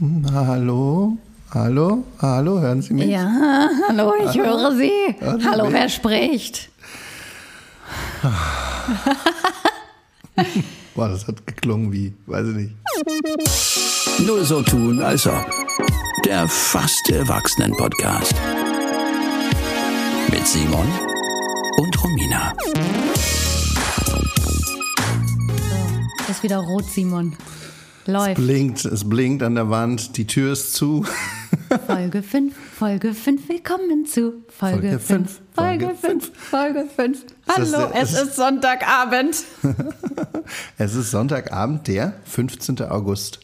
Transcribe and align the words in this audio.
Hallo? 0.00 1.16
Hallo? 1.52 2.04
Hallo? 2.22 2.60
Hören 2.60 2.82
Sie 2.82 2.94
mich? 2.94 3.06
Ja, 3.08 3.68
hallo, 3.88 4.12
ich 4.24 4.38
höre 4.38 4.70
Sie. 4.76 4.92
Hören 5.18 5.40
Sie 5.40 5.46
hallo, 5.48 5.64
mich? 5.64 5.74
wer 5.74 5.88
spricht? 5.88 6.70
Boah, 10.94 11.08
das 11.08 11.26
hat 11.26 11.44
geklungen 11.48 11.90
wie, 11.92 12.14
weiß 12.26 12.46
ich 12.48 12.54
nicht. 12.54 12.74
Nur 14.24 14.44
so 14.44 14.62
tun, 14.62 15.02
als 15.02 15.26
ob. 15.26 15.44
Der 16.24 16.46
fast 16.46 17.10
Erwachsenen-Podcast. 17.10 18.34
Mit 20.30 20.46
Simon 20.46 20.86
und 21.78 22.04
Romina. 22.04 22.52
Ist 26.28 26.44
wieder 26.44 26.58
rot, 26.58 26.84
Simon. 26.84 27.36
Läuft. 28.10 28.36
Blinkt, 28.36 28.86
es 28.86 29.06
blinkt 29.06 29.42
an 29.42 29.54
der 29.54 29.68
Wand, 29.68 30.16
die 30.16 30.26
Tür 30.26 30.52
ist 30.54 30.72
zu. 30.72 31.04
Folge 31.86 32.22
5, 32.22 32.54
Folge 32.78 33.12
5, 33.12 33.48
willkommen 33.50 34.06
zu 34.06 34.44
Folge 34.48 34.98
Folge 34.98 34.98
5, 34.98 35.06
fünf, 35.06 35.40
Folge 35.54 35.86
Folge 35.94 35.96
5, 36.00 36.32
Folge 36.34 36.86
5. 36.96 37.18
das 37.46 37.72
Hallo, 37.74 37.90
es 37.94 38.12
ist- 38.14 38.36
Sonntagabend. 38.36 39.36
Es 40.78 40.94
ist 40.94 41.10
Sonntagabend, 41.10 41.86
der 41.86 42.14
15. 42.24 42.80
August. 42.90 43.40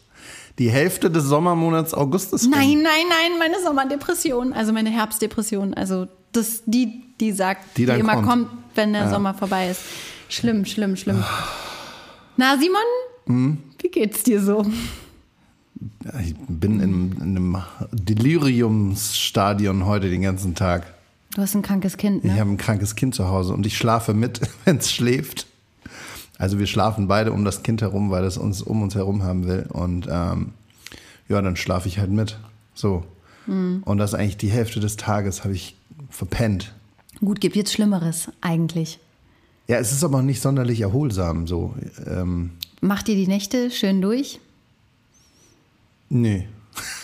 Die 0.58 0.70
Hälfte 0.70 1.10
des 1.10 1.24
Sommermonats 1.24 1.92
August 1.92 2.32
ist 2.32 2.44
rum. 2.44 2.52
Nein, 2.52 2.80
nein, 2.82 3.04
nein, 3.10 3.38
meine 3.38 3.60
Sommerdepression, 3.62 4.54
also 4.54 4.72
meine 4.72 4.88
Herbstdepression, 4.88 5.74
also 5.74 6.06
das, 6.32 6.62
die, 6.64 7.02
die 7.20 7.32
sagt, 7.32 7.76
Die 7.76 7.84
die, 7.84 7.92
immer 7.92 8.14
kommt. 8.14 8.26
kommt, 8.28 8.48
wenn 8.74 8.94
der 8.94 9.10
Sommer 9.10 9.34
vorbei 9.34 9.68
ist. 9.68 9.82
Schlimm, 10.30 10.64
schlimm, 10.64 10.96
schlimm. 10.96 11.22
Na, 12.38 12.56
Simon, 12.56 12.80
Hm? 13.26 13.58
Wie 13.84 13.90
geht's 13.90 14.22
dir 14.22 14.42
so? 14.42 14.64
Ich 16.22 16.34
bin 16.48 16.80
in, 16.80 17.12
in 17.12 17.22
einem 17.22 17.56
Deliriumsstadion 17.92 19.84
heute 19.84 20.08
den 20.08 20.22
ganzen 20.22 20.54
Tag. 20.54 20.94
Du 21.34 21.42
hast 21.42 21.54
ein 21.54 21.60
krankes 21.60 21.98
Kind, 21.98 22.24
Ich 22.24 22.32
ne? 22.32 22.40
habe 22.40 22.50
ein 22.50 22.56
krankes 22.56 22.96
Kind 22.96 23.14
zu 23.14 23.28
Hause 23.28 23.52
und 23.52 23.66
ich 23.66 23.76
schlafe 23.76 24.14
mit, 24.14 24.40
wenn 24.64 24.78
es 24.78 24.90
schläft. 24.90 25.46
Also 26.38 26.58
wir 26.58 26.66
schlafen 26.66 27.08
beide 27.08 27.30
um 27.32 27.44
das 27.44 27.62
Kind 27.62 27.82
herum, 27.82 28.10
weil 28.10 28.24
es 28.24 28.38
uns 28.38 28.62
um 28.62 28.82
uns 28.82 28.94
herum 28.94 29.22
haben 29.22 29.46
will. 29.46 29.66
Und 29.68 30.08
ähm, 30.10 30.54
ja, 31.28 31.42
dann 31.42 31.56
schlafe 31.56 31.86
ich 31.86 31.98
halt 31.98 32.10
mit. 32.10 32.38
So. 32.74 33.04
Hm. 33.44 33.82
Und 33.84 33.98
das 33.98 34.14
ist 34.14 34.18
eigentlich 34.18 34.38
die 34.38 34.50
Hälfte 34.50 34.80
des 34.80 34.96
Tages 34.96 35.44
habe 35.44 35.54
ich 35.54 35.76
verpennt. 36.08 36.74
Gut, 37.20 37.40
gibt 37.40 37.54
jetzt 37.54 37.72
Schlimmeres 37.72 38.30
eigentlich. 38.40 38.98
Ja, 39.68 39.76
es 39.76 39.92
ist 39.92 40.04
aber 40.04 40.22
nicht 40.22 40.40
sonderlich 40.40 40.80
erholsam 40.80 41.46
so. 41.46 41.74
Ähm, 42.06 42.50
Macht 42.84 43.08
ihr 43.08 43.14
die 43.14 43.26
Nächte 43.26 43.70
schön 43.70 44.02
durch? 44.02 44.40
nee. 46.10 46.46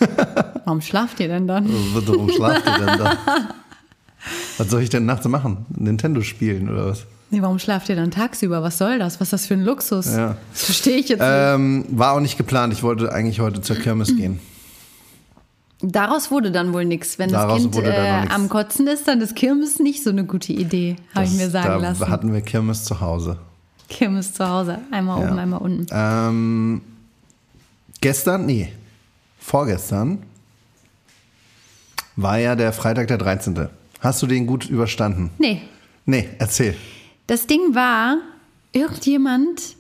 Warum 0.64 0.81
schlaft 0.81 1.20
ihr 1.20 1.28
denn 1.28 1.47
dann? 1.47 1.69
Warum 1.95 2.28
schlaft 2.36 2.67
ihr 2.67 2.86
denn 2.86 2.98
da? 2.98 3.17
Was 4.58 4.69
soll 4.69 4.83
ich 4.83 4.91
denn 4.91 5.06
nachts 5.06 5.27
machen? 5.27 5.64
Nintendo 5.70 6.23
spielen 6.23 6.69
oder 6.69 6.86
was? 6.86 7.06
Nee, 7.31 7.41
warum 7.41 7.58
schlaft 7.61 7.89
ihr 7.89 7.95
dann 7.97 8.11
tagsüber? 8.11 8.62
Was 8.62 8.78
soll 8.78 8.98
das? 8.98 9.20
Was 9.20 9.28
ist 9.28 9.33
das 9.33 9.47
für 9.47 9.55
ein 9.55 9.64
Luxus? 9.64 10.06
Ja. 10.14 10.36
Das 10.53 10.64
verstehe 10.64 10.97
ich 10.97 11.08
jetzt 11.08 11.20
nicht. 11.20 11.28
Ähm, 11.31 11.84
war 11.91 12.12
auch 12.12 12.20
nicht 12.20 12.36
geplant. 12.36 12.73
Ich 12.73 12.83
wollte 12.83 13.12
eigentlich 13.12 13.39
heute 13.39 13.61
zur 13.62 13.77
Kirmes 13.77 14.14
gehen. 14.17 14.41
Daraus 15.81 16.31
wurde 16.33 16.51
dann 16.51 16.75
wohl 16.75 16.84
nichts. 16.84 17.19
Wenn 17.19 17.31
Daraus 17.31 17.62
das 17.62 17.73
Kind 17.73 17.86
dann 17.86 18.27
äh, 18.27 18.28
am 18.31 18.48
Kotzen 18.48 18.86
ist, 18.89 19.06
dann 19.06 19.20
ist 19.20 19.36
Kirmes 19.36 19.78
nicht 19.78 20.03
so 20.03 20.11
eine 20.11 20.25
gute 20.25 20.53
Idee, 20.53 20.97
habe 21.14 21.25
ich 21.25 21.33
mir 21.33 21.48
sagen 21.48 21.69
da 21.69 21.77
lassen. 21.77 22.08
hatten 22.08 22.33
wir 22.33 22.42
Kirmes 22.42 22.84
zu 22.84 23.01
Hause. 23.01 23.39
Kirmes 23.91 24.33
zu 24.33 24.48
Hause. 24.48 24.78
Einmal 24.91 25.20
Ja. 25.20 25.28
oben, 25.28 25.38
einmal 25.38 25.60
unten. 25.60 25.86
Ähm, 25.92 26.80
gestern, 28.00 28.46
nee, 28.46 28.72
vorgestern 29.38 30.22
war 32.16 32.38
ja 32.38 32.55
der 32.56 32.72
Freitag 32.72 33.08
der 33.08 33.18
13. 33.18 33.68
Hast 34.00 34.22
du 34.22 34.27
den 34.27 34.46
gut 34.46 34.64
überstanden? 34.66 35.30
Nee, 35.38 35.62
Nee, 36.06 36.28
erzähl. 36.38 36.74
das 37.27 37.46
Ding 37.46 37.74
war, 37.74 38.17
irgendjemand, 38.73 39.77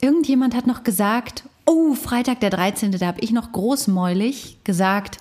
irgendjemand 0.00 0.54
hat 0.54 0.66
noch 0.66 0.82
gesagt, 0.84 1.44
oh, 1.64 1.94
Freitag 1.94 2.40
der 2.40 2.50
13., 2.50 2.90
da 2.92 3.06
habe 3.06 3.20
ich 3.20 3.30
noch 3.30 3.52
großmäulig 3.52 4.58
gesagt, 4.64 5.18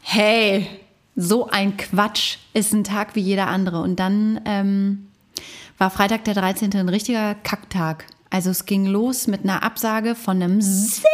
hey, 0.00 0.66
so 1.14 1.48
ein 1.48 1.76
Quatsch 1.76 2.36
ist 2.52 2.74
ein 2.74 2.84
Tag 2.84 3.14
wie 3.14 3.20
jeder 3.20 3.46
andere. 3.46 3.80
Und 3.80 3.96
dann 4.00 4.40
ähm, 4.44 5.06
war 5.78 5.90
Freitag 5.90 6.24
der 6.24 6.34
13. 6.34 6.74
ein 6.74 6.88
richtiger 6.88 7.34
Kacktag. 7.34 8.06
Also 8.30 8.50
es 8.50 8.66
ging 8.66 8.86
los 8.86 9.26
mit 9.26 9.44
einer 9.44 9.62
Absage 9.62 10.14
von 10.14 10.42
einem 10.42 10.60
sehr 10.60 11.04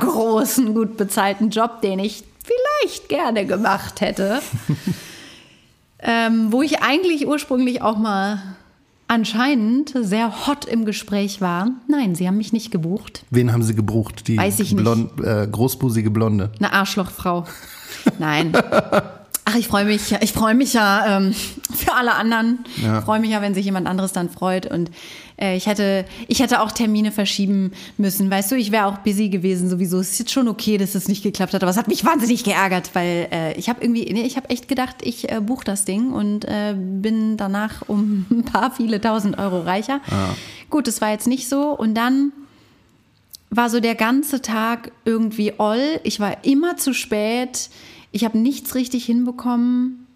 großen, 0.00 0.74
gut 0.74 0.96
bezahlten 0.96 1.50
Job, 1.50 1.80
den 1.82 1.98
ich 1.98 2.24
vielleicht 2.44 3.08
gerne 3.08 3.46
gemacht 3.46 4.00
hätte. 4.00 4.40
ähm, 6.00 6.52
wo 6.52 6.62
ich 6.62 6.82
eigentlich 6.82 7.26
ursprünglich 7.26 7.82
auch 7.82 7.96
mal 7.96 8.42
anscheinend 9.08 9.94
sehr 9.94 10.46
hot 10.46 10.66
im 10.66 10.84
Gespräch 10.84 11.40
war. 11.40 11.70
Nein, 11.88 12.14
sie 12.14 12.28
haben 12.28 12.36
mich 12.36 12.52
nicht 12.52 12.70
gebucht. 12.70 13.24
Wen 13.30 13.52
haben 13.52 13.62
sie 13.62 13.74
gebucht? 13.74 14.28
Die 14.28 14.36
Weiß 14.36 14.60
ich 14.60 14.72
nicht. 14.72 14.82
Blond, 14.82 15.18
äh, 15.20 15.48
großbusige 15.50 16.10
Blonde. 16.10 16.52
Eine 16.58 16.72
Arschlochfrau. 16.74 17.46
Nein. 18.18 18.52
Ach, 19.50 19.54
ich 19.54 19.66
freue 19.66 19.86
mich, 19.86 20.12
ich 20.20 20.32
freue 20.34 20.54
mich 20.54 20.74
ja 20.74 21.16
ähm, 21.16 21.32
für 21.74 21.94
alle 21.94 22.14
anderen. 22.16 22.58
Ja. 22.82 22.98
Ich 22.98 23.04
freue 23.06 23.18
mich 23.18 23.30
ja, 23.30 23.40
wenn 23.40 23.54
sich 23.54 23.64
jemand 23.64 23.86
anderes 23.86 24.12
dann 24.12 24.28
freut. 24.28 24.66
Und 24.66 24.90
äh, 25.40 25.56
ich 25.56 25.66
hätte, 25.66 26.04
ich 26.26 26.40
hätte 26.40 26.60
auch 26.60 26.70
Termine 26.70 27.12
verschieben 27.12 27.72
müssen. 27.96 28.30
Weißt 28.30 28.52
du, 28.52 28.56
ich 28.56 28.72
wäre 28.72 28.84
auch 28.84 28.98
busy 28.98 29.30
gewesen 29.30 29.70
sowieso. 29.70 30.00
Es 30.00 30.10
ist 30.10 30.18
jetzt 30.18 30.32
schon 30.32 30.48
okay, 30.48 30.76
dass 30.76 30.94
es 30.94 31.08
nicht 31.08 31.22
geklappt 31.22 31.54
hat, 31.54 31.62
aber 31.62 31.70
es 31.70 31.78
hat 31.78 31.88
mich 31.88 32.04
wahnsinnig 32.04 32.44
geärgert, 32.44 32.90
weil 32.92 33.28
äh, 33.32 33.54
ich 33.54 33.70
habe 33.70 33.80
irgendwie, 33.80 34.12
nee, 34.12 34.26
ich 34.26 34.36
habe 34.36 34.50
echt 34.50 34.68
gedacht, 34.68 34.96
ich 35.00 35.32
äh, 35.32 35.40
buche 35.40 35.64
das 35.64 35.86
Ding 35.86 36.12
und 36.12 36.44
äh, 36.44 36.74
bin 36.76 37.38
danach 37.38 37.88
um 37.88 38.26
ein 38.30 38.44
paar 38.44 38.70
viele 38.70 39.00
tausend 39.00 39.38
Euro 39.38 39.62
reicher. 39.62 40.02
Gut, 40.68 40.86
das 40.86 41.00
war 41.00 41.10
jetzt 41.10 41.26
nicht 41.26 41.48
so. 41.48 41.70
Und 41.70 41.94
dann 41.94 42.32
war 43.48 43.70
so 43.70 43.80
der 43.80 43.94
ganze 43.94 44.42
Tag 44.42 44.92
irgendwie 45.06 45.54
oll. 45.56 46.00
Ich 46.02 46.20
war 46.20 46.44
immer 46.44 46.76
zu 46.76 46.92
spät. 46.92 47.70
Ich 48.12 48.24
habe 48.24 48.38
nichts 48.38 48.74
richtig 48.74 49.04
hinbekommen. 49.04 50.06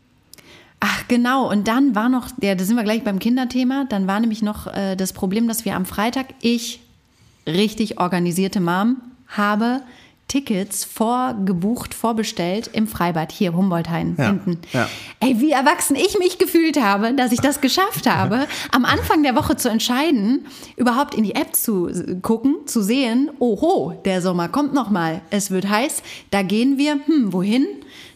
Ach 0.81 1.07
genau, 1.07 1.49
und 1.49 1.69
dann 1.69 1.95
war 1.95 2.09
noch, 2.09 2.29
ja, 2.41 2.55
da 2.55 2.65
sind 2.65 2.77
wir 2.77 2.83
gleich 2.83 3.05
beim 3.05 3.21
Kinderthema, 3.21 3.85
dann 3.89 4.09
war 4.09 4.19
nämlich 4.19 4.43
noch 4.43 4.67
äh, 4.67 4.97
das 4.97 5.13
Problem, 5.13 5.47
dass 5.47 5.65
wir 5.65 5.77
am 5.77 5.87
Freitag, 5.87 6.27
ich, 6.41 6.81
richtig 7.47 8.01
organisierte 8.01 8.61
Mom, 8.61 8.97
habe 9.29 9.83
Tickets 10.29 10.85
vorgebucht, 10.85 11.93
vorbestellt 11.93 12.71
im 12.73 12.87
Freibad, 12.87 13.31
hier, 13.33 13.53
Humboldthain, 13.55 14.15
Ja, 14.19 14.25
hinten. 14.29 14.59
ja. 14.73 14.89
Ey, 15.21 15.41
wie 15.41 15.51
erwachsen 15.51 15.95
ich 15.95 16.19
mich 16.19 16.39
gefühlt 16.39 16.81
habe, 16.81 17.13
dass 17.13 17.33
ich 17.33 17.41
das 17.41 17.61
geschafft 17.61 18.09
habe, 18.09 18.47
am 18.73 18.85
Anfang 18.87 19.23
der 19.23 19.35
Woche 19.37 19.57
zu 19.57 19.69
entscheiden, 19.69 20.47
überhaupt 20.77 21.15
in 21.15 21.25
die 21.25 21.35
App 21.35 21.55
zu 21.55 21.91
gucken, 22.23 22.57
zu 22.67 22.83
sehen, 22.83 23.31
oho, 23.41 23.93
der 24.07 24.23
Sommer 24.23 24.49
kommt 24.49 24.73
noch 24.73 24.89
mal, 24.89 25.21
es 25.31 25.51
wird 25.51 25.69
heiß, 25.69 26.03
da 26.31 26.43
gehen 26.43 26.79
wir, 26.79 26.99
hm, 27.05 27.33
wohin? 27.33 27.67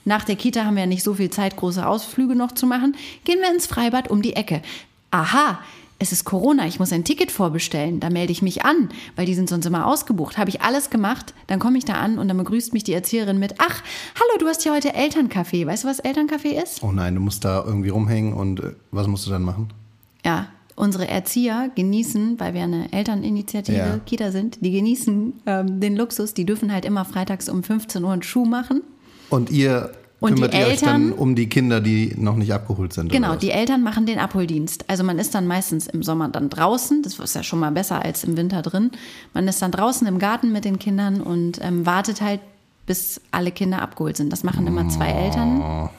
Nach 0.06 0.24
der 0.24 0.36
Kita 0.36 0.64
haben 0.64 0.76
wir 0.76 0.82
ja 0.84 0.86
nicht 0.86 1.02
so 1.02 1.14
viel 1.14 1.30
Zeit, 1.30 1.56
große 1.56 1.84
Ausflüge 1.86 2.36
noch 2.36 2.52
zu 2.52 2.66
machen. 2.66 2.96
Gehen 3.24 3.40
wir 3.40 3.52
ins 3.52 3.66
Freibad 3.66 4.08
um 4.08 4.22
die 4.22 4.36
Ecke. 4.36 4.62
Aha, 5.10 5.58
es 5.98 6.12
ist 6.12 6.24
Corona, 6.24 6.66
ich 6.66 6.78
muss 6.78 6.92
ein 6.92 7.04
Ticket 7.04 7.30
vorbestellen. 7.32 8.00
Da 8.00 8.10
melde 8.10 8.32
ich 8.32 8.42
mich 8.42 8.64
an, 8.64 8.90
weil 9.16 9.24
die 9.26 9.34
sind 9.34 9.48
sonst 9.48 9.64
immer 9.64 9.86
ausgebucht. 9.86 10.36
Habe 10.36 10.50
ich 10.50 10.60
alles 10.60 10.90
gemacht, 10.90 11.32
dann 11.46 11.58
komme 11.58 11.78
ich 11.78 11.84
da 11.84 11.94
an 11.94 12.18
und 12.18 12.28
dann 12.28 12.36
begrüßt 12.36 12.72
mich 12.74 12.84
die 12.84 12.92
Erzieherin 12.92 13.38
mit, 13.38 13.54
ach, 13.58 13.82
hallo, 14.14 14.38
du 14.38 14.46
hast 14.46 14.64
ja 14.64 14.72
heute 14.74 14.94
Elternkaffee. 14.94 15.66
Weißt 15.66 15.84
du, 15.84 15.88
was 15.88 15.98
Elternkaffee 16.00 16.60
ist? 16.62 16.82
Oh 16.82 16.92
nein, 16.92 17.14
du 17.14 17.20
musst 17.20 17.44
da 17.44 17.64
irgendwie 17.64 17.88
rumhängen 17.88 18.34
und 18.34 18.60
äh, 18.60 18.72
was 18.90 19.06
musst 19.06 19.26
du 19.26 19.30
dann 19.30 19.42
machen? 19.42 19.72
Ja, 20.24 20.48
unsere 20.74 21.08
Erzieher 21.08 21.70
genießen, 21.74 22.38
weil 22.38 22.52
wir 22.52 22.62
eine 22.64 22.92
Elterninitiative 22.92 23.76
Ja. 23.78 23.98
Kita 24.04 24.30
sind, 24.30 24.58
die 24.62 24.72
genießen 24.72 25.32
ähm, 25.46 25.80
den 25.80 25.96
Luxus, 25.96 26.34
die 26.34 26.44
dürfen 26.44 26.72
halt 26.72 26.84
immer 26.84 27.06
freitags 27.06 27.48
um 27.48 27.62
15 27.62 28.04
Uhr 28.04 28.12
einen 28.12 28.22
Schuh 28.22 28.44
machen. 28.44 28.82
Und 29.30 29.50
ihr 29.50 29.92
Und 30.18 30.34
kümmert 30.34 30.54
die 30.54 30.58
ihr 30.58 30.66
euch 30.66 30.80
dann 30.80 31.02
Eltern- 31.08 31.18
um 31.18 31.34
die 31.34 31.48
Kinder, 31.48 31.80
die 31.80 32.14
noch 32.16 32.36
nicht 32.36 32.52
abgeholt 32.52 32.92
sind? 32.92 33.12
Genau, 33.12 33.36
die 33.36 33.50
Eltern 33.50 33.82
machen 33.82 34.06
den 34.06 34.18
Abholdienst. 34.18 34.84
Also 34.88 35.04
man 35.04 35.18
ist 35.18 35.34
dann 35.34 35.46
meistens 35.46 35.86
im 35.86 36.02
Sommer 36.02 36.28
dann 36.28 36.48
draußen, 36.48 37.02
das 37.02 37.18
ist 37.18 37.34
ja 37.34 37.42
schon 37.42 37.58
mal 37.58 37.70
besser 37.70 38.02
als 38.02 38.24
im 38.24 38.36
Winter 38.36 38.62
drin. 38.62 38.90
Man 39.34 39.46
ist 39.46 39.60
dann 39.60 39.72
draußen 39.72 40.06
im 40.06 40.18
Garten 40.18 40.52
mit 40.52 40.64
den 40.64 40.78
Kindern 40.78 41.20
und 41.20 41.60
ähm, 41.62 41.84
wartet 41.84 42.20
halt, 42.22 42.40
bis 42.86 43.20
alle 43.30 43.50
Kinder 43.50 43.82
abgeholt 43.82 44.16
sind. 44.16 44.32
Das 44.32 44.44
machen 44.44 44.66
immer 44.66 44.88
zwei 44.88 45.08
Eltern. 45.08 45.90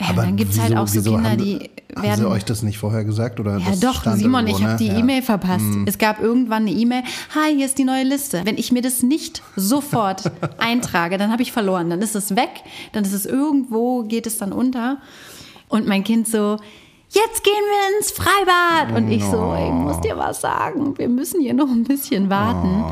Ja, 0.00 0.08
Aber 0.10 0.22
dann 0.22 0.36
gibt 0.36 0.52
es 0.52 0.60
halt 0.60 0.76
auch 0.76 0.88
so 0.88 1.00
Kinder, 1.00 1.30
haben, 1.30 1.38
die 1.38 1.70
Haben 1.94 2.02
werden. 2.02 2.20
sie 2.20 2.28
euch 2.28 2.44
das 2.44 2.62
nicht 2.62 2.78
vorher 2.78 3.04
gesagt? 3.04 3.38
Oder 3.38 3.58
Ja 3.58 3.76
doch, 3.80 4.02
Simon, 4.16 4.46
irgendwo, 4.46 4.56
ich 4.58 4.62
habe 4.64 4.72
ne? 4.72 4.78
die 4.78 4.86
Ja. 4.88 4.98
E-Mail 4.98 5.22
verpasst. 5.22 5.64
Es 5.86 5.98
gab 5.98 6.20
irgendwann 6.20 6.62
eine 6.62 6.72
E-Mail, 6.72 7.02
hi, 7.34 7.54
hier 7.54 7.66
ist 7.66 7.78
die 7.78 7.84
neue 7.84 8.02
Liste. 8.02 8.40
Wenn 8.44 8.58
ich 8.58 8.72
mir 8.72 8.82
das 8.82 9.02
nicht 9.04 9.42
sofort 9.54 10.32
eintrage, 10.58 11.16
dann 11.16 11.30
habe 11.30 11.42
ich 11.42 11.52
verloren. 11.52 11.90
Dann 11.90 12.02
ist 12.02 12.16
es 12.16 12.34
weg, 12.34 12.50
dann 12.92 13.04
ist 13.04 13.12
es 13.12 13.24
irgendwo, 13.24 14.02
geht 14.02 14.26
es 14.26 14.38
dann 14.38 14.52
unter. 14.52 14.96
Und 15.68 15.86
mein 15.86 16.02
Kind 16.02 16.26
so, 16.26 16.56
jetzt 17.10 17.44
gehen 17.44 17.52
wir 17.54 17.98
ins 17.98 18.10
Freibad. 18.10 18.96
Und 18.96 19.10
ich 19.12 19.22
so, 19.24 19.54
ich 19.56 19.72
muss 19.72 20.00
dir 20.00 20.16
was 20.18 20.40
sagen, 20.40 20.98
wir 20.98 21.08
müssen 21.08 21.40
hier 21.40 21.54
noch 21.54 21.68
ein 21.68 21.84
bisschen 21.84 22.28
warten. 22.30 22.84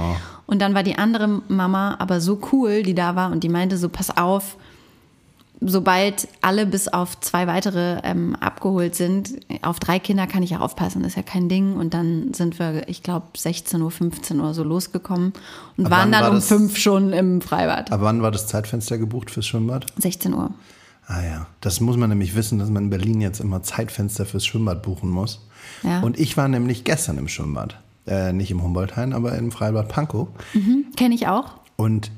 Und 0.46 0.60
dann 0.62 0.74
war 0.74 0.84
die 0.84 0.96
andere 0.98 1.42
Mama 1.48 1.96
aber 1.98 2.20
so 2.20 2.38
cool, 2.52 2.84
die 2.84 2.94
da 2.94 3.16
war 3.16 3.32
und 3.32 3.42
die 3.42 3.48
meinte 3.48 3.76
so, 3.76 3.88
pass 3.88 4.16
auf, 4.16 4.56
sobald 5.64 6.28
alle 6.40 6.66
bis 6.66 6.88
auf 6.88 7.18
zwei 7.20 7.46
weitere 7.46 8.00
ähm, 8.04 8.36
abgeholt 8.36 8.94
sind, 8.94 9.40
auf 9.62 9.80
drei 9.80 9.98
Kinder 9.98 10.26
kann 10.26 10.42
ich 10.42 10.50
ja 10.50 10.60
aufpassen, 10.60 11.04
ist 11.04 11.16
ja 11.16 11.22
kein 11.22 11.48
Ding. 11.48 11.76
Und 11.76 11.94
dann 11.94 12.34
sind 12.34 12.58
wir, 12.58 12.88
ich 12.88 13.02
glaube, 13.02 13.26
16 13.36 13.80
Uhr, 13.80 13.90
15 13.90 14.40
Uhr 14.40 14.54
so 14.54 14.62
losgekommen 14.62 15.32
und 15.76 15.86
Ab 15.86 15.92
waren 15.92 16.12
dann 16.12 16.22
war 16.22 16.30
um 16.30 16.36
das? 16.36 16.48
fünf 16.48 16.76
schon 16.76 17.12
im 17.12 17.40
Freibad. 17.40 17.90
Ab 17.92 18.00
wann 18.02 18.22
war 18.22 18.30
das 18.30 18.46
Zeitfenster 18.46 18.98
gebucht 18.98 19.30
fürs 19.30 19.46
Schwimmbad? 19.46 19.86
16 19.98 20.34
Uhr. 20.34 20.50
Ah 21.06 21.22
ja, 21.22 21.46
das 21.60 21.80
muss 21.80 21.96
man 21.96 22.08
nämlich 22.08 22.34
wissen, 22.34 22.58
dass 22.58 22.70
man 22.70 22.84
in 22.84 22.90
Berlin 22.90 23.20
jetzt 23.20 23.40
immer 23.40 23.62
Zeitfenster 23.62 24.24
fürs 24.24 24.46
Schwimmbad 24.46 24.82
buchen 24.82 25.10
muss. 25.10 25.46
Ja. 25.82 26.00
Und 26.00 26.18
ich 26.18 26.36
war 26.36 26.48
nämlich 26.48 26.84
gestern 26.84 27.18
im 27.18 27.28
Schwimmbad. 27.28 27.78
Äh, 28.06 28.32
nicht 28.32 28.50
im 28.50 28.62
Humboldthain, 28.62 29.12
aber 29.12 29.36
im 29.36 29.52
Freibad 29.52 29.88
Pankow. 29.88 30.28
Kenne 30.96 31.14
ich 31.14 31.28
auch. 31.28 31.54
Und 31.76 32.10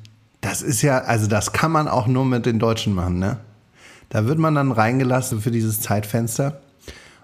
das 0.44 0.61
ist 0.61 0.82
ja, 0.82 0.99
also 0.99 1.26
das 1.26 1.52
kann 1.52 1.73
man 1.73 1.88
auch 1.88 2.06
nur 2.06 2.25
mit 2.26 2.44
den 2.44 2.58
Deutschen 2.58 2.94
machen, 2.94 3.19
ne? 3.19 3.38
Da 4.11 4.26
wird 4.26 4.38
man 4.38 4.55
dann 4.55 4.73
reingelassen 4.73 5.41
für 5.41 5.50
dieses 5.50 5.81
Zeitfenster. 5.81 6.61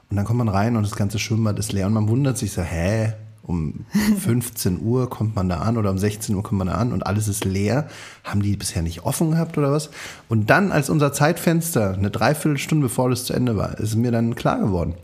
Und 0.09 0.17
dann 0.17 0.25
kommt 0.25 0.39
man 0.39 0.49
rein 0.49 0.75
und 0.75 0.83
das 0.83 0.97
ganze 0.97 1.19
Schwimmbad 1.19 1.59
ist 1.59 1.73
leer. 1.73 1.87
Und 1.87 1.93
man 1.93 2.09
wundert 2.09 2.39
sich 2.39 2.53
so, 2.53 2.63
hä? 2.63 3.13
Um 3.43 3.85
15 4.19 4.81
Uhr 4.81 5.11
kommt 5.11 5.37
man 5.37 5.49
da 5.49 5.59
an 5.59 5.77
oder 5.77 5.91
um 5.91 5.99
16 5.99 6.35
Uhr 6.35 6.43
kommt 6.43 6.59
man 6.59 6.69
da 6.69 6.75
an 6.75 6.93
und 6.93 7.07
alles 7.07 7.29
ist 7.29 7.45
leer. 7.45 7.89
Haben 8.25 8.43
die 8.43 8.57
bisher 8.57 8.83
nicht 8.83 9.05
offen 9.05 9.33
gehabt 9.33 9.59
oder 9.59 9.71
was? 9.71 9.91
Und 10.29 10.49
dann, 10.49 10.73
als 10.73 10.89
unser 10.89 11.13
Zeitfenster 11.13 11.93
eine 11.93 12.11
Dreiviertelstunde 12.11 12.87
bevor 12.87 13.11
das 13.11 13.25
zu 13.25 13.35
Ende 13.35 13.57
war, 13.57 13.79
ist 13.79 13.97
mir 13.97 14.11
dann 14.11 14.35
klar 14.35 14.59
geworden. 14.59 14.95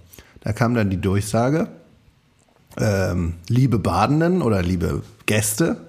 Da 0.41 0.53
kam 0.53 0.75
dann 0.75 0.91
die 0.91 1.01
Durchsage, 1.01 1.69
ähm, 2.79 3.35
liebe 3.49 3.79
Badenden 3.79 4.43
oder 4.43 4.63
liebe 4.63 5.03
Gäste, 5.27 5.86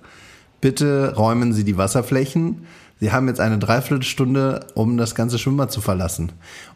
bitte 0.62 1.13
räumen 1.15 1.54
Sie 1.54 1.63
die 1.63 1.77
Wasserflächen. 1.77 2.65
Sie 3.00 3.12
haben 3.12 3.27
jetzt 3.27 3.39
eine 3.39 3.59
Dreiviertelstunde, 3.59 4.65
um 4.74 4.98
das 4.98 5.13
ganze 5.15 5.38
Schwimmbad 5.38 5.71
zu 5.71 5.81
verlassen. 5.81 6.31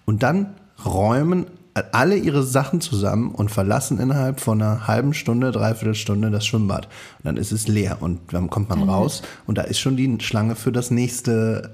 Und 0.06 0.24
dann 0.24 0.54
räumen 0.86 1.46
alle 1.94 2.18
ihre 2.18 2.44
Sachen 2.44 2.82
zusammen 2.82 3.32
und 3.32 3.50
verlassen 3.50 3.98
innerhalb 4.00 4.42
von 4.42 4.62
einer 4.62 4.88
halben 4.88 5.14
Stunde, 5.14 5.52
Dreiviertelstunde 5.52 6.30
das 6.30 6.46
Schwimmbad. 6.46 6.86
Und 7.20 7.26
dann 7.26 7.38
ist 7.38 7.52
es 7.52 7.68
leer 7.68 7.98
und 8.02 8.20
dann 8.34 8.50
kommt 8.50 8.70
man 8.70 8.88
raus 8.90 9.22
und 9.48 9.58
da 9.58 9.62
ist 9.62 9.80
schon 9.80 9.96
die 9.96 10.18
Schlange 10.20 10.56
für 10.56 10.72
das 10.74 10.92
nächste 10.92 11.72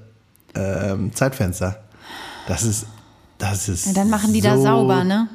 ähm, 0.54 1.12
Zeitfenster. 1.14 1.80
Das 2.46 2.62
ist, 2.62 2.86
das 3.38 3.68
ist. 3.68 3.86
Ja, 3.86 3.92
dann 3.92 4.08
machen 4.08 4.32
die 4.32 4.40
da 4.40 4.56
so- 4.56 4.62
sauber, 4.62 5.02
ne? 5.04 5.28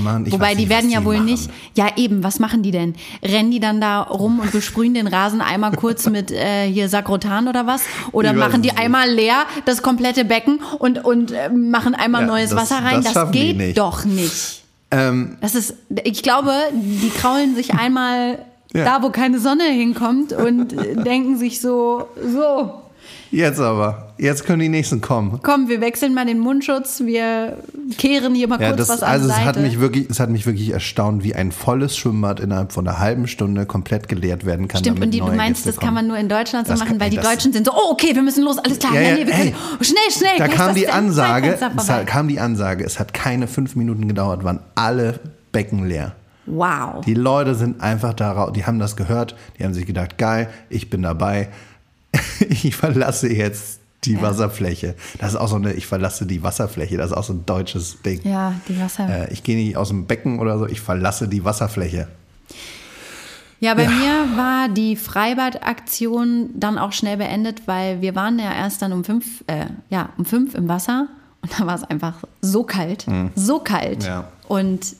Machen, 0.00 0.30
Wobei 0.32 0.50
weiß 0.50 0.56
die 0.58 0.68
werden 0.68 0.90
ja 0.90 0.98
die 1.00 1.06
wohl 1.06 1.14
machen. 1.14 1.26
nicht. 1.26 1.48
Ja, 1.76 1.86
eben, 1.96 2.24
was 2.24 2.40
machen 2.40 2.62
die 2.62 2.72
denn? 2.72 2.96
Rennen 3.24 3.52
die 3.52 3.60
dann 3.60 3.80
da 3.80 4.02
rum 4.02 4.40
und 4.40 4.50
besprühen 4.50 4.94
den 4.94 5.06
Rasen 5.06 5.40
einmal 5.40 5.70
kurz 5.72 6.06
mit 6.10 6.32
äh, 6.32 6.66
hier 6.68 6.88
Sakrotan 6.88 7.46
oder 7.46 7.66
was? 7.68 7.82
Oder 8.10 8.32
Ich 8.32 8.36
machen 8.36 8.62
die 8.62 8.70
nicht. 8.70 8.78
einmal 8.80 9.08
leer 9.08 9.44
das 9.64 9.82
komplette 9.82 10.24
Becken 10.24 10.58
und, 10.80 11.04
und 11.04 11.30
äh, 11.30 11.48
machen 11.50 11.94
einmal 11.94 12.22
Ja, 12.22 12.26
neues 12.26 12.50
das- 12.50 12.62
Wasser 12.70 12.84
rein? 12.84 13.02
das 13.04 13.12
Das, 13.14 13.30
geht 13.30 13.56
nicht. 13.58 13.78
doch 13.78 14.04
nicht. 14.04 14.62
Ähm, 14.90 15.36
Das 15.40 15.54
ist, 15.54 15.74
ich 16.04 16.22
glaube, 16.24 16.52
die 16.72 17.10
kraulen 17.10 17.54
sich 17.54 17.72
einmal 17.74 18.38
Ja. 18.74 18.84
da, 18.84 19.02
wo 19.04 19.10
keine 19.10 19.38
Sonne 19.38 19.64
hinkommt 19.64 20.32
und 20.32 20.72
denken 21.06 21.38
sich 21.38 21.60
so, 21.60 22.08
so, 22.32 22.72
jetzt 23.36 23.60
aber. 23.60 24.12
Jetzt 24.18 24.44
können 24.46 24.60
die 24.60 24.68
nächsten 24.68 25.00
kommen. 25.02 25.40
komm, 25.42 25.68
wir 25.68 25.80
wechseln 25.82 26.14
mal 26.14 26.24
den 26.24 26.38
Mundschutz, 26.38 27.00
wir 27.04 27.58
kehren 27.98 28.34
hier 28.34 28.48
mal 28.48 28.60
Ja, 28.60 28.68
kurz 28.68 28.78
das, 28.78 28.88
was 28.88 29.02
an 29.02 29.10
also 29.10 29.28
es 29.28 29.36
hat 29.38 29.58
mich 29.60 29.78
wirklich, 29.78 30.08
es 30.08 30.18
hat 30.20 30.30
mich 30.30 30.46
wirklich 30.46 30.70
erstaunt, 30.70 31.22
wie 31.22 31.34
ein 31.34 31.52
volles 31.52 31.96
Schwimmbad 31.96 32.40
innerhalb 32.40 32.72
von 32.72 32.88
einer 32.88 32.98
halben 32.98 33.26
Stunde 33.28 33.66
komplett 33.66 34.08
geleert 34.08 34.46
werden 34.46 34.68
kann. 34.68 34.80
Stimmt, 34.80 35.02
und 35.04 35.10
die, 35.10 35.18
du 35.20 35.26
meinst, 35.26 35.64
Gäste 35.64 35.68
das 35.68 35.76
kann 35.76 35.88
kommen. 35.88 35.94
man 35.96 36.06
nur 36.08 36.16
in 36.18 36.28
Deutschland 36.28 36.66
so 36.66 36.72
Das 36.72 36.80
machen, 36.80 36.92
kann- 36.92 37.00
weil 37.00 37.10
die 37.10 37.18
Deutschen 37.18 37.52
sind 37.52 37.66
so, 37.66 37.72
oh, 37.74 37.92
okay, 37.92 38.14
wir 38.14 38.22
müssen 38.22 38.42
los, 38.42 38.56
alles 38.58 38.78
klar, 38.78 38.94
Ja, 38.94 39.00
ja, 39.02 39.14
nee, 39.16 39.26
wir 39.26 39.34
ey. 39.34 39.38
können, 39.52 39.54
schnell, 39.82 40.10
schnell. 40.10 40.38
Da 40.38 40.48
kam 40.48 40.74
die 40.74 40.88
Ansage, 40.88 41.58
es 41.76 41.90
hat- 41.90 42.06
kam 42.06 42.28
die 42.28 42.40
Ansage, 42.40 42.84
es 42.84 42.98
hat 42.98 43.12
keine 43.12 43.46
fünf 43.48 43.76
Minuten 43.76 44.08
gedauert, 44.08 44.44
waren 44.44 44.60
alle 44.74 45.20
Becken 45.52 45.86
leer. 45.86 46.12
Wow. 46.46 47.04
Die 47.04 47.14
Leute 47.14 47.54
sind 47.54 47.80
einfach 47.80 48.14
da, 48.14 48.50
die 48.50 48.64
haben 48.64 48.78
das 48.78 48.96
gehört, 48.96 49.34
die 49.58 49.64
haben 49.64 49.74
sich 49.74 49.84
gedacht, 49.84 50.16
geil, 50.16 50.48
ich 50.70 50.88
bin 50.90 51.02
dabei, 51.02 51.48
ich 52.48 52.74
verlasse 52.76 53.32
jetzt 53.32 53.80
die 54.04 54.12
Ja. 54.14 54.22
Wasserfläche. 54.22 54.94
Das 55.18 55.30
ist 55.30 55.36
auch 55.36 55.48
so 55.48 55.56
eine, 55.56 55.72
ich 55.72 55.86
verlasse 55.86 56.26
die 56.26 56.42
Wasserfläche, 56.42 56.96
das 56.96 57.10
ist 57.10 57.16
auch 57.16 57.24
so 57.24 57.32
ein 57.32 57.44
deutsches 57.46 58.02
Ding. 58.02 58.20
ja, 58.24 58.54
die 58.68 58.78
Wasser. 58.80 59.08
Äh, 59.28 59.32
ich 59.32 59.42
gehe 59.42 59.56
nicht 59.56 59.76
aus 59.76 59.88
dem 59.88 60.06
Becken 60.06 60.38
oder 60.38 60.58
so, 60.58 60.66
ich 60.66 60.80
verlasse 60.80 61.26
die 61.28 61.44
Wasserfläche. 61.44 62.06
Ja, 63.58 63.74
bei 63.74 63.84
Ja. 63.84 63.90
mir 63.90 64.36
war 64.36 64.68
die 64.68 64.96
Freibadaktion 64.96 66.50
dann 66.54 66.78
auch 66.78 66.92
schnell 66.92 67.16
beendet, 67.16 67.62
weil 67.66 68.00
wir 68.02 68.14
waren 68.14 68.38
ja 68.38 68.52
erst 68.52 68.82
dann 68.82 68.92
um 68.92 69.02
fünf, 69.02 69.42
äh, 69.46 69.66
ja, 69.90 70.10
um 70.18 70.24
fünf 70.24 70.54
im 70.54 70.68
Wasser 70.68 71.08
und 71.42 71.58
da 71.58 71.66
war 71.66 71.74
es 71.74 71.82
einfach 71.84 72.14
so 72.42 72.62
kalt, 72.64 73.06
so 73.34 73.58
kalt. 73.60 74.00
Mhm. 74.00 74.06
Ja. 74.06 74.28
Und 74.48 74.94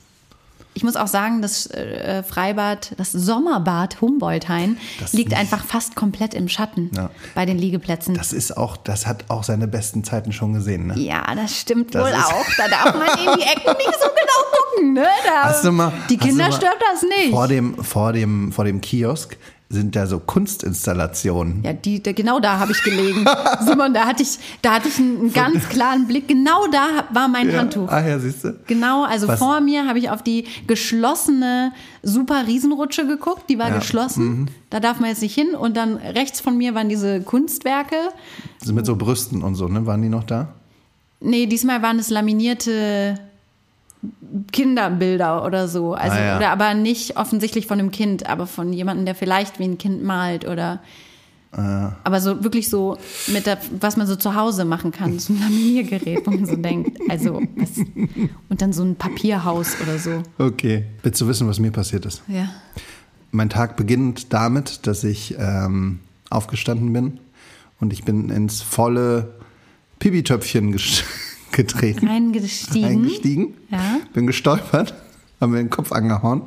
ich 0.77 0.85
muss 0.85 0.95
auch 0.97 1.07
sagen, 1.07 1.41
das 1.41 1.67
äh, 1.71 2.23
Freibad, 2.23 2.93
das 2.99 3.11
Sommerbad 3.11 4.01
Humboldthain 4.03 4.77
liegt 5.13 5.33
einfach 5.33 5.65
fast 5.65 5.97
komplett 5.97 6.35
im 6.35 6.49
Schatten 6.49 6.91
Ja. 6.95 7.09
bei 7.35 7.47
den 7.47 7.57
Liegeplätzen. 7.59 8.15
Das 8.15 8.35
ist 8.35 8.55
auch, 8.57 8.77
das 8.77 9.07
hat 9.07 9.25
auch 9.29 9.43
seine 9.43 9.67
besten 9.69 10.05
Zeiten 10.05 10.33
schon 10.33 10.53
gesehen. 10.53 10.89
Ne? 10.89 10.99
Ja, 10.99 11.35
das 11.35 11.57
stimmt 11.59 11.95
Das 11.95 12.03
wohl 12.05 12.13
auch. 12.15 12.45
Da 12.59 12.69
darf 12.69 12.95
man 12.95 13.09
in 13.19 13.39
die 13.39 13.43
Ecken 13.43 13.75
nicht 13.79 13.99
so 13.99 14.09
genau 14.09 14.51
gucken, 14.53 14.93
ne? 14.93 15.07
Da, 15.27 15.45
Hast 15.49 15.65
du 15.65 15.73
mal, 15.73 15.93
die 16.11 16.19
Kinder 16.19 16.49
mal 16.51 16.53
stört 16.53 16.77
das 16.93 17.03
nicht. 17.03 17.31
Vor 17.31 17.49
dem, 17.49 17.83
vor, 17.83 18.13
dem, 18.13 18.53
vor 18.53 18.65
dem 18.67 18.83
Kiosk 18.83 19.37
sind 19.69 19.97
da 19.97 20.07
so 20.07 20.21
Kunstinstallationen. 20.21 21.63
Ja, 21.65 21.73
die, 21.73 22.01
da- 22.03 22.13
genau 22.13 22.39
da 22.39 22.59
habe 22.61 22.71
ich 22.73 22.83
gelegen. 22.85 23.25
Simon, 23.67 23.93
da 23.95 24.07
hatte 24.07 24.23
ich, 24.23 24.39
da 24.63 24.75
hatte 24.75 24.89
ich 24.89 24.99
einen, 24.99 25.33
ganz 25.33 25.69
klaren 25.69 26.07
Blick. 26.07 26.29
Genau 26.29 26.67
da 26.71 27.05
war 27.13 27.27
mein 27.29 27.55
Handtuch. 27.57 27.89
Ah 27.89 28.07
ja, 28.07 28.19
siehst 28.19 28.45
du? 28.45 28.55
Genau, 28.67 29.05
also 29.05 29.27
Was- 29.27 29.39
vor 29.41 29.61
mir 29.61 29.87
habe 29.89 29.99
ich 29.99 30.09
auf 30.11 30.23
die 30.23 30.45
geschlossene 30.69 31.73
super 32.03 32.47
Riesenrutsche 32.47 33.07
geguckt, 33.07 33.51
die 33.51 33.59
war 33.59 33.69
Ja, 33.69 33.75
Mhm. 33.75 33.79
geschlossen. 33.81 34.51
Da 34.71 34.79
darf 34.81 35.01
man 35.01 35.11
jetzt 35.11 35.23
nicht 35.23 35.35
hin. 35.35 35.55
Und 35.55 35.77
dann 35.77 35.97
rechts 35.97 36.41
von 36.41 36.57
mir 36.57 36.75
waren 36.75 36.89
diese 36.89 37.21
Kunstwerke. 37.23 37.97
So 38.65 38.73
Mit 38.73 38.87
so 38.87 38.95
Brüsten 38.97 39.43
und 39.43 39.57
so, 39.57 39.67
ne? 39.69 39.85
Waren 39.87 40.03
die 40.03 40.09
noch 40.09 40.25
da? 40.25 40.49
Nee, 41.21 41.47
diesmal 41.47 41.83
waren 41.83 41.99
es 41.99 42.11
laminierte 42.11 43.19
Kinderbilder 44.53 45.45
oder 45.45 45.69
so. 45.69 45.95
Also, 45.95 46.17
Ah, 46.17 46.25
ja. 46.25 46.37
oder 46.37 46.51
aber 46.51 46.75
nicht 46.75 47.17
offensichtlich 47.17 47.67
von 47.67 47.79
einem 47.79 47.91
Kind, 47.91 48.27
aber 48.27 48.47
von 48.47 48.73
jemandem, 48.73 49.05
der 49.07 49.15
vielleicht 49.15 49.59
wie 49.59 49.65
ein 49.65 49.79
Kind 49.79 50.03
malt 50.03 50.47
oder. 50.47 50.81
Ah. 51.53 51.93
Aber 52.05 52.21
so 52.21 52.45
wirklich 52.45 52.69
so 52.69 52.99
mit 53.29 53.47
der, 53.47 53.57
was 53.81 53.97
man 53.97 54.07
so 54.07 54.17
zu 54.17 54.35
Hause 54.35 54.65
machen 54.67 54.91
kann, 54.91 55.19
so 55.19 55.33
ein 55.33 55.41
Laminiergerät, 55.41 56.27
wo 56.27 56.31
man 56.33 56.45
so 56.45 56.57
denkt, 56.57 56.99
also 57.09 57.41
was, 57.57 57.71
und 58.49 58.61
dann 58.61 58.73
so 58.75 58.83
ein 58.83 58.97
Papierhaus 58.97 59.81
oder 59.81 59.99
so. 59.99 60.23
Okay. 60.39 60.85
Willst 61.03 61.21
du 61.21 61.29
wissen, 61.29 61.49
was 61.49 61.59
mir 61.59 61.71
passiert 61.71 62.05
ist? 62.05 62.23
Ja. 62.29 62.49
Mein 63.31 63.49
Tag 63.49 63.77
beginnt 63.77 64.33
damit, 64.35 64.87
dass 64.87 65.03
ich 65.05 65.35
ähm, 65.39 66.01
aufgestanden 66.31 66.93
bin 66.93 67.21
und 67.81 67.93
ich 67.93 68.05
bin 68.05 68.29
ins 68.29 68.61
volle 68.61 69.35
Pipi-Töpfchen 69.99 70.75
ges- 70.75 71.05
getreten. 71.57 72.07
Reingestiegen. 72.07 72.89
Eingestiegen. 72.89 73.55
Ja. 73.71 73.99
Bin 74.13 74.27
gestolpert, 74.29 74.95
habe 75.41 75.53
mir 75.53 75.59
den 75.59 75.71
Kopf 75.71 75.91
angehauen 75.91 76.43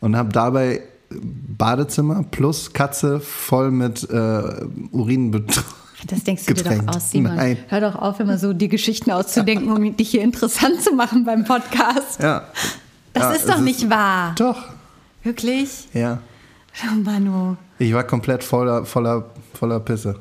und 0.00 0.16
habe 0.16 0.30
dabei 0.30 0.82
Badezimmer 1.10 2.24
plus 2.30 2.72
Katze 2.72 3.20
voll 3.20 3.70
mit 3.70 4.08
äh, 4.10 4.42
Urin 4.90 5.30
betroffen. 5.30 5.74
Das 6.08 6.24
denkst 6.24 6.46
du 6.46 6.54
dir 6.54 6.62
Getränkt. 6.64 6.88
doch 6.88 6.96
aus, 6.96 7.10
Simon. 7.12 7.36
Nein. 7.36 7.58
Hör 7.68 7.80
doch 7.80 7.94
auf, 7.94 8.18
immer 8.18 8.36
so 8.36 8.52
die 8.52 8.68
Geschichten 8.68 9.12
auszudenken, 9.12 9.70
um 9.70 9.96
dich 9.96 10.10
hier 10.10 10.22
interessant 10.22 10.82
zu 10.82 10.92
machen 10.94 11.24
beim 11.24 11.44
Podcast. 11.44 12.20
Ja. 12.20 12.48
Das 13.12 13.22
Ja, 13.24 13.30
ist 13.32 13.48
doch 13.48 13.60
nicht 13.60 13.88
wahr. 13.88 14.34
Doch, 14.36 14.64
Wirklich? 15.22 15.88
ja. 15.92 16.18
Oh, 16.90 16.94
Manu. 17.04 17.56
Ich 17.78 17.92
war 17.92 18.02
komplett 18.04 18.42
voller, 18.42 18.84
voller, 18.84 19.26
voller 19.54 19.78
Pisse. 19.80 20.16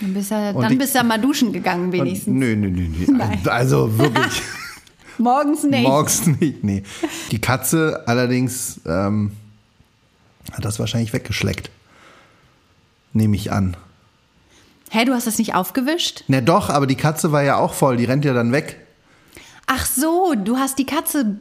Dann 0.00 0.12
bist 0.14 0.30
du, 0.30 0.34
dann 0.54 0.72
ich- 0.72 0.78
bist 0.78 0.94
du 0.94 1.02
mal 1.04 1.18
duschen 1.18 1.52
gegangen 1.52 1.86
Und, 1.86 1.92
wenigstens. 1.92 2.34
nö, 2.34 2.54
nö, 2.56 2.68
nö, 2.70 2.88
nö. 2.88 3.12
Nein. 3.16 3.40
Also 3.46 3.98
wirklich. 3.98 4.42
Morgens 5.18 5.62
nicht. 5.64 5.82
Morgens 5.82 6.26
nicht, 6.26 6.62
nee. 6.62 6.82
Die 7.30 7.40
Katze 7.40 8.02
allerdings 8.06 8.80
ähm, 8.84 9.32
hat 10.52 10.64
das 10.64 10.78
wahrscheinlich 10.78 11.12
weggeschleckt. 11.14 11.70
Nehme 13.14 13.34
ich 13.36 13.50
an. 13.50 13.76
Hä, 14.90 15.06
du 15.06 15.14
hast 15.14 15.26
das 15.26 15.38
nicht 15.38 15.54
aufgewischt? 15.54 16.24
Na 16.28 16.42
doch, 16.42 16.68
aber 16.68 16.86
die 16.86 16.94
Katze 16.96 17.32
war 17.32 17.42
ja 17.42 17.56
auch 17.56 17.72
voll, 17.72 17.96
die 17.96 18.04
rennt 18.04 18.24
ja 18.26 18.34
dann 18.34 18.52
weg. 18.52 18.78
Ach 19.66 19.86
so, 19.86 20.34
du 20.36 20.58
hast 20.58 20.78
die 20.78 20.86
Katze 20.86 21.38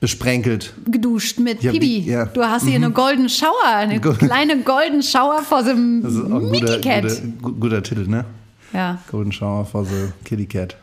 Besprenkelt. 0.00 0.72
geduscht 0.86 1.38
mit 1.38 1.62
Ja, 1.62 1.72
Pibi. 1.72 2.06
wie- 2.06 2.10
ja. 2.10 2.24
Du 2.24 2.42
hast 2.42 2.64
hier 2.64 2.76
eine 2.76 2.90
Golden 2.90 3.28
Shower, 3.28 3.66
eine 3.66 4.00
Go- 4.00 4.14
kleine 4.14 4.60
Golden 4.62 5.02
Shower 5.02 5.42
vor 5.42 5.62
so 5.62 5.70
einem 5.70 6.02
Das 6.02 6.14
ist 6.14 6.20
auch 6.20 6.24
ein 6.24 6.30
guter, 6.30 6.50
Mickey 6.50 6.80
Cat. 6.80 7.02
guter, 7.02 7.20
gu- 7.42 7.52
guter 7.60 7.82
Titel, 7.82 8.06
ne? 8.08 8.24
Ja. 8.72 8.98
Golden 9.10 9.30
Shower 9.32 9.66
for 9.66 9.84
the 9.84 10.08
Kitty 10.24 10.46
Cat. 10.46 10.76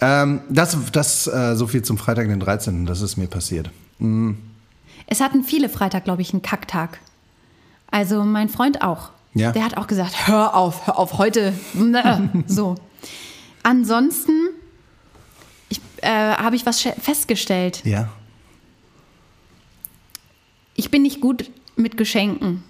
Ähm, 0.00 0.40
das, 0.48 0.76
das 0.92 1.26
äh, 1.26 1.54
so 1.56 1.66
viel 1.66 1.82
zum 1.82 1.98
Freitag, 1.98 2.28
den 2.28 2.40
13. 2.40 2.86
Das 2.86 3.02
ist 3.02 3.18
mir 3.18 3.26
passiert. 3.26 3.70
Es 5.06 5.20
hatten 5.20 5.44
viele 5.44 5.68
Freitag, 5.68 6.04
glaube 6.04 6.22
ich, 6.22 6.32
einen 6.32 6.40
Kacktag. 6.40 7.00
Also 7.90 8.24
mein 8.24 8.48
Freund 8.48 8.80
auch. 8.82 9.10
Ja. 9.34 9.52
Der 9.52 9.62
hat 9.64 9.76
auch 9.76 9.86
gesagt, 9.86 10.26
hör 10.26 10.54
auf, 10.56 10.86
hör 10.86 10.98
auf, 10.98 11.18
heute. 11.18 11.52
so. 12.46 12.76
Ansonsten 13.62 14.32
äh, 16.02 16.08
habe 16.08 16.56
ich 16.56 16.66
was 16.66 16.80
festgestellt. 16.80 17.82
Ja. 17.84 18.08
Ich 20.74 20.90
bin 20.90 21.02
nicht 21.02 21.20
gut 21.20 21.50
mit 21.76 21.96
Geschenken. 21.96 22.62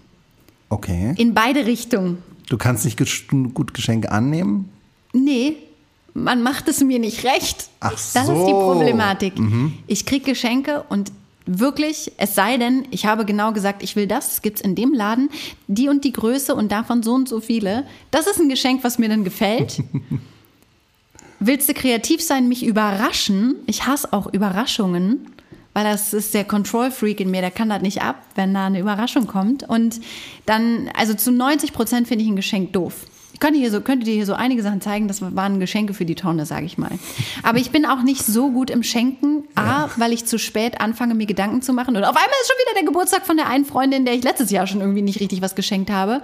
Okay. 0.69 1.15
In 1.19 1.35
beide 1.35 1.67
Richtungen. 1.67 2.19
Du 2.49 2.57
kannst 2.59 2.85
nicht 2.85 2.99
gesch- 2.99 3.29
gut 3.53 3.75
Geschenke 3.75 4.11
annehmen? 4.11 4.69
Nee, 5.13 5.57
man 6.15 6.43
macht 6.43 6.69
es 6.69 6.81
mir 6.83 6.99
nicht 6.99 7.25
recht. 7.25 7.69
Ach 7.81 7.91
Das 7.93 8.07
ist 8.07 8.17
die 8.17 8.27
so. 8.27 8.33
Mhm. 8.35 8.51
Problematik. 8.51 9.35
Ich 9.87 10.07
kriege 10.07 10.25
Geschenke 10.25 10.85
und 10.89 11.13
wirklich, 11.47 12.13
es 12.17 12.35
sei 12.35 12.57
denn, 12.57 12.87
ich 12.91 13.07
habe 13.07 13.25
genau 13.25 13.53
gesagt, 13.53 13.83
ich 13.83 13.97
will 13.97 14.07
das, 14.07 14.33
es 14.35 14.43
gibt 14.43 14.59
es 14.59 14.65
in 14.65 14.75
dem 14.75 14.93
Laden, 14.93 15.31
die 15.69 15.89
und 15.89 16.05
die 16.05 16.13
Größe 16.13 16.55
und 16.55 16.71
davon 16.71 17.03
so 17.03 17.15
und 17.15 17.29
so 17.29 17.41
viele. 17.41 17.87
Das 18.11 18.27
ist 18.27 18.39
ein 18.41 18.49
Geschenk, 18.49 18.85
was 18.85 18.99
mir 18.99 19.09
dann 19.09 19.25
gefällt. 19.25 19.83
Willst 21.43 21.71
du 21.71 21.75
kreativ 21.75 22.23
sein, 22.23 22.49
mich 22.49 22.65
überraschen? 22.67 23.57
Ich 23.65 23.87
hasse 23.87 24.13
auch 24.13 24.31
Überraschungen, 24.31 25.27
weil 25.73 25.85
das 25.85 26.13
ist 26.13 26.35
der 26.35 26.45
Control-Freak 26.45 27.19
in 27.19 27.31
mir, 27.31 27.41
der 27.41 27.51
kann 27.51 27.71
das 27.71 27.81
nicht 27.81 28.03
ab, 28.03 28.23
wenn 28.35 28.53
da 28.53 28.67
eine 28.67 28.79
Überraschung 28.79 29.27
kommt. 29.27 29.67
Und 29.67 30.01
dann, 30.45 30.91
also 30.95 31.15
zu 31.15 31.33
90 31.33 31.73
Prozent 31.73 32.09
finde 32.09 32.25
ich 32.25 32.31
ein 32.31 32.37
Geschenk 32.37 32.75
doof. 32.75 33.07
Ich 33.33 33.41
könnte, 33.41 33.59
hier 33.59 33.71
so, 33.71 33.81
könnte 33.81 34.05
dir 34.05 34.13
hier 34.13 34.27
so 34.27 34.35
einige 34.35 34.63
Sachen 34.63 34.83
zeigen, 34.83 35.09
das 35.09 35.23
waren 35.23 35.61
Geschenke 35.61 35.95
für 35.95 36.05
die 36.05 36.15
Tonne, 36.15 36.45
sage 36.45 36.67
ich 36.67 36.77
mal. 36.77 36.91
Aber 37.43 37.57
ich 37.57 37.71
bin 37.71 37.87
auch 37.87 38.03
nicht 38.03 38.23
so 38.27 38.51
gut 38.51 38.69
im 38.69 38.83
Schenken. 38.83 39.45
A, 39.55 39.89
weil 39.97 40.13
ich 40.13 40.27
zu 40.27 40.39
spät 40.39 40.83
anfange, 40.83 41.15
mir 41.15 41.25
Gedanken 41.25 41.63
zu 41.63 41.73
machen. 41.73 41.97
Und 41.97 42.05
auf 42.05 42.17
einmal 42.17 42.35
ist 42.43 42.49
schon 42.49 42.59
wieder 42.67 42.81
der 42.81 42.87
Geburtstag 42.87 43.25
von 43.25 43.39
der 43.39 43.49
einen 43.49 43.65
Freundin, 43.65 44.05
der 44.05 44.13
ich 44.13 44.25
letztes 44.25 44.51
Jahr 44.51 44.67
schon 44.67 44.83
irgendwie 44.83 45.01
nicht 45.01 45.21
richtig 45.21 45.41
was 45.41 45.55
geschenkt 45.55 45.91
habe. 45.91 46.21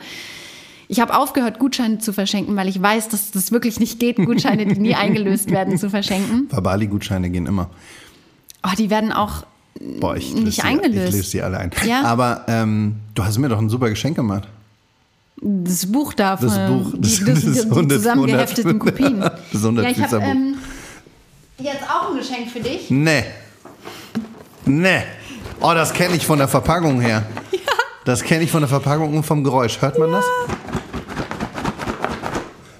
Ich 0.88 1.00
habe 1.00 1.16
aufgehört, 1.16 1.58
Gutscheine 1.58 1.98
zu 1.98 2.12
verschenken, 2.12 2.54
weil 2.56 2.68
ich 2.68 2.80
weiß, 2.80 3.08
dass 3.08 3.32
das 3.32 3.50
wirklich 3.52 3.80
nicht 3.80 3.98
geht, 3.98 4.16
Gutscheine, 4.16 4.66
die 4.66 4.78
nie 4.80 4.94
eingelöst 4.96 5.50
werden, 5.50 5.78
zu 5.78 5.90
verschenken. 5.90 6.46
Verbali-Gutscheine 6.50 7.28
gehen 7.30 7.46
immer. 7.46 7.70
Oh, 8.64 8.70
die 8.78 8.90
werden 8.90 9.12
auch 9.12 9.44
Boah, 10.00 10.16
ich 10.16 10.32
Nicht 10.34 10.56
sie, 10.56 10.62
eingelöst. 10.62 11.08
Ich 11.08 11.14
löse 11.16 11.30
sie 11.30 11.42
alle 11.42 11.58
ein. 11.58 11.70
Ja. 11.84 12.02
Aber 12.04 12.44
ähm, 12.48 12.96
du 13.14 13.22
hast 13.24 13.36
mir 13.38 13.48
doch 13.50 13.58
ein 13.58 13.68
super 13.68 13.90
Geschenk 13.90 14.16
gemacht. 14.16 14.48
das 15.42 15.84
Buch 15.92 16.14
da 16.14 16.36
von 16.38 16.48
Das 16.48 16.56
Buch, 16.70 16.92
die, 16.94 17.00
das- 17.00 17.20
das, 17.20 17.26
das 17.26 17.42
die, 17.44 17.52
die 17.62 17.70
100 17.70 17.92
zusammengehefteten 17.98 18.78
Kopien. 18.78 19.20
Das 19.52 19.62
100 19.62 19.84
ja, 19.84 19.90
ich 19.90 20.00
habe 20.02 20.24
ähm, 20.24 20.54
jetzt 21.58 21.82
auch 21.90 22.10
ein 22.10 22.16
Geschenk 22.16 22.48
für 22.50 22.60
dich. 22.60 22.88
Nee. 22.90 23.24
Nee. 24.64 25.02
Oh, 25.60 25.72
das 25.74 25.92
kenne 25.92 26.16
ich 26.16 26.24
von 26.26 26.38
der 26.38 26.48
Verpackung 26.48 27.00
her. 27.00 27.24
Ja. 27.52 27.58
Das 28.06 28.22
kenne 28.22 28.44
ich 28.44 28.52
von 28.52 28.60
der 28.60 28.68
Verpackung 28.68 29.16
und 29.16 29.24
vom 29.24 29.42
Geräusch. 29.42 29.82
Hört 29.82 29.98
man 29.98 30.12
das? 30.12 30.24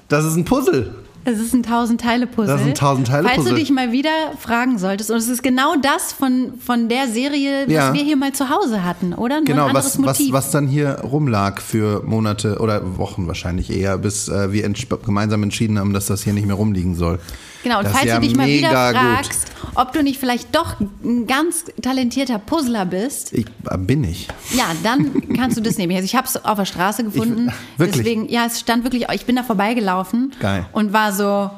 Das 0.06 0.24
ist 0.24 0.36
ein 0.36 0.44
Puzzle. 0.44 0.94
Es 1.28 1.40
ist 1.40 1.52
ein 1.54 1.64
Tausend-Teile-Puzzle. 1.64 2.46
Das 2.46 2.60
ist 2.60 2.68
ein 2.68 2.74
Tausend-Teile-Puzzle. 2.74 3.34
Falls 3.42 3.48
du 3.48 3.54
dich 3.56 3.70
mal 3.72 3.90
wieder 3.90 4.10
fragen 4.38 4.78
solltest, 4.78 5.10
und 5.10 5.16
es 5.16 5.26
ist 5.28 5.42
genau 5.42 5.74
das 5.74 6.12
von, 6.12 6.52
von 6.64 6.88
der 6.88 7.08
Serie, 7.08 7.64
was 7.66 7.72
Ja. 7.72 7.92
wir 7.92 8.02
hier 8.04 8.16
mal 8.16 8.32
zu 8.32 8.48
Hause 8.48 8.84
hatten, 8.84 9.12
oder? 9.12 9.38
Nur 9.38 9.44
Genau, 9.44 9.66
was, 9.72 9.86
was, 9.86 9.98
Motiv. 9.98 10.32
was 10.32 10.52
dann 10.52 10.68
hier 10.68 11.00
rumlag 11.02 11.60
für 11.60 12.04
Monate 12.04 12.58
oder 12.60 12.96
Wochen 12.96 13.26
wahrscheinlich 13.26 13.70
eher, 13.76 13.98
bis 13.98 14.28
äh, 14.28 14.52
wir 14.52 14.64
entsp- 14.68 15.04
gemeinsam 15.04 15.42
entschieden 15.42 15.80
haben, 15.80 15.92
dass 15.92 16.06
das 16.06 16.22
hier 16.22 16.32
nicht 16.32 16.46
mehr 16.46 16.54
rumliegen 16.56 16.94
soll. 16.94 17.18
Genau, 17.64 17.78
und 17.78 17.86
das 17.86 17.92
falls 17.94 18.06
ja 18.06 18.20
du 18.20 18.20
dich 18.20 18.36
mal 18.36 18.46
wieder 18.46 18.68
fragst, 18.92 19.50
ob 19.74 19.92
du 19.92 20.04
nicht 20.04 20.20
vielleicht 20.20 20.54
doch 20.54 20.76
ein 21.02 21.26
ganz 21.26 21.64
talentierter 21.82 22.38
Puzzler 22.38 22.86
bist, 22.86 23.32
Ich, 23.32 23.46
äh, 23.68 23.76
bin 23.76 24.04
ich. 24.04 24.28
ja, 24.56 24.66
dann 24.84 25.10
kannst 25.34 25.56
du 25.56 25.60
das 25.62 25.76
nehmen. 25.76 25.92
Also 25.96 26.04
ich 26.04 26.14
habe 26.14 26.28
es 26.28 26.44
auf 26.44 26.56
der 26.58 26.64
Straße 26.64 27.02
gefunden. 27.02 27.48
Ich- 27.48 27.78
wirklich? 27.80 27.96
Deswegen, 28.04 28.28
ja, 28.28 28.44
es 28.46 28.60
stand 28.60 28.84
wirklich, 28.84 29.06
ich 29.12 29.26
bin 29.26 29.34
da 29.34 29.42
vorbeigelaufen 29.42 30.32
Geil. 30.38 30.64
und 30.72 30.92
war 30.92 31.12
so, 31.16 31.50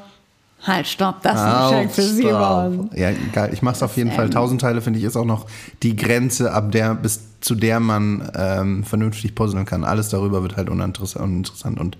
halt, 0.66 0.86
stopp, 0.86 1.22
das 1.22 1.34
ist 1.34 1.40
ein 1.40 1.70
Geschenk 1.70 1.92
für 1.92 2.02
Stopp. 2.02 2.72
Simon. 2.72 2.90
Ja, 2.94 3.10
geil. 3.32 3.50
Ich 3.52 3.62
mach's 3.62 3.82
auf 3.82 3.96
jeden 3.96 4.12
Fall. 4.12 4.30
Tausend 4.30 4.60
Teile 4.60 4.80
finde 4.80 4.98
ich 4.98 5.04
ist 5.04 5.16
auch 5.16 5.24
noch 5.24 5.46
die 5.82 5.96
Grenze, 5.96 6.52
ab 6.52 6.72
der 6.72 6.94
bis 6.94 7.20
zu 7.40 7.54
der 7.54 7.78
man 7.80 8.30
ähm, 8.34 8.84
vernünftig 8.84 9.34
puzzeln 9.34 9.64
kann. 9.64 9.84
Alles 9.84 10.08
darüber 10.08 10.42
wird 10.42 10.56
halt 10.56 10.70
uninteressant, 10.70 11.50
und 11.78 11.98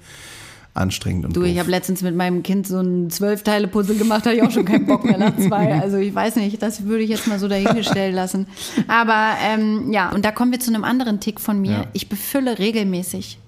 anstrengend 0.75 1.27
und 1.27 1.37
Du, 1.37 1.43
ich 1.43 1.53
doof. 1.53 1.61
habe 1.61 1.71
letztens 1.71 2.03
mit 2.03 2.15
meinem 2.15 2.43
Kind 2.43 2.67
so 2.67 2.81
ein 2.81 3.11
Zwölf-Teile-Puzzle 3.11 3.97
gemacht, 3.97 4.25
da 4.25 4.31
hatte 4.31 4.39
ich 4.39 4.43
auch 4.45 4.51
schon 4.51 4.65
keinen 4.65 4.87
Bock 4.87 5.05
mehr 5.05 5.19
nach 5.19 5.37
zwei. 5.37 5.75
Also 5.83 5.97
ich 5.97 6.15
weiß 6.15 6.37
nicht, 6.37 6.63
das 6.63 6.85
würde 6.85 7.03
ich 7.03 7.11
jetzt 7.11 7.27
mal 7.27 7.39
so 7.39 7.49
dahingestellt 7.49 8.15
lassen. 8.15 8.47
Aber 8.87 9.35
ähm, 9.45 9.93
ja, 9.93 10.11
und 10.11 10.25
da 10.25 10.31
kommen 10.31 10.53
wir 10.53 10.61
zu 10.61 10.73
einem 10.73 10.85
anderen 10.85 11.21
Tick 11.21 11.41
von 11.41 11.61
mir. 11.61 11.71
Ja. 11.71 11.85
Ich 11.93 12.09
befülle 12.09 12.59
regelmäßig 12.59 13.39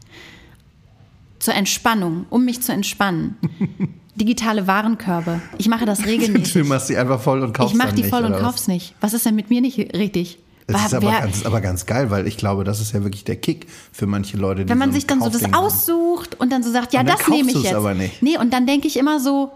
zur 1.39 1.55
Entspannung, 1.55 2.27
um 2.31 2.45
mich 2.45 2.63
zu 2.63 2.73
entspannen. 2.73 3.37
Digitale 4.21 4.67
Warenkörbe. 4.67 5.41
Ich 5.59 5.69
mache 5.69 5.87
das 5.87 5.99
Du 6.03 6.05
regelmäßig. 6.09 6.65
machst 6.69 6.89
die 6.91 6.97
einfach 6.97 7.21
voll 7.21 7.43
und 7.43 7.53
kaufst 7.55 7.73
Ich 7.75 7.79
mache 7.79 7.95
die 7.95 8.03
nicht, 8.03 8.11
voll 8.11 8.21
und 8.25 8.27
oder 8.33 8.37
was? 8.37 8.43
kauf's 8.43 8.69
nicht. 8.69 8.95
Was 9.01 9.15
ist 9.15 9.27
denn 9.27 9.35
mit 9.35 9.51
mir 9.51 9.61
nicht 9.61 9.79
richtig? 9.95 10.39
Das 10.67 10.87
ist, 10.87 10.95
aber 10.95 11.11
ganz, 11.11 11.45
aber 11.45 11.61
ganz 11.61 11.85
geil, 11.87 12.11
weil 12.13 12.29
ich 12.29 12.37
glaube, 12.37 12.63
das 12.63 12.81
ist 12.81 12.93
ja 12.93 13.03
wirklich 13.03 13.25
der 13.25 13.35
Kick 13.37 13.67
für 13.91 14.07
manche 14.07 14.37
Leute, 14.37 14.65
die 14.65 14.69
Wenn 14.71 14.79
man 14.79 14.91
so 14.91 14.95
sich 14.95 15.07
dann 15.07 15.19
so 15.21 15.29
das 15.29 15.41
Kaufding 15.41 15.55
aussucht 15.55 16.39
und 16.41 16.53
dann 16.53 16.63
so 16.63 16.71
sagt, 16.71 16.93
ja, 16.93 17.01
Und 17.01 17.09
das 17.09 17.27
nehme 17.27 17.51
ich 17.51 17.63
jetzt. 17.65 17.75
aber 17.75 17.95
nicht. 17.95 18.23
Nee, 18.23 18.39
und 18.39 18.53
dann 18.53 18.67
denke 18.67 18.87
ich 18.87 18.97
immer 18.97 19.19
so, 19.19 19.51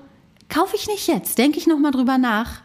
kaufe 0.48 0.74
ich 0.74 0.88
nicht 0.88 1.06
jetzt, 1.06 1.38
denke 1.38 1.58
ich 1.58 1.68
nochmal 1.68 1.92
drüber 1.92 2.18
nach. 2.18 2.62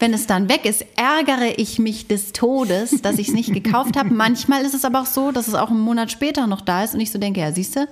Wenn 0.00 0.12
es 0.12 0.26
dann 0.26 0.48
weg 0.50 0.64
ist, 0.64 0.84
ärgere 0.96 1.58
ich 1.58 1.78
mich 1.78 2.06
des 2.08 2.32
Todes, 2.32 3.00
dass 3.02 3.16
ich 3.18 3.28
es 3.28 3.34
nicht 3.34 3.52
gekauft 3.54 3.96
habe. 3.96 4.12
Manchmal 4.12 4.62
ist 4.62 4.74
es 4.74 4.84
aber 4.84 5.00
auch 5.00 5.06
so, 5.06 5.32
dass 5.32 5.48
es 5.48 5.54
auch 5.54 5.70
einen 5.70 5.80
Monat 5.80 6.12
später 6.12 6.46
noch 6.46 6.60
da 6.60 6.84
ist 6.84 6.94
und 6.94 7.00
ich 7.00 7.10
so 7.10 7.18
denke, 7.18 7.40
ja, 7.40 7.50
siehst 7.52 7.74
du, 7.74 7.88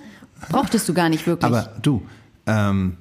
brauchtest 0.51 0.89
du 0.89 0.95
gar 0.95 1.09
nicht 1.09 1.27
wirklich. 1.27 1.47
Aber 1.51 1.73
du, 1.83 2.03
ähm, 2.47 2.97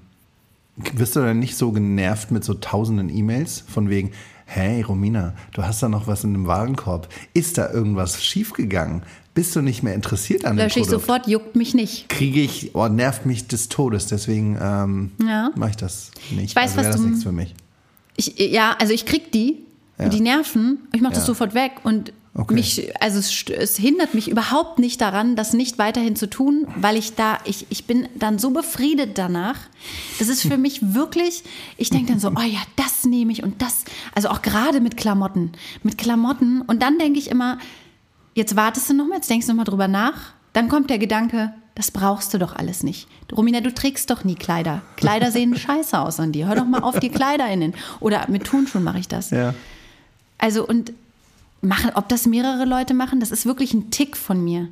wirst 0.94 1.16
du 1.16 1.22
dann 1.22 1.40
nicht 1.40 1.56
so 1.58 1.72
genervt 1.72 2.32
mit 2.32 2.44
so 2.44 2.54
tausenden 2.54 3.10
E-Mails 3.10 3.64
von 3.68 3.90
wegen, 3.90 4.12
hey 4.46 4.82
Romina, 4.82 5.34
du 5.54 5.64
hast 5.64 5.82
da 5.82 5.90
noch 5.90 6.08
was 6.08 6.24
in 6.24 6.34
dem 6.34 6.48
Warenkorb. 6.48 7.08
Ist 7.34 7.58
da 7.58 7.72
irgendwas 7.72 8.24
schiefgegangen? 8.24 9.04
Bist 9.34 9.56
du 9.56 9.62
nicht 9.62 9.84
mehr 9.84 9.94
interessiert 9.94 10.46
an 10.46 10.56
dem 10.56 10.64
Lösche 10.66 10.80
ich 10.80 10.86
Produkt? 10.86 11.02
sofort, 11.06 11.28
juckt 11.28 11.56
mich 11.56 11.74
nicht. 11.74 12.08
Kriege 12.10 12.40
ich, 12.42 12.74
oh, 12.76 12.88
nervt 12.88 13.26
mich 13.26 13.48
des 13.48 13.68
Todes. 13.70 14.08
Deswegen 14.08 14.58
ähm, 14.62 15.12
Ja. 15.26 15.52
mache 15.56 15.72
ich 15.72 15.76
das 15.78 16.12
nicht. 16.32 16.52
Ich 16.52 16.56
weiß, 16.56 16.78
also 16.78 16.78
was 16.78 16.88
das 16.88 16.96
du- 17.02 17.08
nichts 17.08 17.24
für 17.24 17.32
mich. 17.32 17.54
Ich, 18.18 18.38
ja, 18.40 18.76
also 18.80 18.94
ich 18.94 19.06
krieg 19.06 19.32
die, 19.34 19.66
Ja. 20.00 20.08
die 20.10 20.22
nerven, 20.22 20.80
ich 20.94 21.02
mache 21.02 21.14
das 21.14 21.24
Ja. 21.24 21.28
sofort 21.28 21.54
weg 21.54 21.72
und 21.84 22.14
Okay. 22.38 22.54
mich, 22.54 23.02
also 23.02 23.18
es, 23.20 23.46
es 23.50 23.78
hindert 23.78 24.14
mich 24.14 24.30
überhaupt 24.30 24.78
nicht 24.78 25.00
daran, 25.00 25.38
das 25.38 25.54
nicht 25.54 25.78
weiterhin 25.78 26.18
zu 26.18 26.30
tun, 26.30 26.68
weil 26.76 26.98
ich 26.98 27.16
da, 27.16 27.38
ich, 27.46 27.66
ich 27.70 27.88
bin 27.88 28.10
dann 28.14 28.40
so 28.40 28.52
befriedet 28.52 29.18
danach. 29.18 29.58
Das 30.20 30.28
ist 30.28 30.42
für 30.42 30.58
mich 30.58 30.94
wirklich, 30.94 31.44
ich 31.78 31.92
denke 31.92 32.12
dann 32.12 32.20
so, 32.20 32.28
oh 32.30 32.42
ja, 32.42 32.60
das 32.76 33.06
nehme 33.06 33.32
ich 33.32 33.42
und 33.42 33.62
das, 33.62 33.86
also 34.14 34.28
auch 34.28 34.42
gerade 34.42 34.82
mit 34.82 34.98
Klamotten, 34.98 35.54
mit 35.82 35.98
Klamotten 35.98 36.62
und 36.62 36.82
dann 36.82 37.00
denke 37.00 37.20
ich 37.20 37.32
immer, 37.32 37.58
jetzt 38.34 38.58
wartest 38.58 38.90
du 38.90 38.96
noch 38.96 39.08
mal, 39.08 39.16
jetzt 39.16 39.30
denkst 39.30 39.46
du 39.46 39.54
noch 39.54 39.58
mal 39.58 39.64
drüber 39.64 39.88
nach, 39.88 40.34
dann 40.52 40.68
kommt 40.68 40.90
der 40.90 41.00
Gedanke, 41.00 41.54
das 41.74 41.90
brauchst 41.90 42.34
du 42.34 42.38
doch 42.38 42.54
alles 42.54 42.84
nicht. 42.84 43.08
Romina, 43.32 43.62
du 43.62 43.74
trägst 43.74 44.10
doch 44.10 44.26
nie 44.26 44.36
Kleider. 44.36 44.82
Kleider 44.98 45.32
sehen 45.32 45.56
scheiße 45.58 45.98
aus 45.98 46.20
an 46.20 46.34
dir. 46.34 46.48
Hör 46.48 46.56
doch 46.56 46.66
mal 46.66 46.82
auf, 46.82 47.00
dir 47.00 47.12
Kleider 47.12 47.48
innen. 47.50 47.74
Oder 48.00 48.30
mit 48.30 48.46
Turnschuhen 48.46 48.84
mache 48.84 49.00
ich 49.00 49.10
das. 49.10 49.30
Ja. 49.32 49.54
Also 50.38 50.66
und 50.66 50.94
machen, 51.62 51.92
ob 51.96 52.10
das 52.10 52.26
mehrere 52.26 52.66
Leute 52.66 52.94
machen, 52.94 53.20
das 53.20 53.32
ist 53.32 53.46
wirklich 53.46 53.74
ein 53.74 53.92
Tick 53.92 54.18
von 54.18 54.44
mir. 54.44 54.68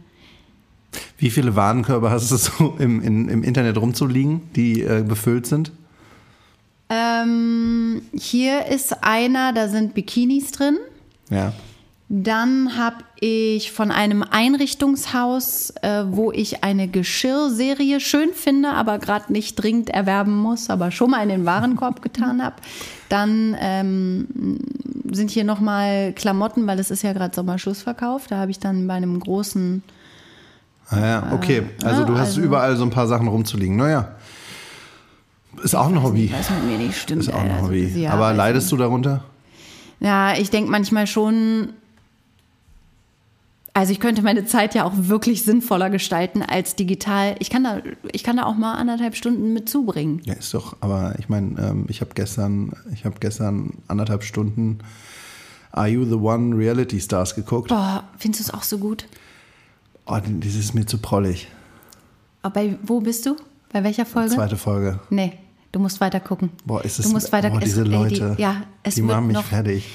Wie 1.17 1.29
viele 1.29 1.55
Warenkörbe 1.55 2.11
hast 2.11 2.31
du 2.31 2.37
so 2.37 2.75
im, 2.79 3.01
in, 3.01 3.29
im 3.29 3.43
Internet 3.43 3.77
rumzuliegen, 3.77 4.41
die 4.55 4.81
äh, 4.81 5.03
befüllt 5.07 5.47
sind? 5.47 5.71
Ähm, 6.89 8.01
hier 8.13 8.67
ist 8.67 9.03
einer, 9.03 9.53
da 9.53 9.67
sind 9.67 9.93
Bikinis 9.93 10.51
drin. 10.51 10.77
Ja. 11.29 11.53
Dann 12.09 12.77
habe 12.77 12.97
ich 13.19 13.71
von 13.71 13.89
einem 13.89 14.23
Einrichtungshaus, 14.23 15.71
äh, 15.81 16.03
wo 16.07 16.31
ich 16.31 16.63
eine 16.63 16.87
Geschirrserie 16.87 17.99
schön 17.99 18.33
finde, 18.33 18.69
aber 18.69 18.99
gerade 18.99 19.31
nicht 19.31 19.55
dringend 19.55 19.89
erwerben 19.89 20.35
muss, 20.35 20.69
aber 20.69 20.91
schon 20.91 21.11
mal 21.11 21.23
in 21.23 21.29
den 21.29 21.45
Warenkorb 21.45 22.01
getan 22.01 22.43
habe. 22.43 22.55
Dann 23.09 23.55
ähm, 23.59 24.59
sind 25.11 25.31
hier 25.31 25.43
nochmal 25.43 26.13
Klamotten, 26.13 26.67
weil 26.67 26.77
es 26.79 26.91
ist 26.91 27.03
ja 27.03 27.13
gerade 27.13 27.33
Sommerschlussverkauf. 27.33 28.27
Da 28.27 28.37
habe 28.37 28.51
ich 28.51 28.59
dann 28.59 28.87
bei 28.87 28.95
einem 28.95 29.19
großen 29.19 29.81
Ah 30.89 30.99
ja, 30.99 31.31
okay. 31.33 31.63
Also 31.83 32.01
ja, 32.01 32.07
du 32.07 32.13
hast 32.17 32.27
also- 32.29 32.41
überall 32.41 32.75
so 32.75 32.83
ein 32.83 32.89
paar 32.89 33.07
Sachen 33.07 33.27
rumzuliegen. 33.27 33.75
Naja. 33.75 34.09
Ist 35.63 35.75
auch 35.75 35.87
ein 35.87 36.01
Hobby. 36.01 36.31
was 36.37 36.49
mit 36.49 36.65
mir 36.65 36.77
nicht 36.77 36.99
stimmt. 36.99 37.21
Ist 37.21 37.33
auch 37.33 37.39
ein 37.39 37.51
also, 37.51 37.65
Hobby. 37.67 37.85
ja, 38.01 38.11
Aber 38.11 38.33
leidest 38.33 38.71
du 38.71 38.77
darunter? 38.77 39.23
Ja, 39.99 40.35
ich 40.35 40.49
denke 40.49 40.69
manchmal 40.69 41.07
schon, 41.07 41.69
also 43.73 43.91
ich 43.91 43.99
könnte 43.99 44.21
meine 44.21 44.45
Zeit 44.45 44.75
ja 44.75 44.85
auch 44.85 44.93
wirklich 44.95 45.43
sinnvoller 45.43 45.89
gestalten 45.89 46.43
als 46.43 46.75
digital. 46.75 47.35
Ich 47.39 47.49
kann 47.49 47.63
da, 47.63 47.81
ich 48.11 48.23
kann 48.23 48.37
da 48.37 48.43
auch 48.45 48.55
mal 48.55 48.75
anderthalb 48.75 49.15
Stunden 49.15 49.53
mit 49.53 49.67
zubringen. 49.67 50.21
Ja, 50.25 50.33
ist 50.33 50.53
doch. 50.53 50.77
Aber 50.81 51.15
ich 51.17 51.27
meine, 51.27 51.59
ähm, 51.59 51.85
ich 51.87 52.01
habe 52.01 52.11
gestern, 52.13 52.73
ich 52.93 53.05
habe 53.05 53.15
gestern 53.19 53.73
anderthalb 53.87 54.23
Stunden 54.23 54.79
Are 55.71 55.87
You 55.87 56.05
the 56.05 56.15
One 56.15 56.55
Reality 56.55 56.99
Stars 57.01 57.33
geguckt. 57.33 57.69
Boah, 57.69 58.03
findest 58.17 58.41
du 58.41 58.49
es 58.49 58.53
auch 58.53 58.63
so 58.63 58.77
gut? 58.77 59.07
Oh, 60.05 60.19
das 60.39 60.55
ist 60.55 60.75
mir 60.75 60.85
zu 60.85 60.99
prollig. 60.99 61.47
Oh, 62.43 62.49
bei, 62.49 62.77
wo 62.83 62.99
bist 62.99 63.25
du? 63.25 63.35
Bei 63.71 63.83
welcher 63.83 64.05
Folge? 64.05 64.35
Zweite 64.35 64.57
Folge. 64.57 64.99
Nee, 65.09 65.33
du 65.71 65.79
musst 65.79 65.99
weiter 65.99 66.19
gucken. 66.19 66.51
Boah, 66.63 66.85
ist 66.85 66.99
es, 66.99 67.07
du 67.07 67.11
musst 67.11 67.31
weiter 67.31 67.49
boah, 67.49 67.59
diese 67.59 67.81
es, 67.81 67.87
ey, 67.87 67.93
Leute, 67.93 68.35
Die, 68.37 68.41
ja, 68.41 68.63
es 68.83 68.95
die 68.95 69.01
wird 69.01 69.11
machen 69.11 69.27
mich 69.27 69.33
noch, 69.33 69.45
fertig. 69.45 69.85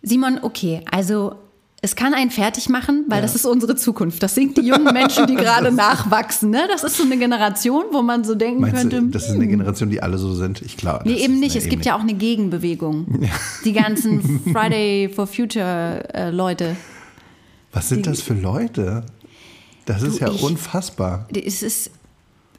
Simon, 0.00 0.38
okay, 0.42 0.82
also 0.90 1.34
es 1.82 1.94
kann 1.94 2.14
einen 2.14 2.30
fertig 2.30 2.68
machen, 2.68 3.04
weil 3.08 3.18
Ja. 3.18 3.22
das 3.22 3.34
ist 3.34 3.44
unsere 3.44 3.76
Zukunft. 3.76 4.22
Das 4.22 4.34
sind 4.34 4.56
die 4.56 4.62
jungen 4.62 4.92
Menschen, 4.94 5.26
die 5.26 5.34
gerade 5.36 5.70
nachwachsen. 5.72 6.50
Ne? 6.50 6.66
Das 6.72 6.82
ist 6.84 6.96
so 6.96 7.04
eine 7.04 7.16
Generation, 7.18 7.84
wo 7.92 8.02
man 8.02 8.24
so 8.24 8.34
denken 8.34 8.62
Meinst 8.62 8.76
könnte. 8.80 9.00
du, 9.02 9.06
das 9.08 9.24
ist 9.28 9.34
eine 9.34 9.46
Generation, 9.46 9.90
die 9.90 10.02
alle 10.02 10.16
so 10.18 10.34
sind? 10.34 10.62
Ich 10.62 10.76
glaube. 10.76 11.08
Nee, 11.08 11.16
eben 11.22 11.38
nicht. 11.38 11.54
Es 11.54 11.68
gibt 11.68 11.84
ja 11.84 11.94
auch 11.96 12.00
eine 12.00 12.14
Gegenbewegung. 12.14 13.28
Die 13.64 13.72
ganzen 13.72 14.40
Friday 14.52 15.10
for 15.14 15.26
Future 15.26 16.02
äh, 16.14 16.30
Leute. 16.30 16.76
Was 17.72 17.88
sind 17.90 18.06
das 18.06 18.22
für 18.22 18.34
Leute? 18.34 19.04
Das 19.84 20.02
ist 20.02 20.18
ja 20.18 20.30
ich- 20.32 20.42
unfassbar. 20.42 21.28
Es 21.32 21.62
ist, 21.62 21.90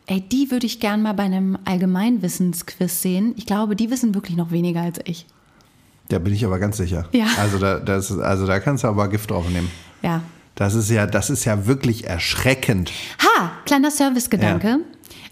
ey, 0.05 0.21
die 0.21 0.51
würde 0.51 0.67
ich 0.67 0.79
gern 0.79 1.01
mal 1.01 1.13
bei 1.13 1.23
einem 1.23 1.57
Allgemeinwissensquiz 1.65 3.01
sehen. 3.01 3.33
Ich 3.35 3.45
glaube, 3.47 3.75
die 3.75 3.89
wissen 3.89 4.13
wirklich 4.15 4.37
noch 4.37 4.51
weniger 4.51 4.81
als 4.81 4.99
ich. 5.05 5.25
Da 6.09 6.19
bin 6.19 6.33
ich 6.33 6.45
aber 6.45 6.59
ganz 6.59 6.77
sicher. 6.77 7.05
Ja. 7.11 7.25
Also 7.39 7.57
da, 7.59 7.79
das, 7.79 8.17
also 8.17 8.47
da 8.47 8.59
kannst 8.59 8.83
du 8.83 8.87
aber 8.87 9.07
Gift 9.09 9.29
draufnehmen. 9.31 9.69
Ja. 10.01 10.21
Das 10.55 10.73
ist 10.73 10.89
ja, 10.89 11.05
das 11.05 11.29
ist 11.29 11.45
ja 11.45 11.65
wirklich 11.67 12.07
erschreckend. 12.07 12.91
Ha, 13.21 13.51
kleiner 13.65 13.91
Servicegedanke. 13.91 14.79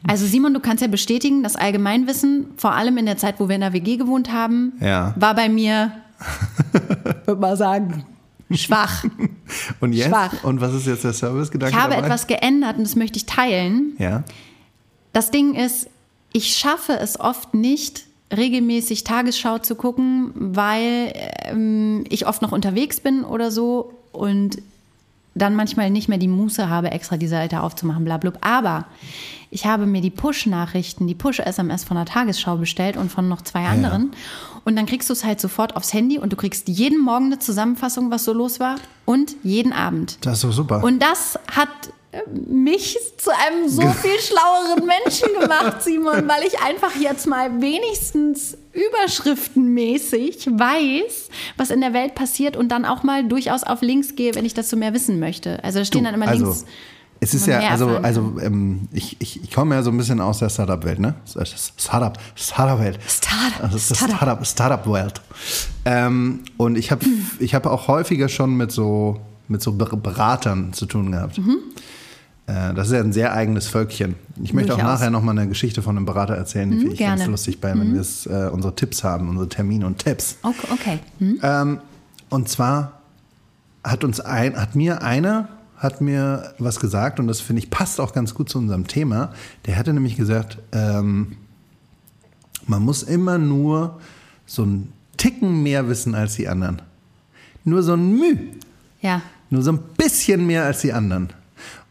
Also 0.08 0.26
Simon, 0.28 0.54
du 0.54 0.60
kannst 0.60 0.82
ja 0.84 0.88
bestätigen, 0.88 1.42
das 1.42 1.56
Allgemeinwissen, 1.56 2.48
vor 2.58 2.74
allem 2.74 2.98
in 2.98 3.06
der 3.08 3.18
Zeit, 3.18 3.40
wo 3.40 3.48
wir 3.48 3.56
in 3.56 3.62
der 3.62 3.74
WG 3.74 3.98
gewohnt 3.98 4.32
haben, 4.32 4.74
Ja. 4.80 5.16
war 5.18 5.34
bei 5.34 5.50
mir, 5.50 5.92
würde 7.26 7.42
mal 7.42 7.58
sagen, 7.58 8.06
schwach. 8.52 9.04
Und 9.80 9.94
jetzt? 9.94 10.10
Schwach. 10.10 10.44
Und 10.44 10.62
was 10.62 10.74
ist 10.76 10.86
jetzt 10.86 11.04
der 11.06 11.14
Servicegedanke 11.14 11.76
Ich 11.76 11.82
habe 11.82 11.94
dabei? 11.96 12.06
etwas 12.06 12.28
geändert 12.28 12.78
und 12.78 12.84
das 12.84 12.96
möchte 12.96 13.18
ich 13.18 13.26
teilen. 13.26 13.94
Ja. 13.98 14.24
Das 15.14 15.32
Ding 15.32 15.56
ist, 15.56 15.88
ich 16.34 16.56
schaffe 16.56 16.94
es 17.00 17.20
oft 17.20 17.54
nicht, 17.56 18.06
regelmäßig 18.36 19.04
Tagesschau 19.04 19.60
zu 19.60 19.76
gucken, 19.76 20.32
weil 20.36 21.14
ähm, 21.44 22.04
ich 22.10 22.28
oft 22.28 22.42
noch 22.42 22.52
unterwegs 22.52 23.00
bin 23.00 23.24
oder 23.24 23.52
so 23.52 23.94
und 24.12 24.58
dann 25.36 25.56
manchmal 25.56 25.90
nicht 25.90 26.08
mehr 26.08 26.18
die 26.18 26.30
Muße 26.30 26.70
habe, 26.70 26.92
extra 26.92 27.18
die 27.18 27.28
Seite 27.28 27.62
aufzumachen, 27.62 28.06
bla 28.06 28.18
bla. 28.18 28.32
Aber 28.42 28.86
ich 29.52 29.66
habe 29.66 29.86
mir 29.86 30.02
die 30.02 30.10
Push-Nachrichten, 30.10 31.08
die 31.08 31.16
Push-SMS 31.16 31.84
von 31.84 31.98
der 31.98 32.06
Tagesschau 32.06 32.56
bestellt 32.56 32.96
und 32.98 33.12
von 33.12 33.28
noch 33.28 33.42
zwei 33.42 33.66
anderen. 33.66 34.12
Und 34.64 34.76
dann 34.76 34.86
kriegst 34.86 35.10
du 35.10 35.14
es 35.14 35.24
halt 35.24 35.40
sofort 35.40 35.76
aufs 35.76 35.94
Handy 35.94 36.18
und 36.18 36.32
du 36.34 36.38
kriegst 36.38 36.68
jeden 36.70 37.00
Morgen 37.00 37.26
eine 37.26 37.40
Zusammenfassung, 37.40 38.12
was 38.12 38.24
so 38.24 38.34
los 38.34 38.60
war 38.60 38.78
und 39.04 39.36
jeden 39.44 39.74
Abend. 39.74 40.18
Das 40.22 40.36
ist 40.36 40.44
doch 40.46 40.52
super. 40.52 40.84
Und 40.84 41.02
das 41.02 41.38
hat 41.52 41.70
mich 42.48 42.98
zu 43.18 43.30
einem 43.32 43.68
so 43.70 43.82
viel 43.82 44.20
schlaueren 44.20 44.86
Menschen 44.86 45.30
gemacht, 45.40 45.82
Simon, 45.82 46.28
weil 46.28 46.44
ich 46.48 46.60
einfach 46.62 46.96
jetzt 47.00 47.28
mal 47.28 47.62
wenigstens 47.62 48.58
überschriftenmäßig 48.74 50.48
weiß, 50.48 51.30
was 51.58 51.70
in 51.70 51.82
der 51.82 51.94
Welt 51.94 52.16
passiert 52.16 52.58
und 52.58 52.70
dann 52.70 52.86
auch 52.86 53.04
mal 53.04 53.28
durchaus 53.28 53.64
auf 53.64 53.82
Links 53.82 54.16
gehe, 54.16 54.36
wenn 54.36 54.46
ich 54.46 54.54
dazu 54.54 54.78
mehr 54.78 54.94
wissen 54.94 55.20
möchte. 55.20 55.64
Also 55.64 55.80
da 55.80 55.86
stehen 55.86 56.04
dann 56.04 56.14
immer 56.14 56.28
also, 56.28 56.46
Links. 56.46 56.66
Es 57.22 57.34
ist 57.34 57.48
ja, 57.48 57.60
also, 57.60 57.88
erfahren 57.88 58.06
also 58.06 58.34
ähm, 58.42 58.88
ich, 58.92 59.16
ich, 59.20 59.42
ich 59.44 59.52
komme 59.52 59.74
ja 59.76 59.82
so 59.84 59.90
ein 59.90 59.98
bisschen 59.98 60.20
aus 60.20 60.40
der 60.40 60.50
Startup-Welt, 60.50 61.00
ne? 61.00 61.16
Startup, 61.26 62.14
Startup-Welt. 62.36 63.00
Startup, 63.08 63.64
Also 63.64 63.78
Startup. 63.80 64.18
Startup, 64.18 64.46
Startup-Welt. 64.46 65.22
Ähm, 65.86 66.44
und 66.58 66.78
ich 66.78 66.92
habe 66.92 67.06
ich 67.40 67.56
hab 67.56 67.66
auch 67.66 67.88
häufiger 67.88 68.28
schon 68.28 68.56
mit 68.58 68.72
so, 68.74 69.22
mit 69.48 69.62
so 69.62 69.72
Ber- 69.72 69.96
Beratern 69.96 70.74
zu 70.74 70.86
tun 70.86 71.14
gehabt. 71.14 71.38
Mhm. 71.38 71.58
Äh, 72.48 72.74
das 72.74 72.88
ist 72.88 72.94
ja 72.94 73.00
ein 73.00 73.14
sehr 73.14 73.34
eigenes 73.34 73.68
Völkchen. 73.68 74.16
Ich 74.44 74.54
möchte 74.54 74.74
auch 74.74 74.78
Durchaus. 74.78 75.00
nachher 75.00 75.10
nochmal 75.10 75.38
eine 75.38 75.48
Geschichte 75.48 75.82
von 75.82 75.98
einem 75.98 76.06
Berater 76.06 76.36
erzählen, 76.36 76.70
die 76.72 76.78
finde 76.78 76.94
ich 76.94 77.00
ganz 77.00 77.26
lustig 77.26 77.60
bei, 77.60 77.72
wenn 77.72 77.94
wir 77.94 78.02
es, 78.02 78.26
äh, 78.26 78.50
unsere 78.52 78.76
Tipps 78.76 79.04
haben, 79.04 79.30
unsere 79.30 79.50
Termine 79.50 79.86
und 79.88 80.00
Tipps. 80.00 80.38
Okay. 80.44 80.68
okay. 80.72 81.00
Hm? 81.20 81.40
Ähm, 81.42 81.80
und 82.30 82.50
zwar 82.50 83.02
hat 83.84 84.04
uns 84.04 84.20
ein, 84.20 84.56
hat 84.60 84.76
mir 84.76 85.02
einer 85.02 85.50
hat 85.78 86.02
mir 86.02 86.54
was 86.58 86.80
gesagt 86.80 87.20
und 87.20 87.28
das 87.28 87.42
finde 87.42 87.62
ich 87.62 87.70
passt 87.70 88.00
auch 88.00 88.14
ganz 88.14 88.34
gut 88.34 88.50
zu 88.50 88.58
unserem 88.58 88.88
Thema. 88.88 89.34
Der 89.66 89.78
hatte 89.78 89.94
nämlich 89.94 90.16
gesagt, 90.16 90.58
ähm, 90.72 91.36
man 92.66 92.82
muss 92.82 93.04
immer 93.04 93.38
nur 93.38 94.00
so 94.46 94.64
einen 94.64 94.94
Ticken 95.18 95.64
mehr 95.64 95.88
wissen 95.88 96.16
als 96.16 96.36
die 96.36 96.48
anderen. 96.48 96.82
Nur 97.64 97.84
so 97.84 97.94
ein 97.94 98.18
Müh, 98.18 98.38
Ja. 99.02 99.22
nur 99.50 99.64
so 99.64 99.72
ein 99.74 99.80
bisschen 99.98 100.48
mehr 100.48 100.64
als 100.66 100.82
die 100.82 100.94
anderen. 100.94 101.30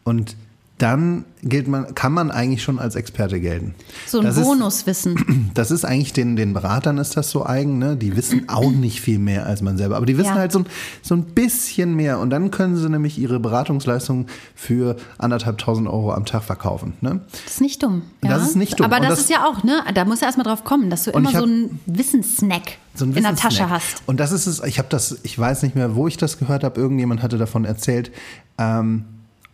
Und 0.03 0.37
dann 0.79 1.25
gilt 1.45 1.69
man, 1.69 1.95
kann 1.95 2.13
man 2.13 2.33
eigentlich 2.33 2.63
schon 2.65 2.81
als 2.81 2.97
Experte 2.97 3.39
gelten. 3.41 3.75
So 4.07 4.19
ein 4.19 4.25
Das 4.25 4.37
ist- 4.37 4.43
Bonuswissen. 4.45 5.51
das 5.55 5.71
ist 5.71 5.85
eigentlich 5.85 6.13
den, 6.13 6.35
den 6.35 6.53
Beratern 6.53 6.99
ist 6.99 7.17
das 7.17 7.31
so 7.31 7.47
eigen, 7.47 7.79
ne? 7.79 7.97
Die 7.97 8.17
wissen 8.17 8.45
auch 8.49 8.71
nicht 8.73 9.01
viel 9.01 9.21
mehr 9.21 9.47
als 9.47 9.63
man 9.63 9.77
selber. 9.77 9.97
Aber 9.97 10.07
die 10.07 10.19
wissen 10.19 10.31
Ja. 10.31 10.35
halt 10.35 10.51
so 10.53 10.61
ein, 10.61 10.67
so 11.01 11.15
ein 11.15 11.23
bisschen 11.25 11.95
mehr. 11.95 12.19
Und 12.19 12.31
dann 12.31 12.51
können 12.51 12.77
sie 12.77 12.89
nämlich 12.91 13.19
ihre 13.19 13.39
Beratungsleistung 13.39 14.27
für 14.57 14.97
anderthalb 15.17 15.59
tausend 15.59 15.87
Euro 15.87 16.13
am 16.13 16.25
Tag 16.25 16.43
verkaufen. 16.43 16.95
Ne? 17.01 17.21
Das 17.45 17.55
ist 17.55 17.61
nicht 17.61 17.81
dumm. 17.83 18.03
Ja? 18.25 18.31
Das 18.31 18.49
ist 18.49 18.57
nicht 18.57 18.79
dumm. 18.81 18.87
Aber 18.87 18.99
das, 18.99 19.11
das- 19.11 19.21
ist 19.21 19.31
ja 19.31 19.47
auch, 19.47 19.63
ne? 19.63 19.81
Da 19.95 20.05
muss 20.05 20.21
ja 20.23 20.27
erstmal 20.27 20.45
drauf 20.45 20.65
kommen, 20.65 20.91
dass 20.91 21.05
du 21.05 21.13
immer 21.13 21.29
ich 21.31 21.37
so 21.37 21.43
hab- 21.43 21.49
einen 21.49 21.79
Wissenssnack 21.87 22.79
So 22.97 23.05
ein 23.05 23.13
in 23.15 23.23
der. 23.23 23.37
Tasche 23.37 23.71
hast. 23.71 24.03
Und 24.07 24.19
das 24.19 24.33
ist 24.33 24.47
es, 24.47 24.61
ich 24.65 24.79
habe 24.79 24.89
das, 24.91 25.19
ich 25.23 25.39
weiß 25.39 25.63
nicht 25.63 25.77
mehr, 25.77 25.95
wo 25.95 26.09
ich 26.09 26.17
das 26.17 26.39
gehört 26.39 26.65
habe, 26.65 26.81
irgendjemand 26.81 27.23
hatte 27.23 27.39
davon 27.39 27.65
erzählt. 27.65 28.11
Ähm, 28.59 29.05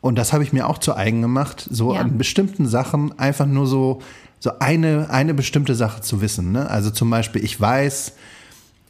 und 0.00 0.16
das 0.16 0.32
habe 0.32 0.42
ich 0.44 0.52
mir 0.52 0.66
auch 0.68 0.78
zu 0.78 0.94
eigen 0.96 1.20
gemacht, 1.22 1.66
so 1.70 1.94
Ja. 1.94 2.00
an 2.00 2.16
bestimmten 2.18 2.66
Sachen 2.66 3.18
einfach 3.18 3.46
nur 3.46 3.66
so, 3.66 4.00
so 4.38 4.58
eine, 4.58 5.10
eine 5.10 5.34
bestimmte 5.34 5.74
Sache 5.74 6.00
zu 6.00 6.20
wissen. 6.20 6.52
Ne? 6.52 6.68
Also 6.70 6.90
zum 6.90 7.10
Beispiel, 7.10 7.44
ich 7.44 7.60
weiß, 7.60 8.12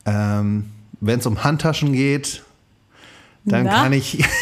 ähm, 0.06 0.66
wenn 1.00 1.18
es 1.18 1.26
um 1.26 1.42
Handtaschen 1.42 1.92
geht, 1.92 2.42
dann 3.44 3.64
Na? 3.64 3.82
kann 3.82 3.92
ich, 3.92 4.22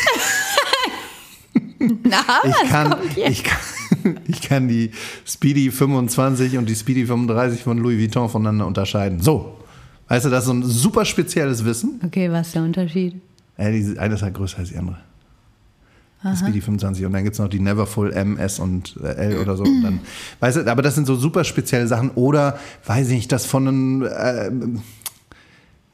Na, 2.04 2.20
ich 2.44 2.68
kann, 2.70 2.94
ich 3.16 3.44
kann, 3.44 4.20
ich 4.26 4.42
kann 4.42 4.68
die 4.68 4.90
Speedy 5.26 5.70
25 5.70 6.58
und 6.58 6.68
die 6.68 6.74
Speedy 6.74 7.06
35 7.06 7.62
von 7.62 7.78
Louis 7.78 7.98
Vuitton 7.98 8.28
voneinander 8.28 8.66
unterscheiden. 8.66 9.20
So. 9.20 9.54
Weißt 10.08 10.24
du, 10.24 10.30
das 10.30 10.40
ist 10.40 10.46
so 10.46 10.52
ein 10.54 10.62
super 10.64 11.04
spezielles 11.04 11.64
Wissen. 11.64 12.00
Okay, 12.04 12.30
was 12.32 12.46
ist 12.48 12.54
der 12.54 12.62
Unterschied? 12.62 13.20
Ja, 13.58 13.70
die 13.70 13.98
eine 13.98 14.14
ist 14.14 14.22
halt 14.22 14.34
größer 14.34 14.58
als 14.58 14.70
die 14.70 14.76
andere. 14.76 14.98
Die 16.24 16.36
Speedy 16.36 16.60
25 16.60 17.06
und 17.06 17.12
dann 17.12 17.22
gibt 17.22 17.34
es 17.34 17.38
noch 17.38 17.48
die 17.48 17.60
Neverfull 17.60 18.12
M, 18.12 18.38
S 18.38 18.58
und 18.58 18.96
äh, 19.02 19.14
L 19.14 19.38
oder 19.38 19.56
so. 19.56 19.62
Und 19.62 19.82
dann, 19.82 20.00
weißt 20.40 20.56
du, 20.58 20.66
aber 20.70 20.82
das 20.82 20.96
sind 20.96 21.06
so 21.06 21.14
super 21.14 21.44
spezielle 21.44 21.86
Sachen. 21.86 22.10
Oder, 22.10 22.58
weiß 22.86 23.08
ich 23.08 23.14
nicht, 23.14 23.32
das 23.32 23.46
von 23.46 23.68
einem, 23.68 24.02
äh, 24.02 24.50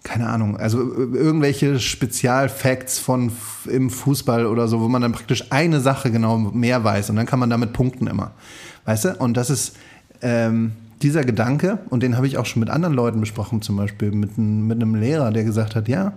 keine 0.02 0.28
Ahnung, 0.28 0.56
also 0.56 0.80
äh, 0.80 1.16
irgendwelche 1.16 1.78
Spezialfacts 1.78 2.98
von 2.98 3.32
im 3.70 3.90
Fußball 3.90 4.46
oder 4.46 4.66
so, 4.66 4.80
wo 4.80 4.88
man 4.88 5.02
dann 5.02 5.12
praktisch 5.12 5.44
eine 5.50 5.80
Sache 5.80 6.10
genau 6.10 6.38
mehr 6.38 6.82
weiß 6.82 7.10
und 7.10 7.16
dann 7.16 7.26
kann 7.26 7.38
man 7.38 7.50
damit 7.50 7.74
punkten 7.74 8.06
immer. 8.06 8.30
Weißt 8.86 9.04
du? 9.04 9.14
Und 9.16 9.36
das 9.36 9.50
ist 9.50 9.76
ähm, 10.22 10.72
dieser 11.02 11.22
Gedanke, 11.22 11.80
und 11.90 12.02
den 12.02 12.16
habe 12.16 12.26
ich 12.26 12.38
auch 12.38 12.46
schon 12.46 12.60
mit 12.60 12.70
anderen 12.70 12.94
Leuten 12.94 13.20
besprochen, 13.20 13.60
zum 13.60 13.76
Beispiel 13.76 14.10
mit, 14.10 14.38
mit 14.38 14.80
einem 14.80 14.94
Lehrer, 14.94 15.32
der 15.32 15.44
gesagt 15.44 15.76
hat, 15.76 15.86
ja, 15.86 16.14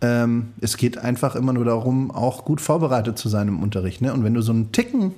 ähm, 0.00 0.48
es 0.60 0.76
geht 0.76 0.98
einfach 0.98 1.34
immer 1.34 1.52
nur 1.52 1.64
darum, 1.64 2.10
auch 2.10 2.44
gut 2.44 2.60
vorbereitet 2.60 3.18
zu 3.18 3.28
sein 3.28 3.48
im 3.48 3.62
Unterricht. 3.62 4.00
Ne? 4.00 4.12
Und 4.12 4.24
wenn 4.24 4.34
du 4.34 4.42
so 4.42 4.52
einen 4.52 4.72
Ticken 4.72 5.12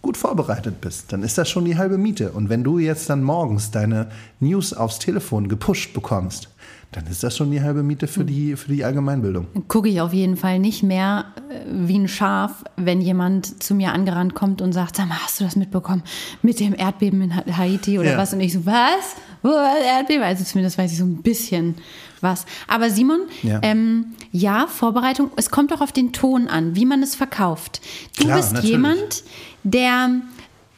gut 0.00 0.16
vorbereitet 0.16 0.80
bist, 0.80 1.12
dann 1.12 1.22
ist 1.22 1.38
das 1.38 1.48
schon 1.48 1.64
die 1.64 1.76
halbe 1.76 1.98
Miete. 1.98 2.32
Und 2.32 2.48
wenn 2.48 2.64
du 2.64 2.78
jetzt 2.78 3.08
dann 3.08 3.22
morgens 3.22 3.70
deine 3.70 4.08
News 4.40 4.74
aufs 4.74 4.98
Telefon 4.98 5.48
gepusht 5.48 5.94
bekommst, 5.94 6.51
dann 6.92 7.06
ist 7.06 7.22
das 7.22 7.36
schon 7.36 7.50
die 7.50 7.62
halbe 7.62 7.82
Miete 7.82 8.06
für 8.06 8.24
die, 8.24 8.54
für 8.54 8.70
die 8.70 8.84
Allgemeinbildung. 8.84 9.46
Gucke 9.68 9.88
ich 9.88 10.00
auf 10.00 10.12
jeden 10.12 10.36
Fall 10.36 10.58
nicht 10.58 10.82
mehr 10.82 11.24
äh, 11.48 11.60
wie 11.66 11.98
ein 11.98 12.06
Schaf, 12.08 12.64
wenn 12.76 13.00
jemand 13.00 13.62
zu 13.62 13.74
mir 13.74 13.92
angerannt 13.92 14.34
kommt 14.34 14.60
und 14.60 14.72
sagt, 14.74 14.96
sag 14.96 15.08
mal, 15.08 15.16
hast 15.22 15.40
du 15.40 15.44
das 15.44 15.56
mitbekommen 15.56 16.02
mit 16.42 16.60
dem 16.60 16.74
Erdbeben 16.74 17.22
in 17.22 17.34
Ha- 17.36 17.44
Haiti 17.56 17.98
oder 17.98 18.12
Ja. 18.12 18.18
was? 18.18 18.34
Und 18.34 18.40
ich 18.40 18.52
so, 18.52 18.66
was? 18.66 19.16
Das 19.42 19.84
Erdbeben? 19.98 20.22
Also 20.22 20.44
zumindest 20.44 20.76
weiß 20.78 20.92
ich 20.92 20.98
so 20.98 21.04
ein 21.04 21.22
bisschen 21.22 21.76
was. 22.20 22.44
Aber 22.68 22.90
Simon, 22.90 23.22
Ja. 23.42 23.58
ähm, 23.62 24.12
ja, 24.30 24.66
Vorbereitung, 24.66 25.30
es 25.36 25.50
kommt 25.50 25.70
doch 25.72 25.80
auf 25.80 25.92
den 25.92 26.12
Ton 26.12 26.46
an, 26.46 26.76
wie 26.76 26.84
man 26.84 27.02
es 27.02 27.14
verkauft. 27.14 27.80
Du 28.18 28.24
Klar, 28.24 28.36
bist 28.36 28.52
natürlich. 28.52 28.70
jemand, 28.70 29.24
der 29.64 30.10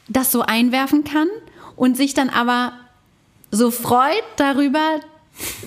das 0.07 0.31
so 0.31 0.41
einwerfen 0.43 1.03
kann 1.03 1.27
und 1.75 1.97
sich 1.97 2.13
dann 2.13 2.29
aber 2.29 2.71
so 3.51 3.69
freut 3.69 4.23
darüber, 4.37 4.79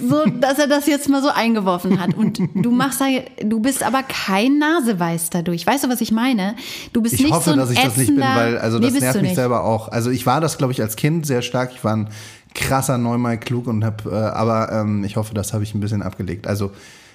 so, 0.01 0.25
dass 0.27 0.59
er 0.59 0.67
das 0.67 0.87
jetzt 0.87 1.09
mal 1.09 1.23
so 1.23 1.29
eingeworfen 1.29 2.01
hat. 2.01 2.15
Und 2.15 2.41
du 2.55 2.71
machst 2.71 3.01
da, 3.01 3.07
du 3.45 3.61
bist 3.61 3.83
aber 3.83 4.03
kein 4.03 4.59
Naseweiß 4.59 5.31
dadurch. 5.31 5.67
Weißt 5.67 5.85
du, 5.85 5.89
was 5.89 6.01
ich 6.01 6.11
meine? 6.13 6.55
Du 6.93 7.03
bist 7.03 7.15
Ich 7.15 7.23
nicht 7.23 7.33
hoffe, 7.33 7.45
so 7.47 7.51
ein 7.53 7.59
dass 7.59 7.71
ich 7.71 7.79
das 7.79 7.97
nicht 7.97 8.09
bin, 8.15 8.21
weil 8.21 8.59
also 8.59 8.79
Nee, 8.79 8.85
das 8.87 8.93
bist 8.95 9.03
nervt 9.05 9.23
mich 9.23 9.35
selber 9.35 9.65
auch. 9.65 9.89
Also 9.89 10.11
ich 10.11 10.25
war 10.27 10.41
das, 10.41 10.57
glaube 10.59 10.73
ich, 10.73 10.81
als 10.81 10.97
Kind 10.97 11.27
sehr 11.27 11.43
stark. 11.43 11.71
Ich 11.75 11.85
war 11.85 11.95
ein 11.97 12.09
krasser 12.55 12.97
Neumai 12.99 13.37
klug 13.37 13.67
und 13.67 13.85
habe, 13.85 14.11
äh, 14.11 14.15
aber 14.15 14.73
ähm, 14.73 15.05
ich 15.05 15.17
hoffe, 15.17 15.35
das 15.35 15.53
habe 15.53 15.65
ich 15.65 15.75
ein 15.75 15.81
bisschen 15.81 16.03
abgelegt. 16.03 16.47
Also 16.47 16.71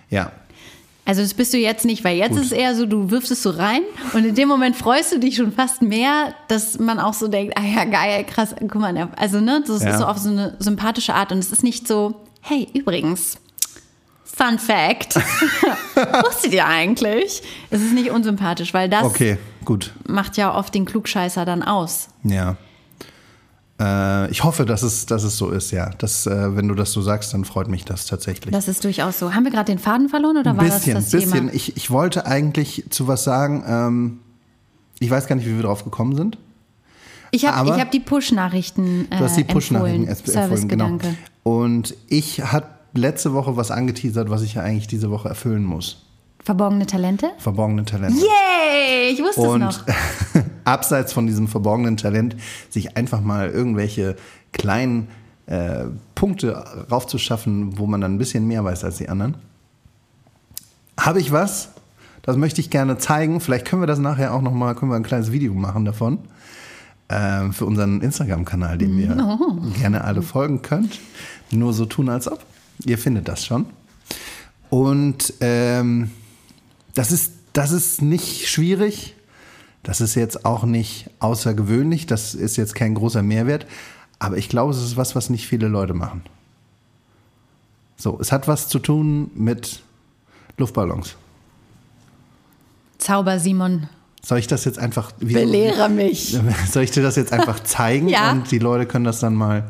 ja, 0.10 0.32
Also 1.06 1.22
das 1.24 1.34
bist 1.34 1.54
du 1.54 1.58
jetzt 1.58 1.86
nicht, 1.86 2.04
weil 2.04 2.18
jetzt 2.18 2.38
ist 2.38 2.46
es 2.48 2.52
eher 2.52 2.76
so, 2.76 2.86
du 2.86 3.10
wirfst 3.10 3.32
es 3.32 3.42
so 3.42 3.50
rein 3.50 3.82
und 4.13 4.26
in 4.26 4.36
dem 4.36 4.48
Moment 4.48 4.76
freust 4.76 5.12
du 5.12 5.20
dich 5.20 5.36
schon 5.36 5.52
fast 5.52 5.82
mehr, 5.82 6.34
dass 6.50 6.78
man 6.78 7.00
auch 7.00 7.13
so 7.16 7.28
denkt, 7.28 7.56
ah 7.58 7.63
ja, 7.66 7.84
geil, 7.86 8.24
krass, 8.26 8.54
guck 8.60 8.76
mal, 8.76 9.10
also 9.18 9.42
ne, 9.42 9.63
das 9.66 9.84
Ja. 9.84 9.89
ist 9.89 9.98
so 9.98 10.06
auf 10.06 10.18
so 10.20 10.30
eine 10.30 10.56
sympathische 10.60 11.16
Art 11.16 11.32
und 11.32 11.39
es 11.39 11.52
ist 11.52 11.63
nicht 11.63 11.88
so, 11.88 12.13
hey, 12.43 12.67
übrigens, 12.73 13.38
Fun 14.25 14.58
Fact, 14.60 15.15
wusstet 16.25 16.53
ihr 16.53 16.65
eigentlich? 16.65 17.41
Es 17.69 17.82
ist 17.82 17.93
nicht 17.93 18.10
unsympathisch, 18.12 18.73
weil 18.73 18.89
das 18.89 19.03
Okay, 19.03 19.38
gut. 19.63 19.93
macht 20.08 20.38
ja 20.38 20.53
oft 20.56 20.73
den 20.73 20.86
Klugscheißer 20.86 21.45
dann 21.45 21.62
aus. 21.63 22.10
Ja. 22.23 22.58
Äh, 23.79 24.29
ich 24.32 24.43
hoffe, 24.43 24.65
dass 24.65 24.82
es, 24.84 25.06
dass 25.06 25.23
es 25.23 25.38
so 25.38 25.49
ist, 25.51 25.71
ja. 25.71 25.91
Das, 25.99 26.25
äh, 26.25 26.56
wenn 26.56 26.67
du 26.67 26.75
das 26.75 26.91
so 26.91 27.01
sagst, 27.01 27.34
dann 27.34 27.45
freut 27.45 27.67
mich 27.67 27.86
das 27.86 28.06
tatsächlich. 28.06 28.51
Das 28.51 28.67
ist 28.67 28.84
durchaus 28.84 29.19
so. 29.19 29.34
Haben 29.34 29.43
wir 29.45 29.51
gerade 29.51 29.71
den 29.71 29.79
Faden 29.79 30.10
verloren 30.10 30.38
oder 30.38 30.58
war 30.58 30.63
bisschen, 30.63 30.95
das 30.95 31.10
das 31.10 31.12
bisschen. 31.12 31.47
Thema? 31.47 31.53
Ich, 31.53 31.77
ich 31.77 31.91
wollte 31.91 32.25
eigentlich 32.25 32.86
zu 32.89 33.08
was 33.08 33.23
sagen. 33.23 33.63
Ähm, 33.67 34.19
ich 34.99 35.10
weiß 35.10 35.27
gar 35.27 35.36
nicht, 35.36 35.45
wie 35.47 35.56
wir 35.56 35.63
drauf 35.63 35.84
gekommen 35.84 36.15
sind. 36.15 36.38
Ich 37.34 37.48
habe 37.48 37.80
hab 37.80 37.89
die 37.89 38.00
Push-Nachrichten 38.00 39.08
äh, 39.10 39.17
Du 39.17 39.24
hast 39.24 39.36
die 39.36 39.43
Push-Nachrichten 39.43 40.08
empfohlen. 40.08 40.28
genau. 40.28 40.41
Servicegedanke. 40.48 41.15
Und 41.41 41.96
ich 42.08 42.43
hatte 42.43 42.67
letzte 42.93 43.34
Woche 43.34 43.58
was 43.58 43.72
angeteasert, 43.72 44.30
was 44.30 44.43
ich 44.43 44.54
ja 44.54 44.62
eigentlich 44.62 44.86
diese 44.88 45.10
Woche 45.10 45.30
erfüllen 45.30 45.63
muss. 45.63 46.06
Verborgene 46.43 46.86
Talente? 46.86 47.32
Verborgene 47.39 47.86
Talente. 47.86 48.19
Yay! 48.19 49.13
Ich 49.13 49.19
wusste 49.19 49.41
es 49.41 49.48
Und 49.48 49.60
noch. 49.62 49.80
abseits 50.63 51.12
von 51.12 51.26
diesem 51.26 51.48
verborgenen 51.48 51.98
Talent, 51.98 52.36
sich 52.69 52.98
einfach 52.98 53.22
mal 53.22 53.50
irgendwelche 53.50 54.15
kleinen 54.52 55.08
äh, 55.48 55.86
Punkte 56.13 56.63
raufzuschaffen, 56.91 57.80
wo 57.80 57.88
man 57.88 58.00
dann 58.00 58.13
ein 58.13 58.17
bisschen 58.19 58.48
mehr 58.48 58.63
weiß 58.63 58.84
als 58.84 58.98
die 58.98 59.10
anderen, 59.10 59.38
habe 61.00 61.19
ich 61.19 61.32
was. 61.32 61.69
Das 62.22 62.38
möchte 62.38 62.62
ich 62.62 62.69
gerne 62.69 63.00
zeigen. 63.00 63.41
Vielleicht 63.41 63.65
können 63.65 63.82
wir 63.82 63.88
das 63.88 64.00
nachher 64.00 64.36
auch 64.36 64.41
noch 64.41 64.54
mal, 64.54 64.76
können 64.76 64.91
wir 64.91 64.98
ein 64.98 65.04
kleines 65.04 65.32
Video 65.32 65.54
machen 65.56 65.84
davon 65.84 66.19
ähm, 67.13 67.54
für 67.54 67.65
unseren 67.65 68.02
Instagram-Kanal, 68.02 68.78
den 68.78 68.97
ihr 68.97 69.38
gerne 69.78 70.04
alle 70.04 70.23
folgen 70.23 70.62
könnt. 70.62 70.99
Nur 71.52 71.73
so 71.73 71.86
tun, 71.86 72.10
als 72.10 72.28
ob. 72.28 72.43
Ihr 72.86 72.97
findet 72.97 73.28
das 73.28 73.45
schon. 73.45 73.67
Und 74.69 75.34
ähm, 75.39 76.10
das 76.95 77.12
ist, 77.12 77.34
das 77.54 77.71
ist 77.71 78.02
nicht 78.02 78.47
schwierig. 78.47 79.15
Das 79.84 80.02
ist 80.02 80.15
jetzt 80.15 80.45
auch 80.45 80.63
nicht 80.63 81.10
außergewöhnlich. 81.19 82.08
Das 82.08 82.34
ist 82.34 82.56
jetzt 82.56 82.73
kein 82.73 82.95
großer 82.95 83.21
Mehrwert. 83.21 83.67
Aber 84.17 84.38
ich 84.38 84.49
glaube, 84.49 84.73
es 84.73 84.82
ist 84.82 84.97
was, 84.97 85.15
was 85.15 85.30
nicht 85.30 85.47
viele 85.47 85.67
Leute 85.67 85.93
machen. 85.93 86.23
So, 87.97 88.17
es 88.19 88.32
hat 88.32 88.47
was 88.47 88.69
zu 88.69 88.80
tun 88.80 89.30
mit 89.36 89.84
Luftballons. 90.58 91.15
Zauber 92.97 93.39
Simon. 93.39 93.88
Soll 94.25 94.39
ich 94.39 94.47
das 94.47 94.63
jetzt 94.65 94.79
einfach. 94.79 95.12
wie- 95.19 95.33
Belehre 95.33 95.89
mich. 95.89 96.38
Soll 96.71 96.83
ich 96.83 96.91
dir 96.91 97.03
das 97.03 97.15
jetzt 97.15 97.33
einfach 97.33 97.59
zeigen 97.63 98.07
Ja. 98.07 98.31
und 98.31 98.49
die 98.51 98.59
Leute 98.59 98.86
können 98.86 99.05
das 99.05 99.19
dann 99.19 99.36
mal. 99.36 99.65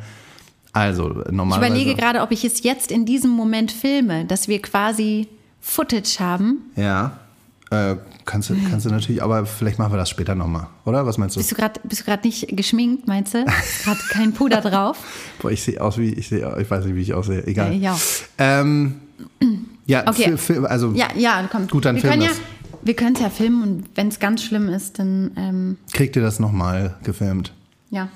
Also, 0.74 1.22
Ich 1.26 1.32
normalerweise. 1.32 1.72
überlege 1.74 1.96
gerade, 2.00 2.22
ob 2.22 2.32
ich 2.32 2.44
es 2.46 2.64
jetzt 2.64 2.92
in 2.92 3.06
diesem 3.06 3.30
Moment 3.32 3.72
filme, 3.72 4.26
dass 4.26 4.48
wir 4.48 4.62
quasi 4.62 5.28
Footage 5.62 6.20
haben. 6.20 6.72
Ja. 6.76 7.20
Äh, 7.70 7.96
kannst, 8.26 8.50
du, 8.52 8.56
kannst 8.70 8.86
du 8.86 8.90
natürlich, 8.92 9.24
aber 9.24 9.46
vielleicht 9.48 9.80
machen 9.80 9.94
wir 9.94 9.98
das 9.98 10.10
später 10.10 10.36
nochmal, 10.36 10.68
oder? 10.86 11.06
Was 11.08 11.18
meinst 11.18 11.36
du? 11.36 11.40
Bist 11.40 11.52
du 11.52 11.56
gerade 11.56 11.80
bist 11.84 12.02
du 12.02 12.06
gerade 12.06 12.28
nicht 12.28 12.56
geschminkt, 12.56 13.08
meinst 13.08 13.34
du? 13.34 13.44
Gerade 13.84 14.00
kein 14.10 14.34
Puder 14.34 14.62
drauf? 14.62 14.98
Boah, 15.42 15.50
ich 15.52 15.64
sehe 15.64 15.82
aus 15.82 15.98
wie, 15.98 16.14
ich 16.14 16.28
sehe, 16.30 16.56
ich 16.60 16.70
weiß 16.70 16.86
nicht, 16.86 16.96
wie 16.96 17.02
ich 17.02 17.14
aussehe. 17.16 17.46
Egal. 17.48 17.74
Ja, 17.74 17.78
ich 17.78 17.90
auch. 17.90 18.00
Ähm, 18.38 18.96
ja, 19.88 20.08
Okay. 20.08 20.38
für, 20.38 20.38
für, 20.62 20.70
also 20.70 20.92
Ja, 20.92 21.08
ja, 21.16 21.48
komm. 21.52 21.68
Gut, 21.68 21.86
dann 21.86 21.96
wir 21.96 22.02
film 22.02 22.14
können 22.14 22.24
ja, 22.24 22.30
das. 22.30 22.40
Wir 22.86 22.96
können 22.96 23.16
es 23.16 23.22
ja 23.22 23.30
filmen 23.30 23.64
und 23.64 23.90
wenn 23.96 24.10
es 24.10 24.20
ganz 24.20 24.44
schlimm 24.44 24.68
ist, 24.68 25.00
dann 25.00 25.32
ähm, 25.38 25.78
kriegt 25.94 26.18
ihr 26.18 26.22
das 26.22 26.40
nochmal 26.40 26.98
gefilmt. 27.04 27.54
ja. 27.90 28.10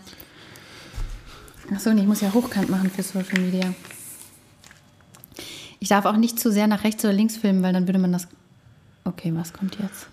Achso, 1.74 1.90
und 1.90 1.98
ich 1.98 2.06
muss 2.06 2.22
ja 2.22 2.34
hochkant 2.34 2.70
machen 2.70 2.90
für 2.90 3.04
Social 3.04 3.42
Media. 3.42 3.74
Ich 5.80 5.90
darf 5.90 6.06
auch 6.06 6.16
nicht 6.16 6.40
zu 6.40 6.50
sehr 6.50 6.66
nach 6.66 6.86
rechts 6.86 7.04
oder 7.04 7.14
links 7.14 7.36
filmen, 7.36 7.62
weil 7.62 7.74
dann 7.74 7.88
würde 7.88 8.00
man 8.00 8.14
das. 8.14 8.30
Okay, 9.04 9.34
was 9.36 9.52
kommt 9.52 9.78
jetzt? 9.78 10.08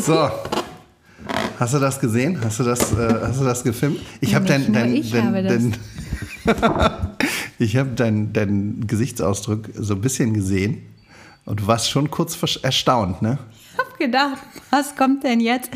So. 0.00 0.59
Hast 1.60 1.74
du 1.74 1.78
das 1.78 2.00
gesehen? 2.00 2.40
Hast 2.42 2.58
du 2.58 2.64
das, 2.64 2.90
äh, 2.94 3.20
hast 3.20 3.38
du 3.38 3.44
das 3.44 3.62
gefilmt? 3.62 4.00
Ich 4.22 4.34
habe 4.34 4.46
Nicht 4.46 4.68
dein, 4.68 4.72
dein, 4.72 4.94
ich 4.94 5.12
dein, 5.12 5.26
habe 5.26 5.42
dein 5.42 5.76
ich 7.58 7.76
habe 7.76 7.90
deinen 7.90 8.32
dein 8.32 8.86
Gesichtsausdruck 8.86 9.68
so 9.74 9.92
ein 9.92 10.00
bisschen 10.00 10.32
gesehen 10.32 10.80
und 11.44 11.60
du 11.60 11.66
warst 11.66 11.90
schon 11.90 12.10
kurz 12.10 12.38
erstaunt, 12.62 13.20
ne? 13.20 13.38
Ich 13.74 13.78
habe 13.78 13.98
gedacht, 13.98 14.38
was 14.70 14.96
kommt 14.96 15.22
denn 15.22 15.38
jetzt? 15.38 15.70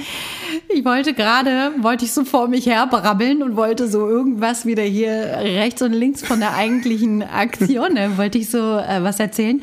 Ich 0.70 0.86
wollte 0.86 1.12
gerade, 1.12 1.72
wollte 1.82 2.06
ich 2.06 2.12
so 2.12 2.24
vor 2.24 2.48
mich 2.48 2.64
her 2.64 2.86
brabbeln 2.86 3.42
und 3.42 3.54
wollte 3.54 3.86
so 3.86 4.08
irgendwas 4.08 4.64
wieder 4.64 4.84
hier 4.84 5.12
rechts 5.12 5.82
und 5.82 5.92
links 5.92 6.22
von 6.22 6.40
der 6.40 6.54
eigentlichen 6.54 7.22
Aktion, 7.22 7.92
ne, 7.92 8.16
wollte 8.16 8.38
ich 8.38 8.48
so 8.48 8.78
äh, 8.78 9.02
was 9.02 9.20
erzählen. 9.20 9.62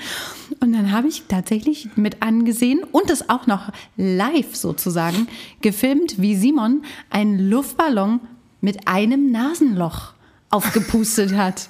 Und 0.59 0.73
dann 0.73 0.91
habe 0.91 1.07
ich 1.07 1.23
tatsächlich 1.27 1.89
mit 1.95 2.21
angesehen 2.21 2.83
und 2.91 3.09
es 3.09 3.29
auch 3.29 3.47
noch 3.47 3.71
live 3.97 4.55
sozusagen 4.55 5.27
gefilmt, 5.61 6.21
wie 6.21 6.35
Simon 6.35 6.83
einen 7.09 7.49
Luftballon 7.49 8.19
mit 8.61 8.87
einem 8.87 9.31
Nasenloch 9.31 10.13
aufgepustet 10.49 11.33
hat. 11.35 11.69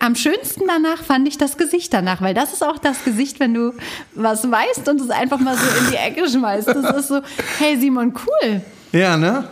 Am 0.00 0.16
schönsten 0.16 0.64
danach 0.66 1.02
fand 1.02 1.28
ich 1.28 1.38
das 1.38 1.56
Gesicht 1.56 1.94
danach, 1.94 2.20
weil 2.20 2.34
das 2.34 2.52
ist 2.52 2.64
auch 2.64 2.78
das 2.78 3.04
Gesicht, 3.04 3.38
wenn 3.40 3.54
du 3.54 3.72
was 4.14 4.50
weißt 4.50 4.88
und 4.88 5.00
es 5.00 5.10
einfach 5.10 5.38
mal 5.38 5.56
so 5.56 5.64
in 5.78 5.90
die 5.92 5.96
Ecke 5.96 6.28
schmeißt. 6.28 6.68
Das 6.68 6.96
ist 6.96 7.08
so, 7.08 7.20
hey 7.58 7.78
Simon, 7.78 8.12
cool. 8.26 8.60
Ja, 8.92 9.16
ne? 9.16 9.48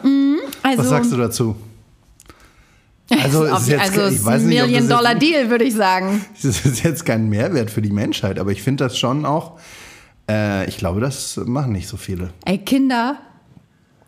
Also, 0.63 0.79
Was 0.83 0.89
sagst 0.89 1.13
du 1.13 1.17
dazu? 1.17 1.57
Also, 3.23 3.45
ist 3.45 3.69
jetzt, 3.69 3.81
also 3.81 4.15
ich 4.15 4.25
weiß 4.25 4.43
ein 4.43 4.49
nicht, 4.49 4.59
ob 4.61 4.65
das 4.65 4.71
Million-Dollar 4.71 5.13
jetzt, 5.13 5.23
Deal, 5.23 5.51
würde 5.51 5.65
ich 5.65 5.75
sagen. 5.75 6.25
das 6.43 6.65
ist 6.65 6.83
jetzt 6.83 7.05
kein 7.05 7.29
Mehrwert 7.29 7.71
für 7.71 7.83
die 7.83 7.91
Menschheit, 7.91 8.39
aber 8.39 8.51
ich 8.51 8.63
finde 8.63 8.85
das 8.85 8.99
schon 8.99 9.25
auch, 9.25 9.59
äh, 10.29 10.67
ich 10.69 10.79
glaube, 10.79 11.01
das 11.01 11.37
machen 11.45 11.73
nicht 11.73 11.89
so 11.89 11.97
viele. 11.97 12.31
Ey, 12.45 12.59
Kinder 12.59 13.19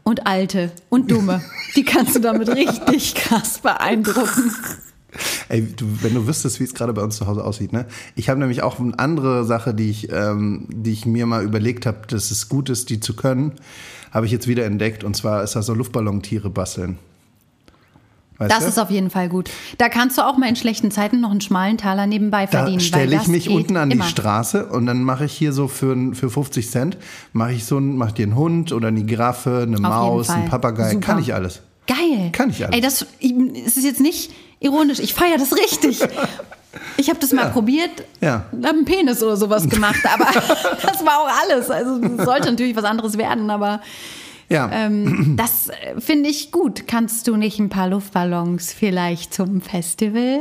und 0.02 0.26
Alte 0.26 0.72
und 0.88 1.10
Dumme, 1.10 1.42
die 1.76 1.84
kannst 1.84 2.16
du 2.16 2.20
damit 2.20 2.48
richtig 2.56 3.14
krass 3.14 3.58
beeindrucken. 3.58 4.52
Ey, 5.48 5.62
du, 5.62 5.86
wenn 6.02 6.14
du 6.14 6.26
wüsstest, 6.26 6.58
wie 6.60 6.64
es 6.64 6.74
gerade 6.74 6.92
bei 6.92 7.02
uns 7.02 7.16
zu 7.16 7.26
Hause 7.26 7.44
aussieht, 7.44 7.72
ne? 7.72 7.86
Ich 8.16 8.28
habe 8.28 8.40
nämlich 8.40 8.62
auch 8.62 8.80
eine 8.80 8.98
andere 8.98 9.44
Sache, 9.44 9.72
die 9.74 9.90
ich, 9.90 10.10
ähm, 10.10 10.66
die 10.70 10.92
ich 10.92 11.06
mir 11.06 11.26
mal 11.26 11.44
überlegt 11.44 11.86
habe, 11.86 12.06
dass 12.08 12.30
es 12.30 12.48
gut 12.48 12.68
ist, 12.68 12.90
die 12.90 13.00
zu 13.00 13.14
können, 13.14 13.52
habe 14.10 14.26
ich 14.26 14.32
jetzt 14.32 14.48
wieder 14.48 14.64
entdeckt. 14.64 15.04
Und 15.04 15.14
zwar 15.14 15.42
ist 15.42 15.54
das 15.54 15.66
so 15.66 15.74
Luftballontiere 15.74 16.50
basteln. 16.50 16.98
Weißt 18.38 18.50
Das 18.50 18.60
du? 18.64 18.68
ist 18.68 18.78
auf 18.78 18.90
jeden 18.90 19.10
Fall 19.10 19.28
gut. 19.28 19.48
Da 19.78 19.88
kannst 19.88 20.18
du 20.18 20.22
auch 20.22 20.36
mal 20.36 20.48
in 20.48 20.56
schlechten 20.56 20.90
Zeiten 20.90 21.20
noch 21.20 21.30
einen 21.30 21.40
schmalen 21.40 21.78
Taler 21.78 22.06
nebenbei 22.06 22.46
da 22.46 22.58
verdienen. 22.58 22.78
weil 22.80 22.84
stelle 22.86 23.12
ich 23.12 23.18
das 23.20 23.28
mich 23.28 23.48
unten 23.48 23.76
an 23.76 23.90
die 23.90 23.96
immer. 23.96 24.04
Straße 24.06 24.66
und 24.66 24.86
dann 24.86 25.02
mache 25.04 25.26
ich 25.26 25.32
hier 25.32 25.52
so 25.52 25.68
für, 25.68 25.96
für 26.14 26.30
50 26.30 26.68
Cent, 26.70 26.96
mache 27.32 27.52
ich 27.52 27.64
so 27.64 27.78
ein, 27.78 27.96
mach 27.96 28.12
dir 28.12 28.24
einen 28.24 28.34
Hund 28.36 28.72
oder 28.72 28.88
eine 28.88 29.04
Giraffe, 29.04 29.60
eine 29.66 29.78
Maus, 29.78 30.26
Fall. 30.26 30.36
einen 30.36 30.48
Papagei, 30.48 30.90
Super. 30.90 31.06
kann 31.06 31.18
ich 31.20 31.32
alles. 31.32 31.60
Geil. 31.86 32.30
Kann 32.32 32.50
ich 32.50 32.64
alles. 32.64 32.74
Ey, 32.74 32.80
das 32.80 33.06
es 33.66 33.76
ist 33.76 33.84
jetzt 33.84 34.00
nicht 34.00 34.32
ironisch. 34.58 34.98
Ich 35.00 35.14
feiere 35.14 35.38
das 35.38 35.52
richtig. 35.56 36.00
Ich 36.96 37.08
habe 37.08 37.20
das 37.20 37.30
mal 37.32 37.42
Ja. 37.44 37.48
probiert, 37.50 37.90
Ja. 38.20 38.46
habe 38.52 38.68
einen 38.70 38.84
Penis 38.84 39.22
oder 39.22 39.36
sowas 39.36 39.68
gemacht, 39.68 40.00
aber 40.12 40.24
das 40.82 41.06
war 41.06 41.20
auch 41.20 41.28
alles. 41.44 41.70
Also 41.70 42.00
es 42.04 42.24
sollte 42.24 42.50
natürlich 42.50 42.74
was 42.74 42.82
anderes 42.82 43.16
werden, 43.16 43.48
aber 43.48 43.80
Ja. 44.48 44.70
ähm, 44.72 45.34
das 45.36 45.68
äh, 45.68 46.00
finde 46.00 46.28
ich 46.28 46.50
gut. 46.52 46.86
Kannst 46.86 47.26
du 47.28 47.36
nicht 47.36 47.58
ein 47.58 47.68
paar 47.68 47.88
Luftballons 47.88 48.72
vielleicht 48.72 49.32
zum 49.34 49.60
Festival 49.60 50.40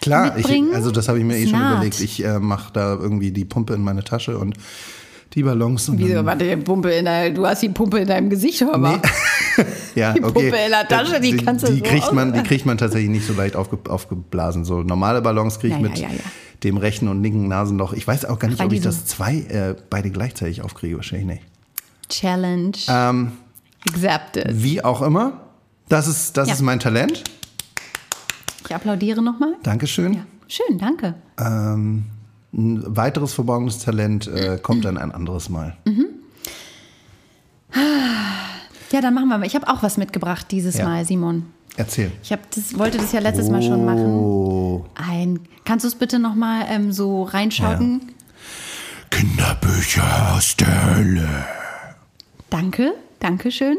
Klar, 0.00 0.34
mitbringen? 0.34 0.70
ich, 0.70 0.76
also 0.76 0.90
das 0.90 1.08
habe 1.08 1.18
ich 1.18 1.24
mir 1.24 1.36
eh 1.36 1.46
schon 1.46 1.60
überlegt. 1.60 2.00
Ich 2.00 2.24
äh, 2.24 2.38
mache 2.38 2.72
da 2.72 2.94
irgendwie 2.94 3.30
die 3.30 3.44
Pumpe 3.44 3.74
in 3.74 3.82
meine 3.82 4.04
Tasche 4.04 4.38
und 4.38 4.56
die 5.34 5.42
Ballons. 5.42 5.88
Und 5.88 5.98
Wieso, 5.98 6.24
warte, 6.24 6.44
die 6.44 6.56
Pumpe 6.62 6.90
in 6.92 7.04
der, 7.06 7.30
du 7.30 7.46
hast 7.46 7.62
die 7.62 7.68
Pumpe 7.68 7.98
in 8.00 8.08
deinem 8.08 8.30
Gesicht, 8.30 8.60
hör 8.60 8.78
mal. 8.78 9.00
ja, 9.94 10.12
die 10.12 10.22
okay. 10.22 10.32
Pumpe 10.32 10.56
in 10.56 10.70
der 10.70 10.86
Tasche, 10.88 11.20
die 11.20 11.36
kannst 11.36 11.66
du 11.66 11.72
die 11.72 11.78
so 11.78 11.84
kriegt 11.84 12.12
man, 12.12 12.32
Die 12.32 12.42
kriegt 12.42 12.66
man 12.66 12.78
tatsächlich 12.78 13.10
nicht 13.10 13.26
so 13.26 13.32
leicht 13.34 13.56
aufge, 13.56 13.78
aufgeblasen. 13.88 14.64
So 14.64 14.82
normale 14.82 15.22
Ballons 15.22 15.58
kriege 15.58 15.74
ich 15.74 15.82
Ja, 15.82 15.88
mit 15.88 15.98
ja, 15.98 16.08
ja. 16.08 16.14
dem 16.62 16.76
rechten 16.76 17.08
und 17.08 17.22
linken 17.22 17.48
Nasenloch. 17.48 17.92
Ich 17.94 18.06
weiß 18.06 18.24
auch 18.26 18.38
gar 18.38 18.48
nicht, 18.48 18.58
Weil 18.58 18.66
ob 18.66 18.70
die 18.70 18.76
ich 18.76 18.82
das 18.82 19.06
zwei 19.06 19.34
äh, 19.48 19.74
beide 19.90 20.10
gleichzeitig 20.10 20.62
aufkriege. 20.62 20.96
Wahrscheinlich 20.96 21.26
nicht. 21.26 21.42
Challenge 22.08 22.76
Ähm, 22.88 23.32
accepted. 23.88 24.46
wie 24.50 24.82
auch 24.84 25.02
immer. 25.02 25.40
Das 25.88 26.06
ist, 26.06 26.36
das 26.36 26.48
Ja. 26.48 26.54
ist 26.54 26.62
mein 26.62 26.80
Talent. 26.80 27.22
Ich 28.66 28.74
applaudiere 28.74 29.22
nochmal. 29.22 29.54
Dankeschön. 29.62 30.14
Ja. 30.14 30.20
Schön, 30.48 30.78
danke. 30.78 31.14
Ähm, 31.38 32.04
ein 32.52 32.82
weiteres 32.96 33.34
verborgenes 33.34 33.78
Talent 33.80 34.26
äh, 34.28 34.58
kommt 34.62 34.84
dann 34.84 34.96
ein 34.96 35.12
anderes 35.12 35.48
Mal. 35.48 35.76
Ja, 38.92 39.00
dann 39.00 39.12
machen 39.14 39.28
wir 39.28 39.38
mal. 39.38 39.46
Ich 39.46 39.54
habe 39.56 39.66
auch 39.68 39.82
was 39.82 39.96
mitgebracht 39.96 40.46
dieses 40.50 40.76
Ja. 40.78 40.84
Mal, 40.84 41.04
Simon. 41.04 41.46
Erzähl. 41.76 42.12
Ich 42.22 42.30
hab 42.30 42.48
das, 42.52 42.78
wollte 42.78 42.98
das 42.98 43.10
ja 43.12 43.18
letztes 43.20 43.50
Mal 43.50 43.60
schon 43.62 43.84
machen. 43.84 44.06
Oh. 44.06 44.84
Ein, 44.94 45.40
kannst 45.64 45.84
du 45.84 45.88
es 45.88 45.96
bitte 45.96 46.20
nochmal 46.20 46.66
ähm, 46.68 46.92
so 46.92 47.24
reinschauten? 47.24 48.12
Kinderbücher 49.10 50.34
aus 50.36 50.54
der 50.56 50.96
Hölle. 50.96 51.28
Danke, 52.50 52.92
danke 53.24 53.50
schön. 53.50 53.78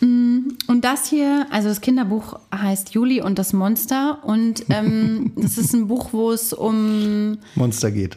Mm, 0.00 0.56
Und 0.66 0.84
das 0.84 1.06
hier, 1.06 1.46
also 1.50 1.68
das 1.68 1.80
Kinderbuch 1.80 2.38
heißt 2.54 2.94
Juli 2.94 3.20
und 3.20 3.38
das 3.38 3.52
Monster. 3.52 4.20
Und 4.24 4.64
ähm, 4.70 5.32
das 5.36 5.58
ist 5.58 5.74
ein 5.74 5.86
Buch, 5.86 6.08
wo 6.12 6.32
es 6.32 6.52
um 6.52 7.38
Monster 7.54 7.90
geht. 7.90 8.16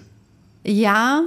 Ja, 0.65 1.23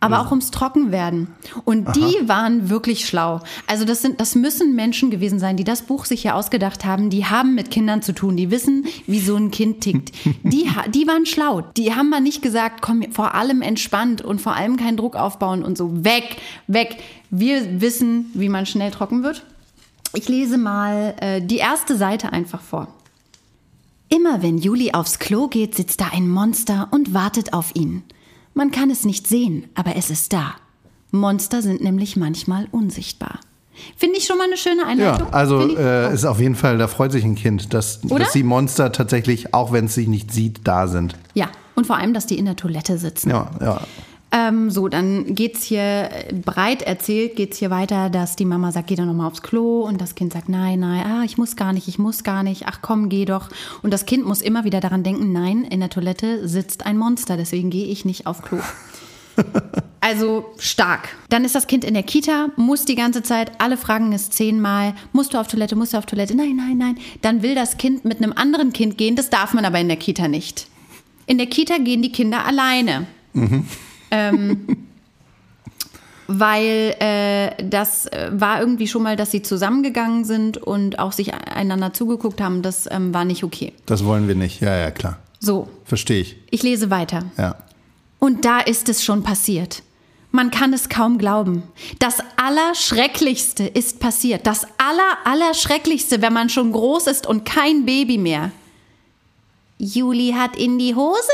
aber 0.00 0.20
auch 0.20 0.30
ums 0.30 0.50
Trockenwerden. 0.50 1.28
Und 1.64 1.94
die 1.94 2.28
waren 2.28 2.68
wirklich 2.68 3.06
schlau. 3.06 3.40
Also 3.68 3.84
das 3.84 4.02
sind, 4.02 4.20
das 4.20 4.34
müssen 4.34 4.74
Menschen 4.74 5.12
gewesen 5.12 5.38
sein, 5.38 5.56
die 5.56 5.62
das 5.62 5.82
Buch 5.82 6.06
sich 6.06 6.22
hier 6.22 6.34
ausgedacht 6.34 6.84
haben. 6.84 7.08
Die 7.08 7.26
haben 7.26 7.54
mit 7.54 7.70
Kindern 7.70 8.02
zu 8.02 8.12
tun. 8.12 8.36
Die 8.36 8.50
wissen, 8.50 8.84
wie 9.06 9.20
so 9.20 9.36
ein 9.36 9.52
Kind 9.52 9.80
tickt. 9.82 10.10
Die, 10.42 10.68
die 10.92 11.06
waren 11.06 11.24
schlau. 11.24 11.60
Die 11.76 11.94
haben 11.94 12.10
mal 12.10 12.20
nicht 12.20 12.42
gesagt, 12.42 12.82
komm, 12.82 13.04
vor 13.12 13.36
allem 13.36 13.62
entspannt 13.62 14.22
und 14.22 14.40
vor 14.40 14.56
allem 14.56 14.76
keinen 14.76 14.96
Druck 14.96 15.14
aufbauen 15.14 15.62
und 15.62 15.78
so. 15.78 16.04
Weg, 16.04 16.36
weg. 16.66 16.96
Wir 17.34 17.80
wissen, 17.80 18.26
wie 18.34 18.50
man 18.50 18.66
schnell 18.66 18.90
trocken 18.90 19.22
wird. 19.22 19.42
Ich 20.12 20.28
lese 20.28 20.58
mal 20.58 21.14
äh, 21.18 21.40
die 21.40 21.56
erste 21.56 21.96
Seite 21.96 22.30
einfach 22.30 22.60
vor. 22.60 22.88
Immer 24.10 24.42
wenn 24.42 24.58
Juli 24.58 24.92
aufs 24.92 25.18
Klo 25.18 25.48
geht, 25.48 25.74
sitzt 25.74 26.02
da 26.02 26.08
ein 26.12 26.28
Monster 26.28 26.88
und 26.90 27.14
wartet 27.14 27.54
auf 27.54 27.74
ihn. 27.74 28.02
Man 28.52 28.70
kann 28.70 28.90
es 28.90 29.06
nicht 29.06 29.26
sehen, 29.26 29.64
aber 29.74 29.96
es 29.96 30.10
ist 30.10 30.34
da. 30.34 30.56
Monster 31.10 31.62
sind 31.62 31.82
nämlich 31.82 32.16
manchmal 32.16 32.68
unsichtbar. 32.70 33.40
Finde 33.96 34.18
ich 34.18 34.26
schon 34.26 34.36
mal 34.36 34.44
eine 34.44 34.58
schöne 34.58 34.84
Einleitung. 34.84 35.28
Ja, 35.28 35.32
also 35.32 35.74
äh, 35.74 36.12
ist 36.12 36.26
auf 36.26 36.38
jeden 36.38 36.54
Fall, 36.54 36.76
da 36.76 36.86
freut 36.86 37.12
sich 37.12 37.24
ein 37.24 37.34
Kind, 37.34 37.72
dass, 37.72 38.04
Oder? 38.04 38.24
dass 38.24 38.34
die 38.34 38.42
Monster 38.42 38.92
tatsächlich, 38.92 39.54
auch 39.54 39.72
wenn 39.72 39.86
es 39.86 39.94
sich 39.94 40.06
nicht 40.06 40.30
sieht, 40.30 40.60
da 40.64 40.86
sind. 40.86 41.16
ja, 41.32 41.48
und 41.74 41.86
vor 41.86 41.96
allem, 41.96 42.12
dass 42.12 42.26
die 42.26 42.36
in 42.36 42.44
der 42.44 42.56
Toilette 42.56 42.98
sitzen. 42.98 43.30
Ja, 43.30 43.50
ja. 43.58 43.80
Ähm, 44.34 44.70
so, 44.70 44.88
dann 44.88 45.34
geht's 45.34 45.62
hier 45.62 45.82
äh, 45.82 46.32
breit 46.32 46.80
erzählt, 46.80 47.36
geht's 47.36 47.58
hier 47.58 47.70
weiter, 47.70 48.08
dass 48.08 48.34
die 48.34 48.46
Mama 48.46 48.72
sagt, 48.72 48.86
geh 48.86 48.94
doch 48.94 49.04
noch 49.04 49.12
mal 49.12 49.26
aufs 49.26 49.42
Klo 49.42 49.82
und 49.82 50.00
das 50.00 50.14
Kind 50.14 50.32
sagt, 50.32 50.48
nein, 50.48 50.80
nein, 50.80 51.04
ah, 51.06 51.22
ich 51.22 51.36
muss 51.36 51.54
gar 51.54 51.74
nicht, 51.74 51.86
ich 51.86 51.98
muss 51.98 52.24
gar 52.24 52.42
nicht, 52.42 52.66
ach 52.66 52.78
komm, 52.80 53.10
geh 53.10 53.26
doch. 53.26 53.50
Und 53.82 53.92
das 53.92 54.06
Kind 54.06 54.24
muss 54.24 54.40
immer 54.40 54.64
wieder 54.64 54.80
daran 54.80 55.02
denken, 55.02 55.32
nein, 55.32 55.64
in 55.64 55.80
der 55.80 55.90
Toilette 55.90 56.48
sitzt 56.48 56.86
ein 56.86 56.96
Monster, 56.96 57.36
deswegen 57.36 57.68
gehe 57.68 57.86
ich 57.86 58.06
nicht 58.06 58.26
auf 58.26 58.42
Klo. 58.42 58.58
Also 60.04 60.52
stark. 60.58 61.10
Dann 61.28 61.44
ist 61.44 61.54
das 61.54 61.68
Kind 61.68 61.84
in 61.84 61.94
der 61.94 62.02
Kita, 62.02 62.48
muss 62.56 62.84
die 62.84 62.96
ganze 62.96 63.22
Zeit, 63.22 63.52
alle 63.60 63.76
fragen 63.76 64.12
es 64.12 64.30
zehnmal, 64.30 64.94
musst 65.12 65.32
du 65.32 65.38
auf 65.38 65.46
Toilette, 65.46 65.76
musst 65.76 65.92
du 65.92 65.96
auf 65.96 66.06
Toilette? 66.06 66.36
Nein, 66.36 66.56
nein, 66.56 66.76
nein. 66.76 66.98
Dann 67.20 67.42
will 67.42 67.54
das 67.54 67.76
Kind 67.76 68.04
mit 68.04 68.16
einem 68.16 68.32
anderen 68.32 68.72
Kind 68.72 68.98
gehen, 68.98 69.14
das 69.14 69.30
darf 69.30 69.54
man 69.54 69.64
aber 69.64 69.78
in 69.78 69.86
der 69.86 69.96
Kita 69.96 70.26
nicht. 70.26 70.66
In 71.26 71.38
der 71.38 71.46
Kita 71.46 71.78
gehen 71.78 72.02
die 72.02 72.10
Kinder 72.10 72.44
alleine. 72.44 73.06
Ähm, 74.12 74.66
weil 76.28 76.94
äh, 77.00 77.64
das 77.64 78.06
äh, 78.06 78.30
war 78.32 78.60
irgendwie 78.60 78.86
schon 78.86 79.02
mal, 79.02 79.16
dass 79.16 79.30
sie 79.30 79.42
zusammengegangen 79.42 80.24
sind 80.24 80.56
und 80.56 80.98
auch 80.98 81.12
sich 81.12 81.34
einander 81.34 81.92
zugeguckt 81.92 82.40
haben. 82.40 82.62
Das 82.62 82.88
ähm, 82.90 83.12
war 83.12 83.24
nicht 83.24 83.42
okay. 83.44 83.72
Das 83.86 84.04
wollen 84.04 84.28
wir 84.28 84.34
nicht. 84.34 84.60
Ja, 84.60 84.76
ja, 84.76 84.90
klar. 84.90 85.18
So, 85.40 85.68
Verstehe 85.84 86.20
ich. 86.20 86.36
ich 86.50 86.62
lese 86.62 86.90
weiter. 86.90 87.24
Ja. 87.36 87.56
Und 88.18 88.44
da 88.44 88.60
ist 88.60 88.88
es 88.88 89.04
schon 89.04 89.22
passiert. 89.22 89.82
Man 90.30 90.50
kann 90.50 90.72
es 90.72 90.88
kaum 90.88 91.18
glauben. 91.18 91.64
Das 91.98 92.18
Allerschrecklichste 92.36 93.64
ist 93.64 94.00
passiert. 94.00 94.46
Das 94.46 94.64
Aller, 94.78 95.18
Allerschrecklichste, 95.24 96.22
wenn 96.22 96.32
man 96.32 96.48
schon 96.48 96.72
groß 96.72 97.08
ist 97.08 97.26
und 97.26 97.44
kein 97.44 97.84
Baby 97.84 98.16
mehr. 98.16 98.50
Juli 99.84 100.32
hat 100.38 100.56
in 100.56 100.78
die 100.78 100.94
Hose 100.94 101.32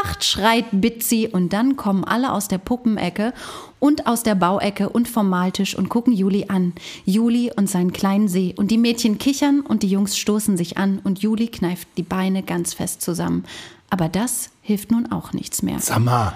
gemacht, 0.00 0.24
schreit 0.24 0.64
Bitsy. 0.72 1.28
Und 1.30 1.52
dann 1.52 1.76
kommen 1.76 2.02
alle 2.02 2.32
aus 2.32 2.48
der 2.48 2.56
Puppenecke 2.56 3.34
und 3.78 4.06
aus 4.06 4.22
der 4.22 4.34
Bauecke 4.34 4.88
und 4.88 5.06
vom 5.06 5.28
Maltisch 5.28 5.76
und 5.76 5.90
gucken 5.90 6.14
Juli 6.14 6.46
an. 6.48 6.72
Juli 7.04 7.52
und 7.54 7.68
seinen 7.68 7.92
kleinen 7.92 8.26
See. 8.26 8.54
Und 8.56 8.70
die 8.70 8.78
Mädchen 8.78 9.18
kichern 9.18 9.60
und 9.60 9.82
die 9.82 9.88
Jungs 9.88 10.16
stoßen 10.16 10.56
sich 10.56 10.78
an 10.78 10.98
und 11.04 11.18
Juli 11.18 11.48
kneift 11.48 11.86
die 11.98 12.02
Beine 12.02 12.42
ganz 12.42 12.72
fest 12.72 13.02
zusammen. 13.02 13.44
Aber 13.90 14.08
das 14.08 14.48
hilft 14.62 14.90
nun 14.90 15.12
auch 15.12 15.34
nichts 15.34 15.60
mehr. 15.60 15.78
Sag 15.78 15.98
mal. 15.98 16.32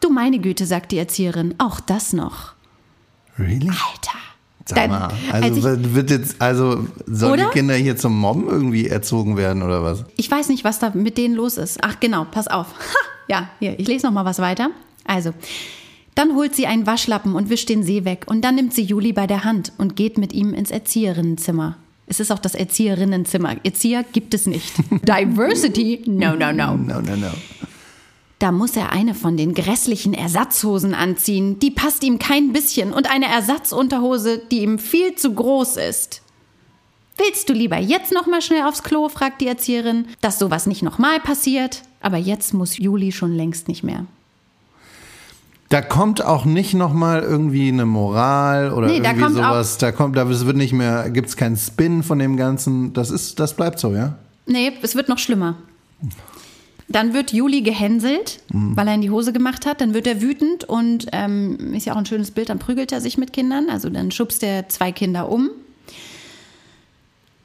Du 0.00 0.10
meine 0.10 0.38
Güte, 0.38 0.66
sagt 0.66 0.92
die 0.92 0.98
Erzieherin, 0.98 1.54
auch 1.56 1.80
das 1.80 2.12
noch. 2.12 2.52
Really? 3.38 3.68
Alter. 3.68 4.18
Sag 4.66 4.76
Dann- 4.78 4.90
mal. 4.90 5.12
als 5.30 5.44
Also 5.44 5.94
wird- 5.94 6.10
jetzt, 6.10 6.36
also 6.40 6.86
sollen 7.06 7.40
die 7.40 7.58
Kinder 7.58 7.74
hier 7.74 7.96
zum 7.96 8.18
Mobben 8.18 8.46
irgendwie 8.48 8.86
erzogen 8.88 9.36
werden 9.36 9.62
oder 9.62 9.82
was? 9.84 10.04
Ich 10.16 10.30
weiß 10.30 10.48
nicht, 10.48 10.64
was 10.64 10.78
da 10.78 10.90
mit 10.94 11.18
denen 11.18 11.34
los 11.34 11.58
ist. 11.58 11.78
Ach 11.82 12.00
genau, 12.00 12.26
pass 12.30 12.48
auf. 12.48 12.68
Ha, 12.68 12.96
ja, 13.28 13.48
hier, 13.60 13.78
ich 13.78 13.86
lese 13.86 14.06
noch 14.06 14.12
mal 14.12 14.24
was 14.24 14.38
weiter. 14.38 14.70
Also, 15.04 15.34
dann 16.14 16.34
holt 16.34 16.54
sie 16.54 16.66
einen 16.66 16.86
Waschlappen 16.86 17.34
und 17.34 17.50
wischt 17.50 17.68
den 17.68 17.82
See 17.82 18.04
weg 18.06 18.24
und 18.26 18.42
dann 18.42 18.54
nimmt 18.54 18.72
sie 18.72 18.82
Juli 18.84 19.12
bei 19.12 19.26
der 19.26 19.44
Hand 19.44 19.72
und 19.76 19.96
geht 19.96 20.16
mit 20.16 20.32
ihm 20.32 20.54
ins 20.54 20.70
Erzieherinnenzimmer. 20.70 21.76
Es 22.06 22.20
ist 22.20 22.30
auch 22.30 22.38
das 22.38 22.54
Erzieherinnenzimmer. 22.54 23.56
Erzieher 23.64 24.02
gibt 24.12 24.32
es 24.34 24.46
nicht. 24.46 24.72
Diversity? 24.90 26.04
No, 26.06 26.34
no, 26.36 26.52
no. 26.52 26.74
No, 26.76 27.00
no, 27.00 27.16
no. 27.16 27.28
Da 28.44 28.52
muss 28.52 28.76
er 28.76 28.92
eine 28.92 29.14
von 29.14 29.38
den 29.38 29.54
grässlichen 29.54 30.12
Ersatzhosen 30.12 30.92
anziehen. 30.92 31.58
Die 31.60 31.70
passt 31.70 32.04
ihm 32.04 32.18
kein 32.18 32.52
bisschen. 32.52 32.92
Und 32.92 33.10
eine 33.10 33.24
Ersatzunterhose, 33.24 34.36
die 34.50 34.58
ihm 34.58 34.78
viel 34.78 35.14
zu 35.14 35.32
groß 35.32 35.78
ist. 35.78 36.20
Willst 37.16 37.48
du 37.48 37.54
lieber 37.54 37.78
jetzt 37.78 38.12
noch 38.12 38.26
mal 38.26 38.42
schnell 38.42 38.64
aufs 38.64 38.82
Klo? 38.82 39.08
fragt 39.08 39.40
die 39.40 39.46
Erzieherin, 39.46 40.08
dass 40.20 40.38
sowas 40.38 40.66
nicht 40.66 40.82
nochmal 40.82 41.20
passiert. 41.20 41.84
Aber 42.02 42.18
jetzt 42.18 42.52
muss 42.52 42.76
Juli 42.76 43.12
schon 43.12 43.32
längst 43.34 43.66
nicht 43.66 43.82
mehr. 43.82 44.04
Da 45.70 45.80
kommt 45.80 46.22
auch 46.22 46.44
nicht 46.44 46.74
nochmal 46.74 47.22
irgendwie 47.22 47.68
eine 47.68 47.86
Moral 47.86 48.74
oder 48.74 48.88
Nee, 48.88 49.00
da 49.00 49.12
irgendwie 49.12 49.22
kommt 49.24 49.38
auch- 49.38 49.52
sowas. 49.52 49.78
Da 49.78 49.90
kommt, 49.90 50.18
da 50.18 50.28
wird 50.28 50.56
nicht 50.58 50.74
mehr, 50.74 51.08
gibt 51.08 51.28
es 51.30 51.38
keinen 51.38 51.56
Spin 51.56 52.02
von 52.02 52.18
dem 52.18 52.36
Ganzen. 52.36 52.92
Das 52.92 53.10
ist, 53.10 53.40
das 53.40 53.56
bleibt 53.56 53.78
so, 53.78 53.94
ja? 53.94 54.16
Nee, 54.44 54.70
es 54.82 54.94
wird 54.94 55.08
noch 55.08 55.16
schlimmer. 55.18 55.56
Dann 56.88 57.14
wird 57.14 57.32
Juli 57.32 57.62
gehänselt, 57.62 58.40
weil 58.50 58.86
er 58.86 58.94
in 58.94 59.00
die 59.00 59.10
Hose 59.10 59.32
gemacht 59.32 59.64
hat. 59.64 59.80
Dann 59.80 59.94
wird 59.94 60.06
er 60.06 60.20
wütend 60.20 60.64
und 60.64 61.06
ähm, 61.12 61.72
ist 61.72 61.86
ja 61.86 61.94
auch 61.94 61.98
ein 61.98 62.06
schönes 62.06 62.30
Bild, 62.30 62.50
dann 62.50 62.58
prügelt 62.58 62.92
er 62.92 63.00
sich 63.00 63.16
mit 63.16 63.32
Kindern. 63.32 63.70
Also 63.70 63.88
dann 63.88 64.10
schubst 64.10 64.42
er 64.42 64.68
zwei 64.68 64.92
Kinder 64.92 65.30
um. 65.30 65.50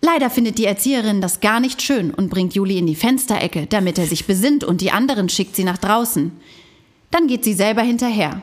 Leider 0.01 0.29
findet 0.29 0.57
die 0.57 0.65
Erzieherin 0.65 1.21
das 1.21 1.39
gar 1.39 1.59
nicht 1.59 1.81
schön 1.81 2.13
und 2.13 2.29
bringt 2.29 2.53
Juli 2.53 2.77
in 2.77 2.87
die 2.87 2.95
Fensterecke, 2.95 3.67
damit 3.67 3.97
er 3.97 4.07
sich 4.07 4.25
besinnt 4.25 4.63
und 4.63 4.81
die 4.81 4.91
anderen 4.91 5.29
schickt 5.29 5.55
sie 5.55 5.63
nach 5.63 5.77
draußen. 5.77 6.31
Dann 7.11 7.27
geht 7.27 7.43
sie 7.43 7.53
selber 7.53 7.81
hinterher. 7.81 8.41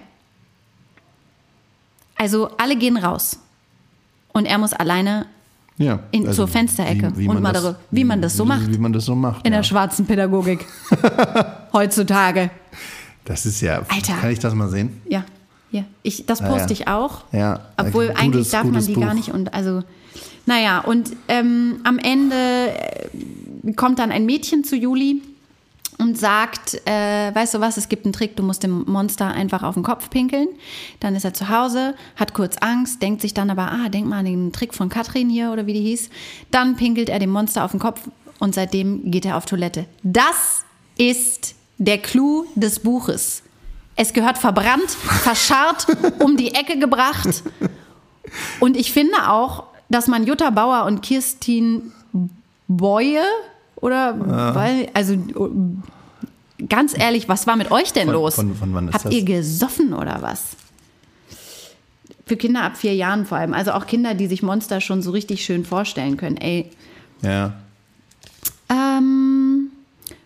Also 2.17 2.49
alle 2.59 2.77
gehen 2.77 2.97
raus. 2.97 3.39
Und 4.33 4.47
er 4.47 4.59
muss 4.59 4.73
alleine 4.73 5.27
Ja. 5.79 6.01
In- 6.11 6.33
zur 6.33 6.49
Fensterecke 6.49 7.09
und 7.09 7.27
man 7.27 7.43
mal 7.43 7.53
das- 7.53 7.75
wie 7.91 8.05
man 8.05 8.23
das 8.23 8.37
so 8.37 8.45
wie, 8.45 8.49
macht. 8.49 8.73
Wie 8.73 8.79
man 8.79 8.93
das 8.93 9.05
so 9.05 9.15
macht. 9.15 9.47
in 9.47 9.53
ja. 9.53 9.59
der 9.59 9.63
schwarzen 9.65 10.07
Pädagogik. 10.07 10.65
Heutzutage. 11.73 12.51
Das 13.25 13.45
ist 13.47 13.61
ja. 13.61 13.83
Alter. 13.89 14.15
Kann 14.21 14.31
ich 14.31 14.39
das 14.39 14.55
mal 14.55 14.69
sehen? 14.69 15.01
Ja, 15.09 15.25
ja. 15.71 15.85
Ich, 16.03 16.27
das 16.27 16.41
Ja, 16.41 16.49
poste 16.49 16.69
ja. 16.75 16.81
ich 16.81 16.89
auch. 16.89 17.25
Ja, 17.33 17.61
Obwohl 17.77 18.07
gutes- 18.09 18.21
eigentlich 18.23 18.51
darf 18.51 18.65
man 18.65 18.85
die 18.87 18.95
gar 18.95 19.09
Buch. 19.09 19.15
nicht 19.15 19.29
und 19.31 19.53
also. 19.55 19.83
Naja, 20.49 20.79
und 20.79 21.11
ähm, 21.27 21.81
am 21.83 21.99
Ende 21.99 22.37
äh, 22.37 23.73
kommt 23.75 23.99
dann 23.99 24.13
ein 24.13 24.27
Mädchen 24.27 24.63
zu 24.63 24.77
Juli 24.77 25.21
und 25.99 26.19
sagt, 26.19 26.75
äh, 26.87 27.35
weißt 27.35 27.55
du 27.55 27.61
was, 27.61 27.77
es 27.77 27.89
gibt 27.89 28.05
einen 28.05 28.13
Trick, 28.13 28.37
du 28.37 28.43
musst 28.43 28.63
dem 28.63 28.85
Monster 28.87 29.29
einfach 29.29 29.63
auf 29.63 29.75
den 29.75 29.83
Kopf 29.83 30.11
pinkeln. 30.11 30.49
Dann 31.01 31.15
ist 31.15 31.25
er 31.25 31.35
zu 31.35 31.49
Hause, 31.49 31.95
hat 32.17 32.35
kurz 32.35 32.57
Angst, 32.59 33.01
denkt 33.03 33.23
sich 33.23 33.35
dann 33.35 33.51
aber, 33.51 33.71
ah, 33.71 33.89
denk 33.89 34.07
mal 34.07 34.19
an 34.19 34.27
den 34.27 34.53
Trick 34.53 34.75
von 34.75 34.89
Katrin 34.89 35.31
hier 35.31 35.53
oder 35.53 35.67
wie 35.67 35.73
die 35.73 35.81
hieß. 35.81 36.11
Dann 36.51 36.77
pinkelt 36.77 37.09
er 37.09 37.19
dem 37.19 37.31
Monster 37.31 37.65
auf 37.65 37.71
den 37.71 37.81
Kopf 37.81 38.03
und 38.39 38.55
seitdem 38.55 39.11
geht 39.11 39.25
er 39.25 39.37
auf 39.37 39.47
Toilette. 39.47 39.87
Das 40.03 40.65
ist 40.99 41.55
der 41.79 41.99
Clou 41.99 42.47
des 42.55 42.81
Buches. 42.81 43.43
Es 43.97 44.13
gehört 44.13 44.39
verbrannt, 44.39 44.91
verscharrt, 45.23 45.87
um 46.19 46.37
die 46.37 46.55
Ecke 46.55 46.79
gebracht. 46.79 47.43
Und 48.61 48.77
ich 48.77 48.93
finde 48.93 49.31
auch, 49.31 49.65
dass 49.89 50.09
man 50.09 50.27
Jutta 50.27 50.51
Bauer 50.51 50.85
und 50.85 51.01
Kirstin 51.01 51.93
Boye 52.69 53.21
oder 53.77 54.55
weil, 54.55 54.89
also 54.95 55.17
ganz 56.69 56.99
ehrlich, 56.99 57.29
was 57.29 57.47
war 57.47 57.57
mit 57.57 57.71
euch 57.71 57.93
denn 57.93 58.07
Von- 58.07 58.15
los? 58.15 58.35
von- 58.35 58.55
von 58.55 58.75
wann 58.75 58.89
ist 58.89 58.95
Habt 58.95 59.05
das? 59.07 59.13
ihr 59.15 59.25
gesoffen 59.25 59.93
oder 59.95 60.19
was? 60.23 60.57
Für 62.27 62.37
Kinder 62.37 62.63
ab 62.65 62.77
vier 62.77 62.95
Jahren 62.95 63.25
vor 63.27 63.39
allem. 63.39 63.55
Also 63.55 63.73
auch 63.73 63.87
Kinder, 63.87 64.15
die 64.15 64.27
sich 64.27 64.43
Monster 64.43 64.81
schon 64.81 65.01
so 65.03 65.13
richtig 65.13 65.45
schön 65.45 65.65
vorstellen 65.65 66.17
können. 66.17 66.37
Ey, 66.39 66.71
Ja. 67.23 67.53
ähm, 68.69 69.71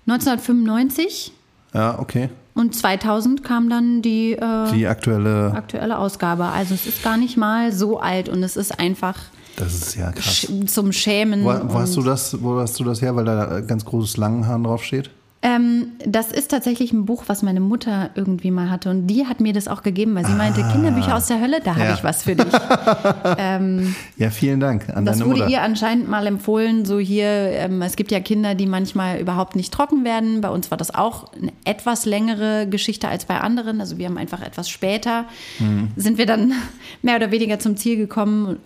1995 0.06 1.32
Ja, 1.74 1.98
okay. 1.98 2.30
Und 2.54 2.74
2000 2.74 3.44
kam 3.44 3.68
dann 3.70 4.02
die, 4.02 4.32
äh, 4.32 4.72
Die 4.72 4.86
aktuelle, 4.86 5.52
aktuelle 5.54 5.98
Ausgabe. 5.98 6.46
Also 6.46 6.74
es 6.74 6.84
ist 6.86 7.02
gar 7.04 7.16
nicht 7.16 7.36
mal 7.36 7.72
so 7.72 8.00
alt 8.00 8.28
und 8.28 8.42
es 8.42 8.56
ist 8.56 8.78
einfach 8.80 9.14
das 9.60 9.74
ist 9.74 9.94
ja 9.96 10.12
krass. 10.12 10.46
zum 10.66 10.92
Schämen. 10.92 11.44
Wo, 11.44 11.48
wo 11.64 11.78
hast 11.78 11.96
du 11.96 12.02
das, 12.02 12.42
wo 12.42 12.58
hast 12.60 12.78
du 12.80 12.84
das 12.84 13.00
her, 13.02 13.14
weil 13.16 13.24
da 13.24 13.60
ganz 13.60 13.84
großes 13.84 14.16
Langenhahn 14.16 14.64
drauf 14.64 14.82
steht? 14.84 15.10
Ähm, 15.42 15.92
das 16.04 16.32
ist 16.32 16.50
tatsächlich 16.50 16.92
ein 16.92 17.06
Buch, 17.06 17.24
was 17.28 17.42
meine 17.42 17.60
Mutter 17.60 18.10
irgendwie 18.14 18.50
mal 18.50 18.68
hatte. 18.70 18.90
Und 18.90 19.06
die 19.06 19.26
hat 19.26 19.40
mir 19.40 19.54
das 19.54 19.68
auch 19.68 19.82
gegeben, 19.82 20.14
weil 20.14 20.26
sie 20.26 20.34
meinte, 20.34 20.60
Kinderbücher 20.70 21.16
aus 21.16 21.28
der 21.28 21.40
Hölle, 21.40 21.60
da 21.64 21.70
habe 21.76 21.80
Ah. 21.80 21.84
Ja. 21.88 21.94
ich 21.94 22.04
was 22.04 22.24
für 22.24 22.34
dich. 22.36 22.52
Ja, 24.18 24.30
vielen 24.30 24.60
Dank 24.60 24.88
an 24.94 25.04
Das 25.06 25.20
wurde 25.20 25.30
Mutter. 25.40 25.48
ihr 25.48 25.62
anscheinend 25.62 26.08
mal 26.10 26.26
empfohlen, 26.26 26.84
so 26.84 26.98
hier, 26.98 27.24
ähm, 27.26 27.80
es 27.82 27.96
gibt 27.96 28.10
ja 28.10 28.20
Kinder, 28.20 28.54
die 28.54 28.66
manchmal 28.66 29.18
überhaupt 29.18 29.56
nicht 29.56 29.72
trocken 29.72 30.04
werden. 30.04 30.42
Bei 30.42 30.50
uns 30.50 30.70
war 30.70 30.76
das 30.76 30.94
auch 30.94 31.32
eine 31.32 31.52
etwas 31.64 32.04
längere 32.04 32.66
Geschichte 32.68 33.08
als 33.08 33.24
bei 33.24 33.40
anderen. 33.40 33.80
Also 33.80 33.96
wir 33.96 34.06
haben 34.06 34.18
einfach 34.18 34.42
etwas 34.42 34.68
später, 34.68 35.24
Mhm. 35.58 35.88
sind 35.96 36.18
wir 36.18 36.26
dann 36.26 36.52
mehr 37.02 37.16
oder 37.16 37.30
weniger 37.30 37.58
zum 37.58 37.76
Ziel 37.78 37.96
gekommen. 37.96 38.58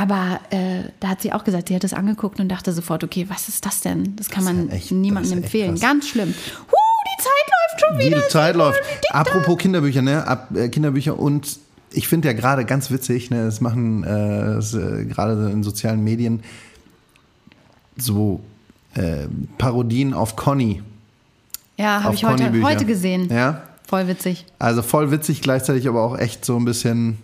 Aber 0.00 0.38
äh, 0.50 0.84
da 1.00 1.08
hat 1.08 1.22
sie 1.22 1.32
auch 1.32 1.42
gesagt, 1.42 1.66
sie 1.68 1.74
hat 1.74 1.82
es 1.82 1.92
angeguckt 1.92 2.38
und 2.38 2.48
dachte 2.48 2.72
sofort, 2.72 3.02
okay, 3.02 3.26
was 3.28 3.48
ist 3.48 3.66
das 3.66 3.80
denn? 3.80 4.14
Das 4.14 4.28
kann 4.28 4.44
Das 4.44 4.54
man 4.54 4.70
echt- 4.70 4.92
niemandem 4.92 5.38
empfehlen. 5.38 5.76
Ganz 5.80 6.08
schlimm. 6.08 6.28
Huh, 6.70 6.76
die 7.04 7.22
Zeit 7.22 7.32
läuft 7.50 7.80
schon 7.84 7.98
wieder. 8.06 8.20
Die 8.22 8.28
Zeit 8.28 8.54
läuft. 8.54 8.80
Apropos 9.10 9.58
Kinderbücher, 9.58 10.02
ne? 10.02 10.24
Ab, 10.24 10.50
äh, 10.54 10.68
Kinderbücher 10.68 11.18
und 11.18 11.58
ich 11.90 12.06
finde 12.06 12.28
ja 12.28 12.34
gerade 12.34 12.64
ganz 12.64 12.92
witzig, 12.92 13.30
ne? 13.30 13.44
Das 13.46 13.60
machen 13.60 14.04
äh, 14.04 14.58
äh, 14.58 15.04
gerade 15.06 15.50
in 15.50 15.64
sozialen 15.64 16.04
Medien 16.04 16.44
so 17.96 18.40
äh, 18.94 19.26
Parodien 19.58 20.14
auf 20.14 20.36
Conny. 20.36 20.80
Ja, 21.76 22.04
habe 22.04 22.14
ich 22.14 22.24
heute, 22.24 22.62
heute 22.62 22.84
gesehen. 22.84 23.28
Ja. 23.30 23.62
Voll 23.88 24.06
witzig. 24.06 24.44
Also 24.58 24.82
voll 24.82 25.10
witzig, 25.10 25.40
gleichzeitig 25.42 25.88
aber 25.88 26.02
auch 26.02 26.16
echt 26.18 26.44
so 26.44 26.56
ein 26.56 26.64
bisschen. 26.64 27.18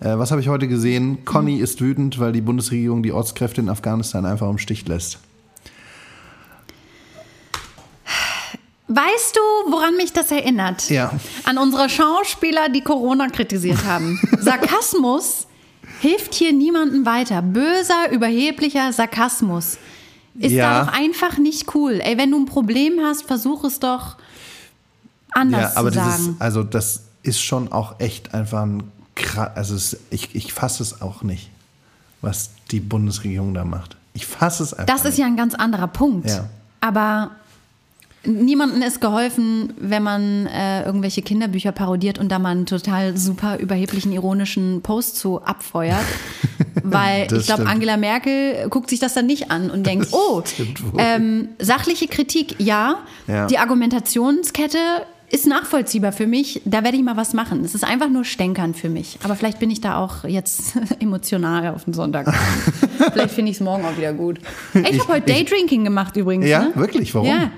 Äh, 0.00 0.16
was 0.18 0.30
habe 0.30 0.40
ich 0.40 0.48
heute 0.48 0.68
gesehen? 0.68 1.24
Conny 1.24 1.56
ist 1.58 1.80
wütend, 1.80 2.18
weil 2.18 2.32
die 2.32 2.40
Bundesregierung 2.40 3.02
die 3.02 3.12
Ortskräfte 3.12 3.60
in 3.60 3.68
Afghanistan 3.68 4.24
einfach 4.26 4.48
im 4.48 4.58
Stich 4.58 4.86
lässt. 4.86 5.18
Weißt 8.90 9.36
du, 9.36 9.70
woran 9.70 9.96
mich 9.96 10.12
das 10.14 10.30
erinnert? 10.30 10.88
Ja. 10.88 11.12
An 11.44 11.58
unsere 11.58 11.90
Schauspieler, 11.90 12.70
die 12.70 12.80
Corona 12.80 13.28
kritisiert 13.28 13.84
haben. 13.84 14.18
Sarkasmus 14.40 15.46
hilft 16.00 16.32
hier 16.32 16.54
niemandem 16.54 17.04
weiter. 17.04 17.42
Böser, 17.42 18.10
überheblicher 18.12 18.92
Sarkasmus 18.92 19.76
ist 20.38 20.52
Ja. 20.52 20.84
da 20.84 20.84
doch 20.86 20.92
einfach 20.98 21.36
nicht 21.36 21.74
cool. 21.74 22.00
Ey, 22.02 22.16
wenn 22.16 22.30
du 22.30 22.38
ein 22.38 22.46
Problem 22.46 22.98
hast, 23.02 23.24
versuch 23.26 23.64
es 23.64 23.78
doch 23.78 24.16
anders 25.32 25.74
ja, 25.74 25.78
aber 25.78 25.92
zu 25.92 25.98
dieses, 25.98 26.24
sagen. 26.24 26.36
also 26.38 26.62
das 26.62 27.02
ist 27.22 27.40
schon 27.42 27.70
auch 27.70 28.00
echt 28.00 28.32
einfach 28.32 28.62
ein 28.62 28.84
also 29.54 29.74
es, 29.74 29.96
ich, 30.10 30.34
ich 30.34 30.52
fasse 30.52 30.82
es 30.82 31.00
auch 31.00 31.22
nicht, 31.22 31.50
was 32.20 32.50
die 32.70 32.80
Bundesregierung 32.80 33.54
da 33.54 33.64
macht. 33.64 33.96
Ich 34.14 34.26
fasse 34.26 34.62
es 34.62 34.74
einfach 34.74 34.86
Das 34.86 35.04
ist 35.04 35.12
nicht. 35.12 35.18
ja 35.18 35.26
ein 35.26 35.36
ganz 35.36 35.54
anderer 35.54 35.88
Punkt. 35.88 36.28
Ja. 36.28 36.48
Aber 36.80 37.32
niemandem 38.24 38.82
ist 38.82 39.00
geholfen, 39.00 39.72
wenn 39.78 40.02
man 40.02 40.46
äh, 40.46 40.84
irgendwelche 40.84 41.22
Kinderbücher 41.22 41.72
parodiert 41.72 42.18
und 42.18 42.28
da 42.30 42.38
mal 42.38 42.50
einen 42.50 42.66
total 42.66 43.16
super 43.16 43.58
überheblichen, 43.58 44.12
ironischen 44.12 44.82
Post 44.82 45.16
zu 45.16 45.42
abfeuert. 45.42 46.04
Weil 46.82 47.32
ich 47.32 47.46
glaube. 47.46 47.66
Angela 47.66 47.96
Merkel 47.96 48.68
guckt 48.70 48.90
sich 48.90 48.98
das 49.00 49.14
dann 49.14 49.26
nicht 49.26 49.50
an 49.50 49.70
und 49.70 49.86
denkt, 49.86 50.08
oh, 50.12 50.42
ähm, 50.96 51.48
sachliche 51.58 52.08
Kritik, 52.08 52.56
ja. 52.58 52.98
Ja. 53.26 53.46
Die 53.46 53.58
Argumentationskette 53.58 54.78
ist 55.30 55.46
nachvollziehbar 55.46 56.12
für 56.12 56.26
mich. 56.26 56.62
Da 56.64 56.84
werde 56.84 56.96
ich 56.96 57.02
mal 57.02 57.16
was 57.16 57.34
machen. 57.34 57.64
Es 57.64 57.74
ist 57.74 57.84
einfach 57.84 58.08
nur 58.08 58.24
Stänkern 58.24 58.74
für 58.74 58.88
mich. 58.88 59.18
Aber 59.22 59.36
vielleicht 59.36 59.58
bin 59.58 59.70
ich 59.70 59.80
da 59.80 59.96
auch 59.96 60.24
jetzt 60.24 60.74
emotional 61.00 61.74
auf 61.74 61.84
den 61.84 61.94
Sonntag. 61.94 62.32
vielleicht 63.12 63.34
finde 63.34 63.50
ich 63.50 63.58
es 63.58 63.60
morgen 63.60 63.84
auch 63.84 63.96
wieder 63.96 64.12
gut. 64.12 64.38
Ey, 64.74 64.90
ich, 64.90 65.00
habe 65.00 65.14
heute 65.14 65.32
Daydrinking 65.32 65.84
gemacht 65.84 66.16
übrigens. 66.16 66.46
Ja, 66.46 66.64
ne? 66.64 66.76
wirklich? 66.76 67.14
Warum? 67.14 67.28
Ja. 67.28 67.50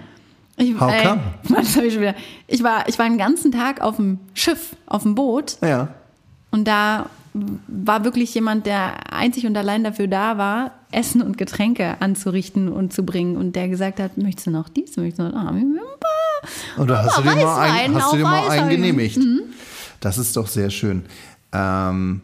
Ich, 0.57 0.79
How 0.79 0.93
ey, 0.93 1.07
come? 1.07 1.21
was 1.45 1.77
hab 1.77 1.85
ich, 1.85 1.99
wieder? 1.99 2.15
ich 2.47 2.63
war, 2.63 2.89
ich 2.89 2.99
war 2.99 3.09
den 3.09 3.19
ganzen 3.19 3.53
Tag 3.53 3.81
auf 3.81 3.97
dem 3.97 4.19
Schiff, 4.35 4.77
auf 4.87 5.03
dem 5.03 5.15
Boot 5.15 5.57
Ja. 5.63 5.89
und 6.51 6.67
da 6.69 7.07
war 7.33 8.05
wirklich 8.05 8.35
jemand, 8.35 8.67
der 8.67 9.13
einzig 9.13 9.47
und 9.47 9.57
allein 9.57 9.85
dafür 9.85 10.09
da 10.09 10.37
war, 10.37 10.73
Essen 10.93 11.23
und 11.23 11.39
Getränke 11.39 11.97
anzurichten 12.01 12.69
und 12.69 12.93
zu 12.93 13.05
bringen 13.05 13.37
und 13.37 13.57
der 13.57 13.69
gesagt 13.69 14.01
hat, 14.01 14.17
möchtest 14.19 14.47
du 14.49 14.51
noch 14.51 14.69
dies, 14.69 14.97
möchtest 14.97 15.19
du 15.21 15.23
noch 15.25 15.35
ah, 15.35 15.55
Oder 16.79 17.05
hast 17.05 17.19
du 17.19 17.23
dir 17.23 17.29
mal, 17.37 17.37
ein, 17.37 17.71
Reiswein, 17.71 17.95
hast 17.95 18.13
du 18.13 18.17
dir 18.17 18.23
mal 18.23 18.49
einen 18.49 18.69
genehmigt? 18.71 19.17
Mhm. 19.19 19.41
Das 20.01 20.19
ist 20.19 20.37
doch 20.37 20.47
sehr 20.47 20.71
schön. 20.71 21.05
Ähm, 21.53 22.23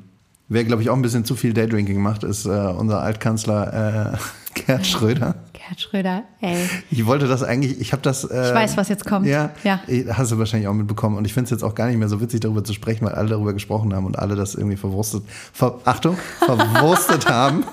wer, 0.49 0.65
glaube 0.65 0.83
ich, 0.83 0.91
auch 0.91 0.97
ein 0.97 1.03
bisschen 1.03 1.25
zu 1.25 1.37
viel 1.37 1.53
Daydrinking 1.53 2.01
macht, 2.01 2.25
ist 2.25 2.47
äh, 2.47 2.49
unser 2.49 3.03
Altkanzler 3.03 4.13
äh, 4.15 4.17
Gerd 4.67 4.87
Schröder. 4.87 5.35
Gerhard 5.53 5.81
Schröder, 5.81 6.23
ey. 6.41 6.57
Ich 6.91 7.05
wollte 7.05 7.29
das 7.29 7.43
eigentlich, 7.43 7.79
ich 7.79 7.93
habe 7.93 8.01
das. 8.03 8.25
Äh, 8.25 8.49
Ich 8.49 8.55
weiß, 8.55 8.77
was 8.79 8.89
jetzt 8.89 9.05
kommt. 9.05 9.27
Ja, 9.27 9.51
Ja. 9.65 9.81
hast 10.15 10.33
du 10.33 10.39
wahrscheinlich 10.39 10.67
auch 10.69 10.73
mitbekommen. 10.75 11.17
Und 11.19 11.27
ich 11.27 11.35
finde 11.35 11.45
es 11.45 11.51
jetzt 11.51 11.63
auch 11.63 11.75
gar 11.75 11.89
nicht 11.89 11.99
mehr 11.99 12.09
so 12.09 12.21
witzig, 12.23 12.41
darüber 12.41 12.65
zu 12.65 12.73
sprechen, 12.73 13.05
weil 13.05 13.15
alle 13.15 13.29
darüber 13.29 13.53
gesprochen 13.53 13.95
haben 13.95 14.07
und 14.07 14.19
alle 14.19 14.35
das 14.35 14.55
irgendwie 14.55 14.77
verwurstet, 14.77 15.25
ver, 15.53 15.81
Achtung, 15.85 16.17
verwurstet 16.39 17.29
haben. 17.31 17.65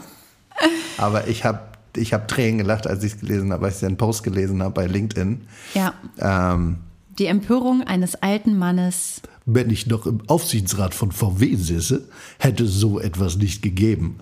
Aber 0.97 1.27
ich 1.27 1.43
habe 1.45 1.59
ich 1.95 2.13
hab 2.13 2.27
Tränen 2.27 2.57
gelacht, 2.59 2.87
als 2.87 3.03
ich 3.03 3.13
es 3.13 3.19
gelesen 3.19 3.51
habe, 3.53 3.65
als 3.65 3.75
ich 3.81 3.87
den 3.87 3.97
Post 3.97 4.23
gelesen 4.23 4.61
habe 4.63 4.73
bei 4.73 4.87
LinkedIn. 4.87 5.41
Ja, 5.75 5.93
Ähm, 6.19 6.77
die 7.19 7.27
Empörung 7.27 7.83
eines 7.83 8.15
alten 8.15 8.57
Mannes. 8.57 9.21
wenn 9.45 9.69
ich 9.69 9.85
noch 9.87 10.05
im 10.07 10.21
Aufsichtsrat 10.27 10.95
von 10.95 11.11
VW 11.11 11.55
sitze, 11.55 12.07
hätte 12.39 12.65
so 12.65 12.99
etwas 12.99 13.35
nicht 13.37 13.61
gegeben. 13.61 14.19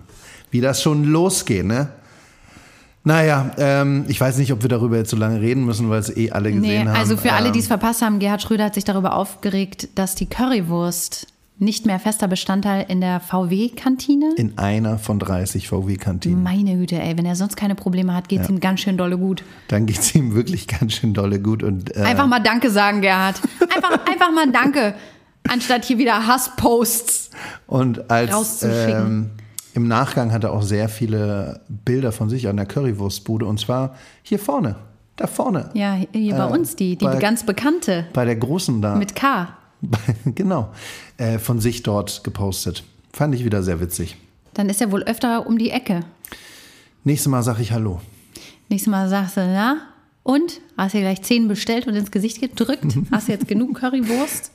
Wie 0.50 0.60
das 0.60 0.82
schon 0.82 1.04
losgeht, 1.04 1.64
ne? 1.64 1.88
Naja, 3.04 3.50
ähm, 3.58 4.04
ich 4.06 4.20
weiß 4.20 4.36
nicht, 4.38 4.52
ob 4.52 4.62
wir 4.62 4.68
darüber 4.68 4.96
jetzt 4.96 5.10
so 5.10 5.16
lange 5.16 5.40
reden 5.40 5.64
müssen, 5.64 5.90
weil 5.90 5.98
es 5.98 6.14
eh 6.16 6.30
alle 6.30 6.52
gesehen 6.52 6.60
Nee, 6.62 6.78
haben. 6.80 6.88
also 6.96 7.16
für 7.16 7.32
alle, 7.32 7.46
Ähm, 7.48 7.52
die 7.52 7.58
es 7.58 7.66
verpasst 7.66 8.00
haben, 8.02 8.18
Gerhard 8.20 8.42
Schröder 8.42 8.64
hat 8.66 8.74
sich 8.74 8.84
darüber 8.84 9.14
aufgeregt, 9.16 9.88
dass 9.96 10.14
die 10.14 10.26
Currywurst 10.26 11.26
nicht 11.58 11.86
mehr 11.86 12.00
fester 12.00 12.26
Bestandteil 12.28 12.86
in 12.88 13.00
der 13.00 13.20
VW-Kantine. 13.20 14.34
In 14.36 14.58
einer 14.58 14.98
von 14.98 15.18
30 15.18 15.68
VW-Kantinen. 15.68 16.42
Meine 16.42 16.76
Güte, 16.76 17.00
ey, 17.00 17.16
wenn 17.16 17.24
er 17.26 17.36
sonst 17.36 17.56
keine 17.56 17.74
Probleme 17.74 18.14
hat, 18.14 18.28
geht's 18.28 18.48
ihm 18.48 18.58
ganz 18.58 18.80
schön 18.80 18.96
dolle 18.96 19.16
gut. 19.18 19.44
Dann 19.68 19.86
geht 19.86 19.98
es 19.98 20.14
ihm 20.14 20.34
wirklich 20.34 20.66
ganz 20.66 20.94
schön 20.94 21.14
dolle 21.14 21.40
gut. 21.40 21.62
Und, 21.62 21.94
äh, 21.96 22.00
Einfach 22.00 22.26
mal 22.26 22.40
Danke 22.40 22.70
sagen, 22.70 23.00
Gerhard. 23.00 23.40
Einfach, 23.74 23.90
einfach 24.10 24.32
mal 24.32 24.50
Danke, 24.50 24.94
anstatt 25.48 25.84
hier 25.84 25.98
wieder 25.98 26.26
Hassposts. 26.26 27.30
und 27.68 28.10
als 28.10 28.32
rauszuschicken. 28.32 29.06
ähm, 29.06 29.30
im 29.74 29.86
Nachgang 29.88 30.32
hat 30.32 30.44
er 30.44 30.52
auch 30.52 30.62
sehr 30.62 30.88
viele 30.88 31.60
Bilder 31.68 32.10
von 32.12 32.28
sich 32.28 32.48
an 32.48 32.56
der 32.56 32.66
Currywurstbude. 32.66 33.46
Und 33.46 33.60
zwar 33.60 33.94
hier 34.22 34.38
vorne. 34.40 34.76
Da 35.16 35.26
vorne. 35.26 35.70
Ja, 35.74 35.96
hier 36.12 36.34
bei 36.34 36.48
Äh, 36.48 36.52
uns, 36.52 36.74
die, 36.74 36.96
die 36.96 37.04
bei- 37.04 37.16
ganz 37.16 37.44
bekannte 37.46 38.06
Bei 38.14 38.24
der 38.24 38.36
großen 38.36 38.82
da. 38.82 38.96
mit 38.96 39.14
K. 39.14 39.48
genau. 40.24 40.72
Äh, 41.16 41.38
von 41.38 41.60
sich 41.60 41.82
dort 41.82 42.24
gepostet. 42.24 42.84
Fand 43.12 43.34
ich 43.34 43.44
wieder 43.44 43.62
sehr 43.62 43.80
witzig. 43.80 44.16
Dann 44.54 44.68
ist 44.68 44.80
er 44.80 44.92
wohl 44.92 45.02
öfter 45.02 45.46
um 45.46 45.58
die 45.58 45.70
Ecke. 45.70 46.00
Nächstes 47.04 47.30
Mal 47.30 47.42
sage 47.42 47.62
ich 47.62 47.72
Hallo. 47.72 48.00
Nächstes 48.68 48.90
Mal 48.90 49.08
sagst 49.08 49.36
du, 49.36 49.40
na, 49.40 49.82
und? 50.22 50.60
Hast 50.76 50.94
du 50.94 51.00
gleich 51.00 51.22
zehn 51.22 51.48
bestellt 51.48 51.86
und 51.86 51.94
ins 51.94 52.10
Gesicht 52.10 52.40
gedrückt? 52.40 52.96
Hast 53.10 53.28
du 53.28 53.32
jetzt 53.32 53.48
genug 53.48 53.78
Currywurst? 53.78 54.52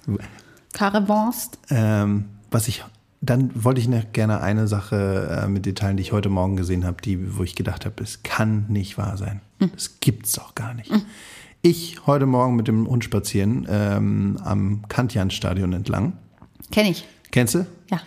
Currywurst? 0.73 1.59
Ähm, 1.69 2.25
was 2.49 2.67
ich, 2.67 2.83
dann 3.21 3.51
wollte 3.53 3.81
ich 3.81 3.87
noch 3.87 4.11
gerne 4.13 4.41
eine 4.41 4.67
Sache 4.67 5.43
äh, 5.43 5.47
mit 5.47 5.65
Details, 5.65 5.97
die 5.97 6.01
ich 6.01 6.11
heute 6.13 6.29
Morgen 6.29 6.55
gesehen 6.55 6.85
habe, 6.85 7.01
die, 7.01 7.37
wo 7.37 7.43
ich 7.43 7.55
gedacht 7.55 7.85
habe, 7.85 8.01
es 8.01 8.23
kann 8.23 8.65
nicht 8.69 8.97
wahr 8.97 9.17
sein. 9.17 9.41
Das 9.59 9.99
gibt's 9.99 10.33
doch 10.33 10.55
gar 10.55 10.73
nicht. 10.73 10.91
Ich 11.67 11.99
heute 12.07 12.25
Morgen 12.25 12.55
mit 12.55 12.69
dem 12.69 12.87
Hund 12.87 13.03
spazieren 13.03 13.67
ähm, 13.69 14.39
am 14.41 14.87
Kantian-Stadion 14.87 15.73
entlang. 15.73 16.13
Kenn 16.71 16.85
ich. 16.85 17.05
Kennst 17.29 17.55
du? 17.55 17.65
Ja. 17.91 17.99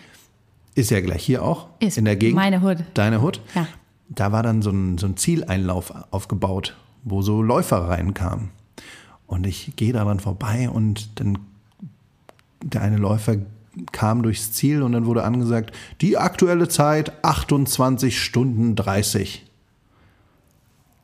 Ist 0.73 0.89
ja 0.89 0.99
gleich 0.99 1.23
hier 1.23 1.43
auch. 1.43 1.67
Ist 1.77 1.99
in 1.99 2.05
der 2.05 2.15
Gegend. 2.15 2.37
meine 2.37 2.63
Hut. 2.63 2.77
Deine 2.95 3.21
Hut? 3.21 3.39
Ja. 3.53 3.67
Da 4.09 4.31
war 4.31 4.41
dann 4.41 4.63
so 4.63 4.71
ein, 4.71 4.97
so 4.97 5.05
ein 5.05 5.15
Zieleinlauf 5.15 5.93
aufgebaut, 6.09 6.75
wo 7.03 7.21
so 7.21 7.43
Läufer 7.43 7.87
reinkamen. 7.87 8.49
Und 9.27 9.45
ich 9.45 9.75
gehe 9.75 9.93
daran 9.93 10.19
vorbei 10.19 10.67
und 10.67 11.19
dann 11.19 11.37
der 12.63 12.81
eine 12.81 12.97
Läufer 12.97 13.35
kam 13.91 14.23
durchs 14.23 14.53
Ziel 14.53 14.81
und 14.81 14.93
dann 14.93 15.05
wurde 15.05 15.23
angesagt, 15.23 15.71
die 16.01 16.17
aktuelle 16.17 16.67
Zeit 16.67 17.23
28 17.23 18.19
Stunden 18.19 18.75
30. 18.75 19.45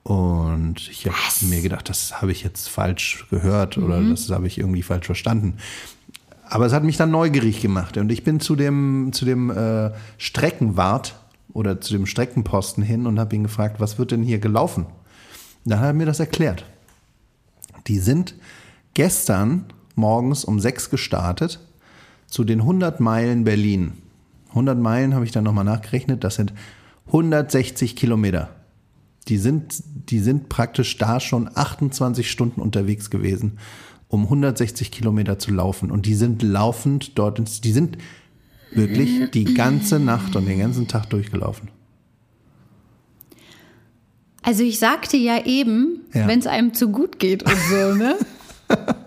Und 0.08 0.88
ich 0.90 1.06
habe 1.06 1.46
mir 1.48 1.62
gedacht, 1.62 1.90
das 1.90 2.22
habe 2.22 2.32
ich 2.32 2.42
jetzt 2.42 2.70
falsch 2.70 3.26
gehört 3.30 3.78
oder 3.78 4.02
das 4.02 4.30
habe 4.30 4.48
ich 4.48 4.58
irgendwie 4.58 4.82
falsch 4.82 5.06
verstanden. 5.06 5.58
Aber 6.46 6.66
es 6.66 6.72
hat 6.72 6.86
mich 6.86 6.96
dann 6.96 7.12
neugierig 7.12 7.60
gemacht 7.60 7.98
und 7.98 8.10
ich 8.10 8.24
bin 8.24 8.40
zu 8.40 8.56
dem, 8.56 9.10
zu 9.12 9.26
dem 9.26 9.50
äh, 9.50 9.92
Streckenwart 10.18 11.20
oder 11.52 11.82
zu 11.82 11.92
dem 11.92 12.06
Streckenposten 12.06 12.86
hin 12.86 13.06
und 13.06 13.20
habe 13.20 13.36
ihn 13.36 13.44
gefragt, 13.44 13.82
was 13.82 14.00
wird 14.00 14.12
denn 14.12 14.24
hier 14.24 14.40
gelaufen? 14.40 14.86
Und 14.86 14.94
dann 15.66 15.82
hat 15.82 15.88
er 15.88 15.94
mir 15.94 16.06
das 16.06 16.22
erklärt. 16.22 16.64
Die 17.88 18.00
sind 18.00 18.34
gestern 18.94 19.66
morgens 19.96 20.46
um 20.46 20.62
sechs 20.62 20.90
gestartet 20.90 21.60
zu 22.28 22.46
den 22.46 22.62
100 22.62 23.02
Meilen 23.02 23.44
Berlin. 23.44 23.92
100 24.52 24.80
Meilen 24.80 25.14
habe 25.16 25.26
ich 25.26 25.34
dann 25.34 25.44
nochmal 25.44 25.66
nachgerechnet, 25.66 26.24
das 26.24 26.36
sind 26.36 26.54
160 27.08 27.98
Kilometer. 27.98 28.52
Die 29.28 29.38
sind, 29.38 29.84
die 30.10 30.20
sind 30.20 30.50
praktisch 30.50 30.98
da 30.98 31.20
schon 31.20 31.50
28 31.54 32.30
Stunden 32.30 32.62
unterwegs 32.62 33.10
gewesen, 33.10 33.58
um 34.08 34.24
160 34.24 34.92
Kilometer 34.92 35.38
zu 35.40 35.52
laufen. 35.52 35.92
Und 35.92 36.06
die 36.06 36.16
sind 36.16 36.42
laufend 36.44 37.18
dort, 37.20 37.40
ins, 37.40 37.62
die 37.62 37.72
sind 37.74 37.98
wirklich 38.72 39.32
die 39.32 39.54
ganze 39.54 40.00
Nacht 40.00 40.36
und 40.36 40.46
den 40.48 40.60
ganzen 40.60 40.88
Tag 40.88 41.10
durchgelaufen. 41.10 41.70
Also 44.44 44.64
ich 44.64 44.80
sagte 44.80 45.18
ja 45.18 45.46
eben, 45.46 46.02
Ja. 46.14 46.28
wenn 46.28 46.40
es 46.40 46.48
einem 46.48 46.74
zu 46.74 46.90
gut 46.90 47.20
geht 47.20 47.44
und 47.44 47.58
so, 47.70 47.96
ne? 47.96 48.16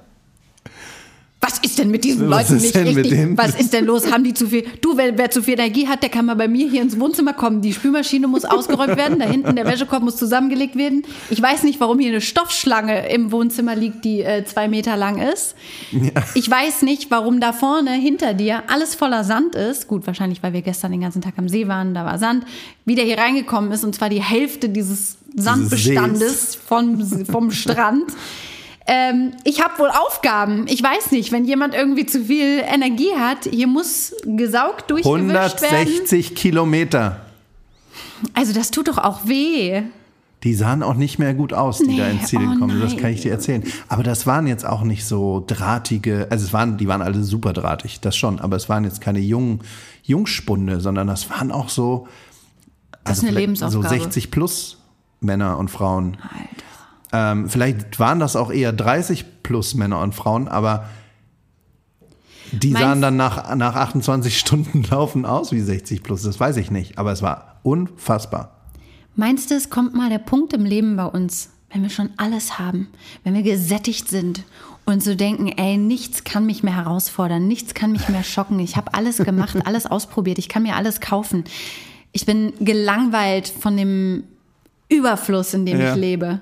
Was 1.42 1.58
ist 1.60 1.78
denn 1.78 1.90
mit 1.90 2.04
diesen 2.04 2.28
Was 2.28 2.50
Leuten 2.50 2.62
nicht 2.62 2.76
richtig? 2.76 3.38
Was 3.38 3.58
ist 3.58 3.72
denn 3.72 3.86
los? 3.86 4.12
Haben 4.12 4.24
die 4.24 4.34
zu 4.34 4.48
viel? 4.48 4.64
Du, 4.82 4.98
wer, 4.98 5.16
wer 5.16 5.30
zu 5.30 5.42
viel 5.42 5.54
Energie 5.54 5.88
hat, 5.88 6.02
der 6.02 6.10
kann 6.10 6.26
mal 6.26 6.36
bei 6.36 6.48
mir 6.48 6.68
hier 6.68 6.82
ins 6.82 7.00
Wohnzimmer 7.00 7.32
kommen. 7.32 7.62
Die 7.62 7.72
Spülmaschine 7.72 8.28
muss 8.28 8.44
ausgeräumt 8.44 8.98
werden, 8.98 9.18
da 9.18 9.24
hinten 9.24 9.56
der 9.56 9.64
Wäschekorb 9.64 10.02
muss 10.02 10.16
zusammengelegt 10.16 10.76
werden. 10.76 11.02
Ich 11.30 11.40
weiß 11.40 11.62
nicht, 11.62 11.80
warum 11.80 11.98
hier 11.98 12.10
eine 12.10 12.20
Stoffschlange 12.20 13.08
im 13.08 13.32
Wohnzimmer 13.32 13.74
liegt, 13.74 14.04
die 14.04 14.20
äh, 14.20 14.44
zwei 14.44 14.68
Meter 14.68 14.98
lang 14.98 15.18
ist. 15.18 15.54
Ich 16.34 16.50
weiß 16.50 16.82
nicht, 16.82 17.10
warum 17.10 17.40
da 17.40 17.54
vorne 17.54 17.92
hinter 17.92 18.34
dir 18.34 18.64
alles 18.68 18.94
voller 18.94 19.24
Sand 19.24 19.54
ist. 19.54 19.88
Gut, 19.88 20.06
wahrscheinlich, 20.06 20.42
weil 20.42 20.52
wir 20.52 20.62
gestern 20.62 20.92
den 20.92 21.00
ganzen 21.00 21.22
Tag 21.22 21.34
am 21.38 21.48
See 21.48 21.68
waren, 21.68 21.94
da 21.94 22.04
war 22.04 22.18
Sand. 22.18 22.44
Wie 22.84 22.94
der 22.94 23.04
hier 23.04 23.16
reingekommen 23.16 23.72
ist, 23.72 23.82
und 23.82 23.94
zwar 23.94 24.10
die 24.10 24.22
Hälfte 24.22 24.68
dieses 24.68 25.16
Sandbestandes 25.34 26.54
vom, 26.54 27.24
vom 27.24 27.50
Strand. 27.50 28.12
Ähm, 28.92 29.34
ich 29.44 29.62
habe 29.62 29.78
wohl 29.78 29.88
Aufgaben. 29.88 30.66
Ich 30.66 30.82
weiß 30.82 31.12
nicht, 31.12 31.30
wenn 31.30 31.44
jemand 31.44 31.74
irgendwie 31.74 32.06
zu 32.06 32.24
viel 32.24 32.58
Energie 32.58 33.14
hat, 33.16 33.44
hier 33.44 33.68
muss 33.68 34.12
gesaugt, 34.24 34.90
durchgewischt 34.90 35.62
werden. 35.62 35.76
160 35.76 36.34
Kilometer. 36.34 37.20
Also 38.34 38.52
das 38.52 38.72
tut 38.72 38.88
doch 38.88 38.98
auch 38.98 39.20
weh. 39.26 39.82
Die 40.42 40.54
sahen 40.54 40.82
auch 40.82 40.94
nicht 40.94 41.20
mehr 41.20 41.34
gut 41.34 41.52
aus, 41.52 41.78
die 41.78 41.86
Nee, 41.86 41.98
da 41.98 42.08
ins 42.08 42.26
Ziel 42.28 42.40
oh 42.44 42.52
gekommen 42.52 42.80
sind. 42.80 42.82
Das 42.82 42.96
kann 42.96 43.12
ich 43.12 43.20
dir 43.20 43.30
erzählen. 43.30 43.62
Aber 43.86 44.02
das 44.02 44.26
waren 44.26 44.48
jetzt 44.48 44.66
auch 44.66 44.82
nicht 44.82 45.04
so 45.04 45.44
drahtige, 45.46 46.26
also 46.28 46.44
es 46.44 46.52
waren, 46.52 46.76
die 46.76 46.88
waren 46.88 47.02
alle 47.02 47.22
super 47.22 47.52
drahtig, 47.52 48.00
das 48.00 48.16
schon. 48.16 48.40
Aber 48.40 48.56
es 48.56 48.68
waren 48.68 48.82
jetzt 48.82 49.00
keine 49.00 49.20
jungen 49.20 49.60
Jungspunde, 50.02 50.80
sondern 50.80 51.06
das 51.06 51.30
waren 51.30 51.52
auch 51.52 51.68
so, 51.68 52.08
Das 53.04 53.18
ist 53.18 53.22
eine 53.22 53.28
vielleicht 53.32 53.46
Lebensaufgabe. 53.46 53.84
so 53.84 54.02
60 54.02 54.30
plus 54.32 54.78
Männer 55.20 55.58
und 55.58 55.70
Frauen. 55.70 56.16
Alter. 56.22 56.69
Ähm, 57.12 57.48
vielleicht 57.48 57.98
waren 57.98 58.20
das 58.20 58.36
auch 58.36 58.50
eher 58.52 58.72
30 58.72 59.42
plus 59.42 59.74
Männer 59.74 60.00
und 60.00 60.14
Frauen, 60.14 60.46
aber 60.48 60.88
die 62.52 62.70
Meinst- 62.70 62.80
sahen 62.86 63.02
dann 63.02 63.16
nach, 63.16 63.54
nach 63.54 63.74
28 63.76 64.38
Stunden 64.38 64.82
Laufen 64.90 65.24
aus 65.24 65.52
wie 65.52 65.60
60 65.60 66.02
plus. 66.02 66.22
Das 66.22 66.38
weiß 66.40 66.56
ich 66.56 66.70
nicht, 66.70 66.98
aber 66.98 67.12
es 67.12 67.22
war 67.22 67.58
unfassbar. 67.62 68.56
Meinst 69.16 69.50
du, 69.50 69.54
es 69.54 69.70
kommt 69.70 69.94
mal 69.94 70.08
der 70.08 70.18
Punkt 70.18 70.52
im 70.52 70.64
Leben 70.64 70.96
bei 70.96 71.04
uns, 71.04 71.50
wenn 71.72 71.82
wir 71.82 71.90
schon 71.90 72.10
alles 72.16 72.58
haben, 72.58 72.88
wenn 73.24 73.34
wir 73.34 73.42
gesättigt 73.42 74.08
sind 74.08 74.44
und 74.84 75.02
so 75.02 75.14
denken, 75.14 75.48
ey, 75.48 75.76
nichts 75.76 76.24
kann 76.24 76.46
mich 76.46 76.62
mehr 76.62 76.76
herausfordern, 76.76 77.46
nichts 77.46 77.74
kann 77.74 77.92
mich 77.92 78.08
mehr 78.08 78.22
schocken. 78.24 78.58
Ich 78.60 78.76
habe 78.76 78.94
alles 78.94 79.18
gemacht, 79.18 79.56
alles 79.66 79.86
ausprobiert, 79.86 80.38
ich 80.38 80.48
kann 80.48 80.62
mir 80.62 80.76
alles 80.76 81.00
kaufen. 81.00 81.44
Ich 82.12 82.26
bin 82.26 82.52
gelangweilt 82.60 83.46
von 83.48 83.76
dem 83.76 84.24
Überfluss, 84.88 85.54
in 85.54 85.66
dem 85.66 85.78
Ja. 85.80 85.92
ich 85.94 86.00
lebe. 86.00 86.40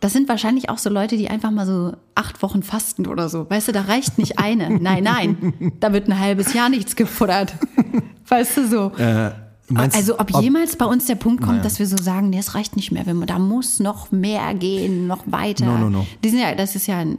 Das 0.00 0.12
sind 0.14 0.28
wahrscheinlich 0.30 0.70
auch 0.70 0.78
so 0.78 0.88
Leute, 0.88 1.16
die 1.18 1.28
einfach 1.28 1.50
mal 1.50 1.66
so 1.66 1.92
acht 2.14 2.42
Wochen 2.42 2.62
fasten 2.62 3.06
oder 3.06 3.28
so. 3.28 3.48
Weißt 3.50 3.68
du, 3.68 3.72
da 3.72 3.82
reicht 3.82 4.16
nicht 4.18 4.38
eine. 4.38 4.70
Nein, 4.80 5.04
nein. 5.04 5.72
Da 5.80 5.92
wird 5.92 6.08
ein 6.08 6.18
halbes 6.18 6.54
Jahr 6.54 6.70
nichts 6.70 6.96
gefuttert. 6.96 7.52
Weißt 8.28 8.56
du 8.56 8.66
so. 8.68 8.92
Äh, 8.96 9.32
meinst- 9.68 9.94
Also 9.96 10.18
ob, 10.18 10.30
jemals 10.40 10.76
bei 10.76 10.86
uns 10.86 11.04
der 11.04 11.16
Punkt 11.16 11.40
kommt, 11.42 11.58
Naja. 11.58 11.64
dass 11.64 11.78
wir 11.78 11.86
so 11.86 11.96
sagen, 12.02 12.30
nee, 12.30 12.38
es 12.38 12.54
reicht 12.54 12.76
nicht 12.76 12.92
mehr, 12.92 13.04
da 13.04 13.38
muss 13.38 13.78
noch 13.78 14.10
mehr 14.10 14.54
gehen, 14.54 15.06
noch 15.06 15.24
weiter. 15.26 15.66
No, 15.66 15.76
no, 15.76 15.90
no. 15.90 16.06
Die 16.24 16.30
sind 16.30 16.38
ja, 16.40 16.54
das 16.54 16.74
ist 16.76 16.86
ja, 16.86 16.98
ein, 16.98 17.18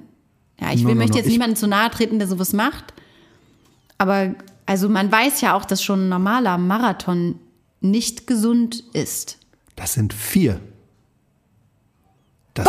ja, 0.59 0.71
ich 0.73 0.81
No, 0.81 0.87
will, 0.89 0.95
no, 0.95 0.99
möchte 1.01 1.11
no. 1.13 1.17
jetzt 1.17 1.27
Ich- 1.27 1.33
niemandem 1.33 1.57
zu 1.57 1.67
nahe 1.67 1.91
treten, 1.91 2.17
der 2.17 2.27
sowas 2.27 2.51
macht. 2.53 2.93
Aber 3.99 4.33
also 4.65 4.89
man 4.89 5.11
weiß 5.11 5.41
ja 5.41 5.55
auch, 5.55 5.65
dass 5.65 5.83
schon 5.83 6.05
ein 6.05 6.09
normaler 6.09 6.57
Marathon 6.57 7.35
nicht 7.79 8.25
gesund 8.25 8.83
ist. 8.93 9.37
Das 9.75 9.93
sind 9.93 10.13
vier. 10.13 10.59
Das 12.53 12.67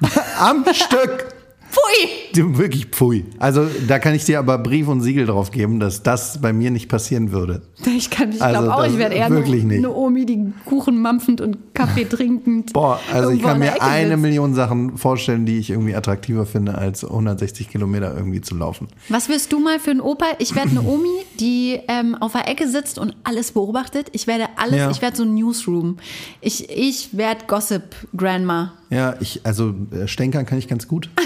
Am 0.38 0.64
Stück. 0.72 1.37
Pfui! 1.82 2.56
Wirklich 2.56 2.86
pfui. 2.86 3.24
Also 3.38 3.66
da 3.88 3.98
kann 3.98 4.14
ich 4.14 4.24
dir 4.24 4.38
aber 4.38 4.58
Brief 4.58 4.86
und 4.88 5.00
Siegel 5.00 5.26
drauf 5.26 5.50
geben, 5.50 5.80
dass 5.80 6.02
das 6.02 6.40
bei 6.40 6.52
mir 6.52 6.70
nicht 6.70 6.88
passieren 6.88 7.32
würde. 7.32 7.62
Ich, 7.96 8.10
kann- 8.10 8.30
ich 8.32 8.40
Also 8.42 8.60
glaube 8.62 8.74
auch, 8.76 8.86
ich 8.86 8.96
werde 8.98 9.14
eher 9.16 9.30
wirklich 9.30 9.62
eine, 9.62 9.68
nicht. 9.74 9.78
eine 9.78 9.92
Omi, 9.94 10.24
die 10.26 10.52
Kuchen 10.64 11.00
mampfend 11.02 11.40
und 11.40 11.74
Kaffee 11.74 12.04
trinkend. 12.08 12.72
Boah, 12.74 13.00
also 13.12 13.30
ich 13.30 13.42
kann 13.42 13.58
mir 13.58 13.82
eine 13.82 14.10
sitzt. 14.10 14.22
Million 14.22 14.54
Sachen 14.54 14.96
vorstellen, 14.98 15.46
die 15.46 15.58
ich 15.58 15.70
irgendwie 15.70 15.94
attraktiver 15.96 16.46
finde, 16.46 16.76
als 16.76 17.04
160 17.04 17.68
Kilometer 17.70 18.14
irgendwie 18.16 18.40
zu 18.40 18.54
laufen. 18.54 18.88
Was 19.08 19.28
wirst 19.28 19.52
du 19.52 19.58
mal 19.58 19.80
für 19.80 19.90
ein 19.90 20.00
Opa? 20.00 20.26
Ich 20.38 20.54
werde 20.54 20.70
eine 20.70 20.82
Omi, 20.82 21.08
die 21.40 21.80
ähm, 21.88 22.14
auf 22.14 22.32
der 22.32 22.46
Ecke 22.48 22.68
sitzt 22.68 22.98
und 22.98 23.16
alles 23.24 23.52
beobachtet. 23.52 24.08
Ich 24.12 24.26
werde 24.26 24.44
alles, 24.56 24.76
Ja. 24.76 24.90
ich 24.90 25.02
werde 25.02 25.16
so 25.16 25.22
ein 25.24 25.34
Newsroom. 25.34 25.96
Ich, 26.40 26.68
ich 26.70 27.16
werde 27.16 27.46
Gossip 27.48 27.82
Grandma. 28.16 28.74
Ja, 28.90 29.16
ich, 29.20 29.40
also 29.44 29.74
äh, 29.92 30.06
stänkern 30.08 30.46
kann 30.46 30.58
ich 30.58 30.68
ganz 30.68 30.86
gut. 30.88 31.10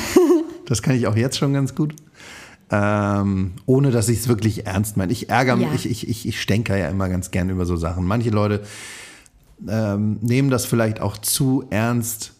Das 0.72 0.80
kann 0.80 0.96
ich 0.96 1.06
auch 1.06 1.16
jetzt 1.16 1.36
schon 1.36 1.52
ganz 1.52 1.74
gut. 1.74 1.94
Ähm, 2.70 3.52
ohne 3.66 3.90
dass 3.90 4.08
ich 4.08 4.20
es 4.20 4.28
wirklich 4.28 4.66
ernst 4.66 4.96
meine. 4.96 5.12
Ich 5.12 5.28
ärgere 5.28 5.56
mich, 5.56 5.66
Ja. 5.66 5.74
ich, 5.74 5.90
ich, 5.90 6.08
ich, 6.08 6.26
ich 6.28 6.40
stänker 6.40 6.78
ja 6.78 6.88
immer 6.88 7.10
ganz 7.10 7.30
gern 7.30 7.50
über 7.50 7.66
so 7.66 7.76
Sachen. 7.76 8.06
Manche 8.06 8.30
Leute 8.30 8.62
ähm, 9.68 10.16
nehmen 10.22 10.48
das 10.48 10.64
vielleicht 10.64 10.98
auch 11.02 11.18
zu 11.18 11.64
ernst 11.68 12.32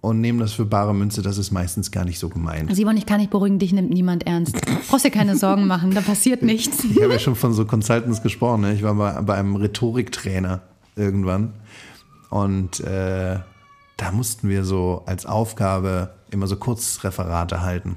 und 0.00 0.22
nehmen 0.22 0.38
das 0.38 0.54
für 0.54 0.64
bare 0.64 0.94
Münze. 0.94 1.20
Das 1.20 1.36
ist 1.36 1.50
meistens 1.50 1.90
gar 1.90 2.06
nicht 2.06 2.18
so 2.18 2.30
gemeint. 2.30 2.74
Simon, 2.74 2.96
ich 2.96 3.04
kann 3.04 3.20
dich 3.20 3.28
beruhigen, 3.28 3.58
dich 3.58 3.74
nimmt 3.74 3.90
niemand 3.90 4.26
ernst. 4.26 4.56
Brauchst 4.88 5.04
dir 5.04 5.10
keine 5.10 5.36
Sorgen 5.36 5.66
machen, 5.66 5.90
da 5.90 6.00
passiert 6.00 6.42
nichts. 6.42 6.82
Ich 6.84 7.02
habe 7.02 7.12
ja 7.12 7.18
schon 7.18 7.36
von 7.36 7.52
so 7.52 7.66
Consultants 7.66 8.22
gesprochen. 8.22 8.62
Ne? 8.62 8.72
Ich 8.72 8.82
war 8.82 8.94
bei, 8.94 9.20
bei 9.20 9.34
einem 9.34 9.56
Rhetoriktrainer 9.56 10.62
irgendwann. 10.96 11.52
Und 12.30 12.80
äh, 12.80 13.40
da 13.98 14.10
mussten 14.10 14.48
wir 14.48 14.64
so 14.64 15.02
als 15.04 15.26
Aufgabe 15.26 16.14
immer 16.34 16.46
so 16.46 16.56
Kurzreferate 16.56 17.62
halten. 17.62 17.96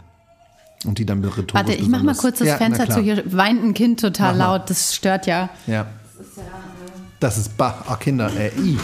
Und 0.85 0.99
die 0.99 1.05
dann 1.05 1.21
mit 1.21 1.31
rhetorisch 1.31 1.53
Warte, 1.53 1.73
ich 1.73 1.87
mach 1.89 2.03
mal 2.03 2.15
kurz 2.15 2.39
das 2.39 2.47
Ja, 2.47 2.57
Fenster 2.57 2.89
zu. 2.89 3.01
Hier 3.01 3.23
weint 3.33 3.63
ein 3.63 3.73
Kind 3.73 3.99
total 3.99 4.37
laut, 4.37 4.69
das 4.69 4.95
stört 4.95 5.25
ja. 5.25 5.49
Ja. 5.65 5.87
Das 7.19 7.37
ist 7.37 7.57
Bach. 7.57 7.85
Ach, 7.87 7.99
Kinder, 7.99 8.31
äh, 8.37 8.51
I. 8.59 8.77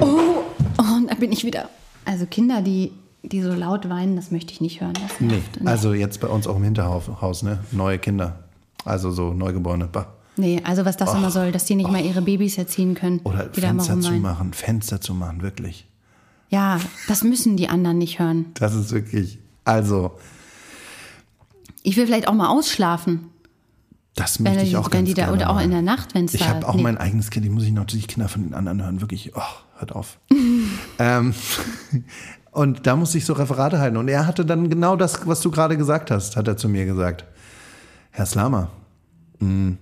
Oh, 0.00 0.42
und 0.78 1.08
da 1.08 1.14
bin 1.14 1.30
ich 1.32 1.44
wieder. 1.44 1.68
Also 2.04 2.26
Kinder, 2.26 2.62
die, 2.62 2.92
die 3.22 3.42
so 3.42 3.52
laut 3.52 3.88
weinen, 3.88 4.16
das 4.16 4.32
möchte 4.32 4.52
ich 4.52 4.60
nicht 4.60 4.80
hören. 4.80 4.94
Das 4.94 5.20
Nee, 5.20 5.42
also 5.64 5.94
jetzt 5.94 6.20
bei 6.20 6.28
uns 6.28 6.48
auch 6.48 6.56
im 6.56 6.64
Hinterhaus, 6.64 7.42
ne? 7.42 7.60
Neue 7.70 7.98
Kinder. 7.98 8.40
Also 8.84 9.12
so 9.12 9.32
Neugeborene. 9.32 9.86
Bah. 9.86 10.06
Nee, 10.36 10.60
also 10.64 10.84
was 10.84 10.96
das 10.96 11.14
immer 11.14 11.30
soll, 11.30 11.52
dass 11.52 11.64
die 11.64 11.74
nicht 11.74 11.90
mal 11.90 12.04
ihre 12.04 12.22
Babys 12.22 12.58
erziehen 12.58 12.94
können. 12.94 13.20
Oder 13.24 13.46
die 13.46 13.60
da 13.60 13.68
Fenster 13.68 13.92
zu 13.92 13.96
rumweinen. 13.98 14.22
machen. 14.22 14.52
Fenster 14.52 15.00
zu 15.00 15.14
machen, 15.14 15.42
wirklich. 15.42 15.86
Ja, 16.50 16.78
das 17.08 17.24
müssen 17.24 17.56
die 17.56 17.68
anderen 17.68 17.98
nicht 17.98 18.18
hören. 18.18 18.46
Das 18.54 18.74
ist 18.74 18.92
wirklich. 18.92 19.38
Also, 19.64 20.12
Ich 21.82 21.96
will 21.96 22.06
vielleicht 22.06 22.28
auch 22.28 22.34
mal 22.34 22.48
ausschlafen, 22.48 23.30
das 24.16 24.40
möchte 24.40 24.62
ich 24.62 24.76
auch 24.76 24.86
wenn 24.86 25.00
ganz 25.00 25.08
die 25.08 25.14
da 25.14 25.26
gerne 25.26 25.36
oder 25.36 25.50
auch 25.50 25.60
in 25.60 25.70
der 25.70 25.82
Nacht, 25.82 26.14
wenn 26.14 26.24
es 26.24 26.32
da. 26.32 26.38
Ich 26.38 26.48
habe 26.48 26.66
auch 26.66 26.74
nee. 26.74 26.82
mein 26.82 26.96
eigenes 26.96 27.30
Kind, 27.30 27.44
ich 27.44 27.52
muss 27.52 27.64
ich 27.64 27.72
natürlich 27.72 28.08
Kinder 28.08 28.28
von 28.28 28.44
den 28.44 28.54
anderen 28.54 28.82
hören, 28.82 29.00
wirklich, 29.02 29.36
oh, 29.36 29.42
hört 29.78 29.92
auf. 29.92 30.18
ähm, 30.98 31.34
und 32.50 32.86
da 32.86 32.96
musste 32.96 33.18
ich 33.18 33.26
so 33.26 33.34
Referate 33.34 33.78
halten. 33.78 33.98
Und 33.98 34.08
er 34.08 34.26
hatte 34.26 34.46
dann 34.46 34.70
genau 34.70 34.96
das, 34.96 35.26
was 35.26 35.42
du 35.42 35.50
gerade 35.50 35.76
gesagt 35.76 36.10
hast, 36.10 36.36
hat 36.36 36.48
er 36.48 36.56
zu 36.56 36.68
mir 36.68 36.86
gesagt. 36.86 37.26
Herr 38.10 38.24
Slama, 38.24 38.70
mh, 39.40 39.76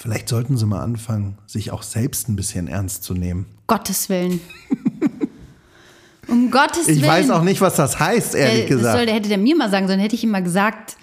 vielleicht 0.00 0.28
sollten 0.28 0.56
Sie 0.56 0.64
mal 0.66 0.80
anfangen, 0.82 1.36
sich 1.46 1.70
auch 1.72 1.82
selbst 1.82 2.28
ein 2.28 2.36
bisschen 2.36 2.66
ernst 2.68 3.04
zu 3.04 3.12
nehmen. 3.14 3.46
Gottes 3.66 4.08
Willen. 4.08 4.40
um 6.28 6.50
Gottes 6.50 6.86
Willen. 6.86 6.98
Ich 6.98 7.06
weiß 7.06 7.30
auch 7.30 7.42
nicht, 7.42 7.60
was 7.60 7.74
das 7.76 7.98
heißt, 8.00 8.34
ehrlich 8.34 8.66
der, 8.66 8.76
das 8.76 8.82
soll, 8.82 8.92
gesagt. 8.92 9.08
der 9.08 9.14
hätte 9.14 9.28
der 9.28 9.38
mir 9.38 9.56
mal 9.56 9.70
sagen 9.70 9.86
sollen, 9.86 10.00
hätte 10.00 10.14
ich 10.14 10.24
ihm 10.24 10.30
mal 10.30 10.42
gesagt. 10.42 10.96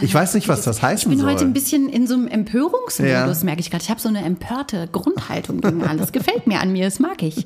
Ich 0.00 0.12
weiß 0.12 0.34
nicht, 0.34 0.48
was 0.48 0.62
das 0.62 0.82
heißen 0.82 1.10
Ich 1.12 1.16
bin 1.16 1.24
soll. 1.24 1.32
heute 1.32 1.44
ein 1.44 1.52
bisschen 1.52 1.88
in 1.88 2.06
so 2.06 2.14
einem 2.14 2.26
Empörungsmodus, 2.28 3.38
Ja. 3.38 3.44
merke 3.44 3.60
ich 3.60 3.70
gerade. 3.70 3.84
Ich 3.84 3.90
habe 3.90 4.00
so 4.00 4.08
eine 4.08 4.22
empörte 4.24 4.88
Grundhaltung 4.90 5.60
gegen 5.60 5.84
alles. 5.84 6.10
Gefällt 6.12 6.46
mir 6.46 6.60
an 6.60 6.72
mir, 6.72 6.84
das 6.86 6.98
mag 6.98 7.22
ich. 7.22 7.44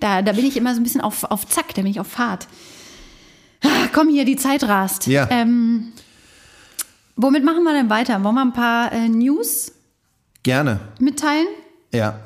Da, 0.00 0.20
da 0.22 0.32
bin 0.32 0.44
ich 0.44 0.56
immer 0.56 0.74
so 0.74 0.80
ein 0.80 0.82
bisschen 0.82 1.00
auf, 1.00 1.24
auf 1.24 1.46
Zack, 1.46 1.74
da 1.74 1.82
bin 1.82 1.90
ich 1.90 2.00
auf 2.00 2.08
Fahrt. 2.08 2.46
Ah, 3.62 3.68
Komm 3.94 4.08
hier, 4.08 4.24
die 4.24 4.36
Zeit 4.36 4.64
rast. 4.64 5.06
Ja. 5.06 5.28
Ähm, 5.30 5.92
womit 7.20 7.44
machen 7.44 7.62
wir 7.64 7.72
denn 7.72 7.90
weiter? 7.90 8.22
Wollen 8.24 8.34
wir 8.34 8.42
ein 8.42 8.52
paar 8.52 8.92
äh, 8.92 9.08
News 9.08 9.72
Gerne. 10.42 10.80
mitteilen? 10.98 11.46
Ja. 11.92 12.18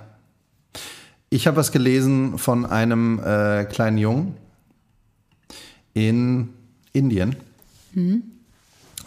Ich 1.30 1.46
habe 1.46 1.56
was 1.56 1.72
gelesen 1.72 2.38
von 2.38 2.64
einem 2.64 3.18
äh, 3.18 3.64
kleinen 3.64 3.98
Jungen, 3.98 4.36
in 5.94 6.50
Indien. 6.92 7.36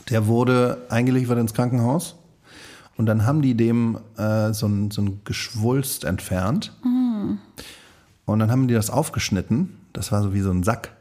Der 0.09 0.27
wurde 0.27 0.85
eingeliefert 0.89 1.37
ins 1.37 1.53
Krankenhaus 1.53 2.15
und 2.95 3.05
dann 3.05 3.25
haben 3.25 3.41
die 3.41 3.55
dem 3.55 3.99
äh, 4.17 4.53
so, 4.53 4.67
ein, 4.67 4.91
so 4.91 5.01
ein 5.01 5.21
Geschwulst 5.25 6.05
entfernt. 6.05 6.73
Und 8.25 8.39
dann 8.39 8.49
haben 8.51 8.67
die 8.67 8.73
das 8.73 8.89
aufgeschnitten. 8.89 9.77
Das 9.93 10.11
war 10.11 10.23
so 10.23 10.33
wie 10.33 10.41
so 10.41 10.51
ein 10.51 10.63
Sack. 10.63 10.91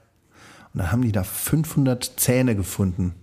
Und 0.75 0.81
dann 0.81 0.93
haben 0.93 1.03
die 1.03 1.13
da 1.13 1.23
500 1.23 2.13
Zähne 2.17 2.55
gefunden. 2.55 3.15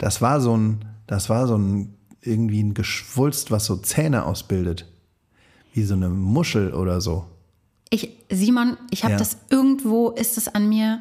Das 0.00 0.20
war 0.22 0.40
so 0.40 0.56
ein, 0.56 0.84
das 1.06 1.28
war 1.28 1.46
so 1.46 1.56
ein 1.58 1.94
irgendwie 2.22 2.62
ein 2.62 2.72
Geschwulst, 2.74 3.50
was 3.50 3.66
so 3.66 3.76
Zähne 3.76 4.24
ausbildet. 4.24 4.86
Wie 5.74 5.82
so 5.84 5.94
eine 5.94 6.08
Muschel 6.08 6.72
oder 6.74 7.00
so. 7.00 7.26
Ich, 7.90 8.10
Simon, 8.30 8.76
ich 8.90 9.02
habe 9.04 9.12
Ja. 9.12 9.18
das 9.18 9.36
irgendwo, 9.50 10.10
ist 10.10 10.36
es 10.38 10.48
an 10.48 10.68
mir. 10.68 11.00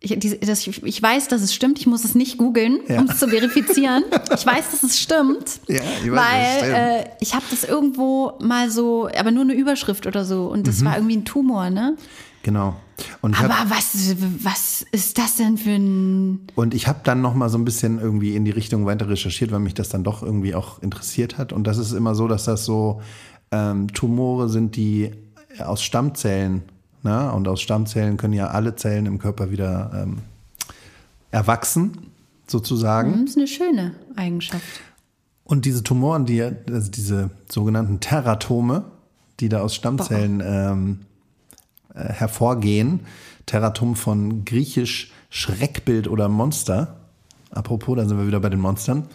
Ich, 0.00 0.16
diese, 0.18 0.36
das, 0.36 0.66
ich 0.66 1.02
weiß, 1.02 1.28
dass 1.28 1.40
es 1.40 1.54
stimmt. 1.54 1.78
Ich 1.78 1.86
muss 1.86 2.04
es 2.04 2.14
nicht 2.14 2.36
googeln, 2.36 2.80
Ja. 2.88 3.00
um 3.00 3.08
es 3.08 3.18
zu 3.18 3.28
verifizieren. 3.28 4.04
Ich 4.34 4.44
weiß, 4.44 4.70
dass 4.70 4.82
es 4.82 4.98
stimmt. 5.00 5.60
Ja, 5.68 5.80
ich 6.04 6.10
weiß, 6.12 6.12
weil 6.12 6.58
stimmt. 6.58 6.74
äh, 6.74 7.04
ich 7.20 7.34
habe 7.34 7.44
das 7.50 7.64
irgendwo 7.64 8.32
mal 8.40 8.70
so, 8.70 9.08
aber 9.18 9.30
nur 9.30 9.42
eine 9.44 9.54
Überschrift 9.54 10.06
oder 10.06 10.24
so. 10.26 10.46
Und 10.48 10.60
Mhm. 10.60 10.64
das 10.64 10.84
war 10.84 10.96
irgendwie 10.96 11.16
ein 11.16 11.24
Tumor, 11.24 11.70
ne? 11.70 11.96
Genau. 12.42 12.76
Und 13.20 13.32
ich 13.34 13.40
hab- 13.40 13.50
Aber 13.60 13.70
was, 13.70 14.14
was 14.42 14.84
ist 14.92 15.18
das 15.18 15.36
denn 15.36 15.58
für 15.58 15.70
ein. 15.70 16.40
Und 16.54 16.74
ich 16.74 16.86
habe 16.88 17.00
dann 17.04 17.20
noch 17.20 17.34
mal 17.34 17.48
so 17.48 17.58
ein 17.58 17.64
bisschen 17.64 17.98
irgendwie 17.98 18.34
in 18.36 18.44
die 18.44 18.50
Richtung 18.50 18.86
weiter 18.86 19.08
recherchiert, 19.08 19.52
weil 19.52 19.58
mich 19.60 19.74
das 19.74 19.88
dann 19.88 20.02
doch 20.04 20.22
irgendwie 20.22 20.54
auch 20.54 20.82
interessiert 20.82 21.36
hat. 21.38 21.52
Und 21.52 21.66
das 21.66 21.78
ist 21.78 21.92
immer 21.92 22.14
so, 22.14 22.26
dass 22.28 22.44
das 22.44 22.64
so 22.64 23.00
ähm, 23.50 23.88
Tumore 23.92 24.48
sind, 24.48 24.76
die 24.76 25.12
aus 25.58 25.82
Stammzellen, 25.82 26.62
ne? 27.02 27.32
und 27.32 27.48
aus 27.48 27.60
Stammzellen 27.60 28.16
können 28.16 28.34
ja 28.34 28.48
alle 28.48 28.76
Zellen 28.76 29.06
im 29.06 29.18
Körper 29.18 29.50
wieder 29.50 29.90
ähm, 29.94 30.18
erwachsen, 31.30 31.98
sozusagen. 32.46 33.12
Das 33.22 33.30
ist 33.30 33.36
eine 33.36 33.46
schöne 33.46 33.92
Eigenschaft. 34.16 34.64
Und 35.44 35.64
diese 35.64 35.82
Tumoren, 35.82 36.26
die, 36.26 36.42
also 36.42 36.90
diese 36.90 37.30
sogenannten 37.50 38.00
Teratome, 38.00 38.84
die 39.38 39.48
da 39.48 39.60
aus 39.60 39.74
Stammzellen 39.74 40.42
ähm, 40.44 41.00
äh, 41.96 42.12
hervorgehen, 42.12 43.00
Teratom 43.46 43.96
von 43.96 44.44
griechisch 44.44 45.12
Schreckbild 45.30 46.08
oder 46.08 46.28
Monster, 46.28 46.96
apropos, 47.50 47.96
da 47.96 48.06
sind 48.06 48.18
wir 48.18 48.26
wieder 48.26 48.40
bei 48.40 48.48
den 48.48 48.60
Monstern, 48.60 49.06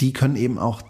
die 0.00 0.12
können 0.12 0.36
eben 0.36 0.58
auch 0.58 0.82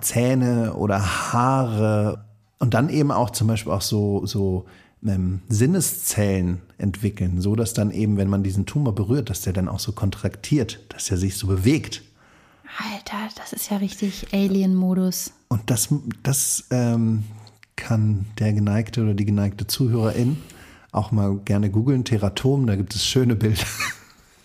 Zähne 0.00 0.74
oder 0.74 1.32
Haare 1.32 2.24
und 2.58 2.74
dann 2.74 2.90
eben 2.90 3.10
auch 3.10 3.30
zum 3.30 3.48
Beispiel 3.48 3.72
auch 3.72 3.80
so, 3.80 4.26
so 4.26 4.66
ähm, 5.06 5.40
Sinneszellen 5.48 6.60
entwickeln, 6.78 7.40
so 7.40 7.56
dass 7.56 7.72
dann 7.72 7.90
eben, 7.90 8.16
wenn 8.16 8.28
man 8.28 8.42
diesen 8.42 8.66
Tumor 8.66 8.94
berührt, 8.94 9.30
dass 9.30 9.42
der 9.42 9.52
dann 9.52 9.68
auch 9.68 9.80
so 9.80 9.92
kontraktiert, 9.92 10.80
dass 10.90 11.10
er 11.10 11.16
sich 11.16 11.36
so 11.36 11.46
bewegt. 11.46 12.02
Alter, 12.78 13.34
das 13.36 13.52
ist 13.52 13.70
ja 13.70 13.78
richtig 13.78 14.26
Alien-Modus. 14.32 15.32
Und 15.48 15.68
das, 15.70 15.88
das 16.22 16.66
ähm, 16.70 17.24
kann 17.80 18.26
der 18.38 18.52
geneigte 18.52 19.02
oder 19.02 19.14
die 19.14 19.24
geneigte 19.24 19.66
Zuhörerin 19.66 20.36
auch 20.92 21.12
mal 21.12 21.36
gerne 21.44 21.70
googeln. 21.70 22.04
Teratom, 22.04 22.66
da 22.66 22.76
gibt 22.76 22.94
es 22.94 23.04
schöne 23.04 23.36
Bilder. 23.36 23.64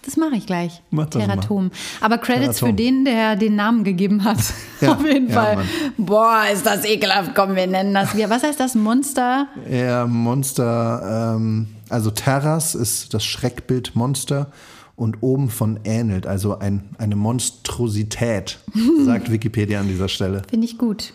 Das 0.04 0.18
mache 0.18 0.36
ich 0.36 0.46
gleich. 0.46 0.84
Mach. 0.92 1.10
Teratom. 1.10 1.72
Aber 2.00 2.20
Credits 2.20 2.60
Teratom. 2.60 2.70
für 2.70 2.74
den, 2.76 3.06
der 3.06 3.36
den 3.36 3.56
Namen 3.56 3.84
gegeben 3.84 4.24
hat. 4.24 4.38
Ja, 4.80 4.92
Auf 4.94 5.04
jeden 5.04 5.30
ja, 5.30 5.34
Fall. 5.34 5.56
Mann. 5.56 5.66
Boah, 5.98 6.44
ist 6.54 6.66
das 6.66 6.86
ekelhaft. 6.86 7.34
Komm, 7.34 7.56
wir 7.56 7.66
nennen 7.66 7.94
das. 7.94 8.16
Wie, 8.16 8.30
was 8.30 8.44
heißt 8.44 8.60
das? 8.60 8.76
Monster? 8.76 9.48
Ja, 9.68 10.06
Monster, 10.06 11.36
ähm, 11.36 11.68
also 11.90 12.12
Terras 12.12 12.76
ist 12.76 13.16
das 13.16 13.26
Schreckbild 13.26 13.96
Monster 13.96 14.52
und 14.96 15.22
oben 15.22 15.50
von 15.50 15.80
ähnelt, 15.84 16.28
also 16.28 16.60
ein, 16.60 16.84
eine 16.98 17.16
Monstrosität, 17.16 18.60
sagt 19.06 19.32
Wikipedia 19.32 19.80
an 19.80 19.88
dieser 19.88 20.08
Stelle. 20.08 20.44
Finde 20.50 20.66
ich 20.66 20.78
gut. 20.78 21.14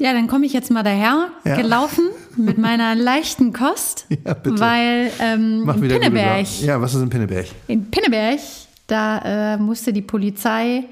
Ja, 0.00 0.12
dann 0.12 0.28
komme 0.28 0.46
ich 0.46 0.52
jetzt 0.52 0.70
mal 0.70 0.82
daher, 0.84 1.28
Ja. 1.44 1.56
gelaufen 1.56 2.04
mit 2.36 2.56
meiner 2.58 2.94
leichten 2.94 3.52
Kost. 3.52 4.06
Ja, 4.24 4.34
bitte. 4.34 4.60
Weil 4.60 5.10
ähm, 5.20 5.64
Mach 5.64 5.76
in 5.76 5.88
Pinneberg. 5.88 6.46
Ja, 6.62 6.80
was 6.80 6.94
ist 6.94 7.02
in 7.02 7.10
Pinneberg? 7.10 7.46
in 7.66 7.90
Pinneberg, 7.90 8.38
da 8.86 9.54
äh, 9.54 9.56
musste 9.58 9.92
die 9.92 10.02
Polizei 10.02 10.84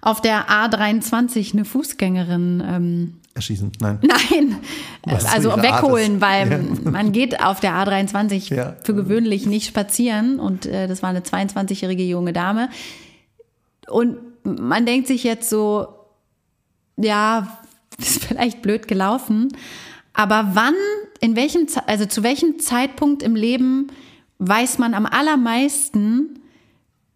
auf 0.00 0.20
der 0.22 0.48
A23 0.48 1.52
eine 1.52 1.64
Fußgängerin 1.64 2.62
ähm, 2.66 3.14
Erschießen? 3.34 3.70
Nein. 3.80 3.98
Nein, 4.02 4.56
Was 5.04 5.24
also 5.26 5.50
wegholen, 5.56 6.20
weil 6.20 6.50
Ja. 6.50 6.90
man 6.90 7.12
geht 7.12 7.40
auf 7.44 7.60
der 7.60 7.72
A23 7.74 8.52
Ja. 8.54 8.74
für 8.82 8.94
gewöhnlich 8.94 9.46
nicht 9.46 9.68
spazieren 9.68 10.40
und 10.40 10.66
äh, 10.66 10.88
das 10.88 11.02
war 11.02 11.10
eine 11.10 11.20
22-jährige 11.20 12.02
junge 12.02 12.32
Dame. 12.32 12.68
Und 13.88 14.16
man 14.44 14.84
denkt 14.86 15.06
sich 15.06 15.22
jetzt 15.22 15.48
so, 15.48 15.86
ja, 16.96 17.58
ist 18.00 18.24
vielleicht 18.24 18.62
blöd 18.62 18.88
gelaufen, 18.88 19.48
aber 20.12 20.50
wann, 20.54 20.74
in 21.20 21.36
welchem, 21.36 21.66
also 21.86 22.06
zu 22.06 22.22
welchem 22.22 22.58
Zeitpunkt 22.58 23.22
im 23.22 23.36
Leben 23.36 23.88
weiß 24.38 24.78
man 24.78 24.94
am 24.94 25.06
allermeisten 25.06 26.40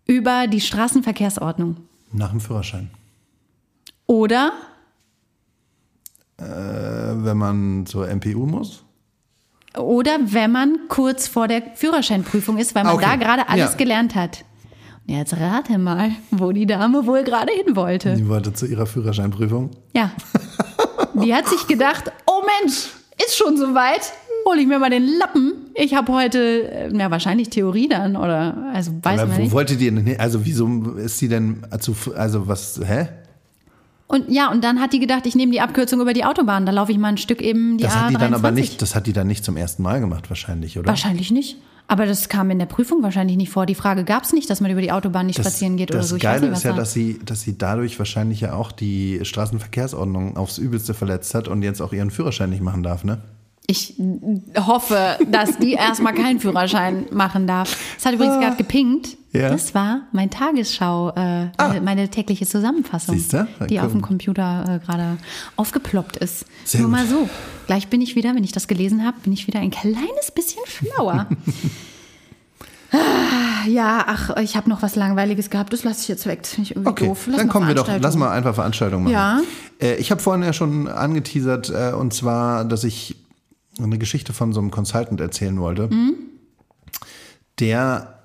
über 0.06 0.46
die 0.46 0.60
Straßenverkehrsordnung? 0.60 1.76
Nach 2.12 2.30
dem 2.30 2.40
Führerschein. 2.40 2.90
Oder 4.06 4.52
Äh, 6.36 6.44
wenn 6.44 7.36
man 7.38 7.86
zur 7.86 8.08
MPU 8.08 8.44
muss? 8.46 8.82
Oder 9.78 10.18
wenn 10.24 10.50
man 10.52 10.78
kurz 10.88 11.28
vor 11.28 11.46
der 11.48 11.62
Führerscheinprüfung 11.74 12.58
ist, 12.58 12.74
weil 12.74 12.82
man 12.84 12.94
Okay. 12.94 13.04
da 13.08 13.16
gerade 13.16 13.48
alles 13.48 13.70
Ja. 13.72 13.76
gelernt 13.76 14.14
hat. 14.16 14.44
Und 15.06 15.14
jetzt 15.14 15.36
rate 15.36 15.78
mal, 15.78 16.10
wo 16.32 16.50
die 16.52 16.66
Dame 16.66 17.06
wohl 17.06 17.22
gerade 17.24 17.52
hin 17.52 17.76
wollte. 17.76 18.16
Die 18.16 18.28
wollte 18.28 18.52
zu 18.52 18.66
ihrer 18.66 18.86
Führerscheinprüfung. 18.86 19.70
Ja. 19.94 20.10
Die 21.22 21.34
hat 21.34 21.48
sich 21.48 21.66
gedacht, 21.66 22.10
oh 22.26 22.42
Mensch, 22.62 22.88
ist 23.24 23.36
schon 23.36 23.56
soweit. 23.56 24.12
Hol 24.46 24.58
ich 24.58 24.66
mir 24.66 24.78
mal 24.78 24.90
den 24.90 25.06
Lappen. 25.18 25.52
Ich 25.74 25.94
habe 25.94 26.12
heute, 26.12 26.38
äh, 26.70 26.94
ja, 26.96 27.10
wahrscheinlich 27.10 27.48
Theorie 27.48 27.88
dann 27.88 28.14
oder, 28.16 28.70
also 28.74 28.92
weiß 29.02 29.20
Aber 29.20 29.28
man 29.28 29.38
wo 29.38 29.42
nicht. 29.42 29.52
wollte 29.52 29.76
die? 29.76 30.18
Also 30.18 30.44
wieso 30.44 30.66
ist 30.96 31.18
sie 31.18 31.28
denn 31.28 31.64
zu, 31.80 31.94
also 32.14 32.46
was, 32.46 32.78
hä? 32.84 33.08
Und 34.06 34.30
ja, 34.30 34.50
und 34.50 34.62
dann 34.62 34.80
hat 34.80 34.92
die 34.92 34.98
gedacht, 35.00 35.24
ich 35.26 35.34
nehme 35.34 35.50
die 35.50 35.60
Abkürzung 35.62 36.00
über 36.00 36.12
die 36.12 36.24
Autobahn. 36.26 36.66
Da 36.66 36.72
laufe 36.72 36.92
ich 36.92 36.98
mal 36.98 37.08
ein 37.08 37.16
Stück 37.16 37.40
eben 37.40 37.78
die 37.78 37.84
Das 37.84 37.94
A23. 37.94 37.96
hat 38.02 38.10
die 38.10 38.14
dann 38.16 38.34
aber 38.34 38.50
nicht, 38.50 38.82
das 38.82 38.94
hat 38.94 39.06
die 39.06 39.14
dann 39.14 39.26
nicht 39.26 39.44
zum 39.44 39.56
ersten 39.56 39.82
Mal 39.82 40.00
gemacht 40.00 40.28
wahrscheinlich, 40.28 40.78
oder? 40.78 40.88
Wahrscheinlich 40.88 41.30
nicht. 41.30 41.56
Aber 41.86 42.06
das 42.06 42.28
kam 42.28 42.50
in 42.50 42.58
der 42.58 42.66
Prüfung 42.66 43.02
wahrscheinlich 43.02 43.36
nicht 43.36 43.50
vor. 43.50 43.66
Die 43.66 43.74
Frage 43.74 44.04
gab 44.04 44.24
es 44.24 44.32
nicht, 44.32 44.48
dass 44.48 44.60
man 44.60 44.70
über 44.70 44.80
die 44.80 44.90
Autobahn 44.90 45.26
nicht 45.26 45.38
Das, 45.38 45.46
spazieren 45.46 45.76
geht 45.76 45.90
oder 45.90 45.98
das 46.00 46.08
so. 46.08 46.16
Weiß 46.16 46.22
Geile 46.22 46.48
nicht, 46.48 46.56
ist 46.56 46.64
ja, 46.64 46.72
dass 46.72 46.92
sie, 46.92 47.20
dass 47.24 47.42
sie 47.42 47.58
dadurch 47.58 47.98
wahrscheinlich 47.98 48.40
ja 48.40 48.54
auch 48.54 48.72
die 48.72 49.20
Straßenverkehrsordnung 49.22 50.36
aufs 50.36 50.58
Übelste 50.58 50.94
verletzt 50.94 51.34
hat 51.34 51.46
und 51.46 51.62
jetzt 51.62 51.82
auch 51.82 51.92
ihren 51.92 52.10
Führerschein 52.10 52.50
nicht 52.50 52.62
machen 52.62 52.82
darf, 52.82 53.04
ne? 53.04 53.20
Ich 53.66 53.94
hoffe, 54.58 55.16
dass 55.30 55.58
die 55.58 55.72
erstmal 55.74 56.14
keinen 56.14 56.38
Führerschein 56.38 57.06
machen 57.10 57.46
darf. 57.46 57.76
Es 57.96 58.04
hat 58.04 58.14
übrigens 58.14 58.38
gerade 58.38 58.56
gepinkt. 58.56 59.16
Ah. 59.32 59.38
Ja. 59.38 59.46
Ah. 59.48 59.50
Das 59.50 59.74
war 59.74 60.02
mein 60.12 60.30
Tagesschau, 60.30 61.10
äh, 61.10 61.46
meine, 61.58 61.80
meine 61.80 62.08
tägliche 62.08 62.46
Zusammenfassung, 62.46 63.22
die 63.68 63.80
auf 63.80 63.90
dem. 63.90 64.00
Computer 64.00 64.80
äh, 64.80 64.84
gerade 64.84 65.16
aufgeploppt 65.56 66.18
ist. 66.18 66.44
Sehr 66.64 66.82
Nur 66.82 66.90
gut. 66.90 66.98
mal 66.98 67.06
so. 67.06 67.28
Gleich 67.66 67.88
bin 67.88 68.00
ich 68.00 68.14
wieder, 68.16 68.34
wenn 68.34 68.44
ich 68.44 68.52
das 68.52 68.68
gelesen 68.68 69.04
habe, 69.04 69.16
bin 69.20 69.32
ich 69.32 69.46
wieder 69.46 69.60
ein 69.60 69.70
kleines 69.70 70.30
bisschen 70.32 70.62
schlauer. 70.66 71.26
Ah, 72.92 73.66
ja, 73.68 74.04
ach, 74.06 74.36
ich 74.36 74.56
habe 74.56 74.68
noch 74.68 74.82
was 74.82 74.94
Langweiliges 74.94 75.50
gehabt. 75.50 75.72
Das 75.72 75.84
lasse 75.84 76.02
ich 76.02 76.08
jetzt 76.08 76.26
weg. 76.26 76.42
Ich 76.60 76.76
Okay, 76.76 77.06
doof. 77.06 77.26
Lass 77.26 77.38
dann 77.38 77.48
kommen 77.48 77.66
wir 77.66 77.74
doch, 77.74 77.88
lass 78.00 78.16
mal 78.16 78.30
einfach 78.30 78.54
Veranstaltungen 78.54 79.04
machen. 79.04 79.14
Ja. 79.14 79.40
Äh, 79.80 79.96
ich 79.96 80.10
habe 80.10 80.20
vorhin 80.20 80.44
ja 80.44 80.52
schon 80.52 80.86
angeteasert, 80.86 81.70
äh, 81.70 81.92
und 81.94 82.12
zwar, 82.12 82.64
dass 82.64 82.84
ich 82.84 83.16
eine 83.82 83.98
Geschichte 83.98 84.32
von 84.32 84.52
so 84.52 84.60
einem 84.60 84.70
Consultant 84.70 85.20
erzählen 85.20 85.58
wollte, 85.60 85.88
Mhm. 85.88 86.14
der, 87.60 88.18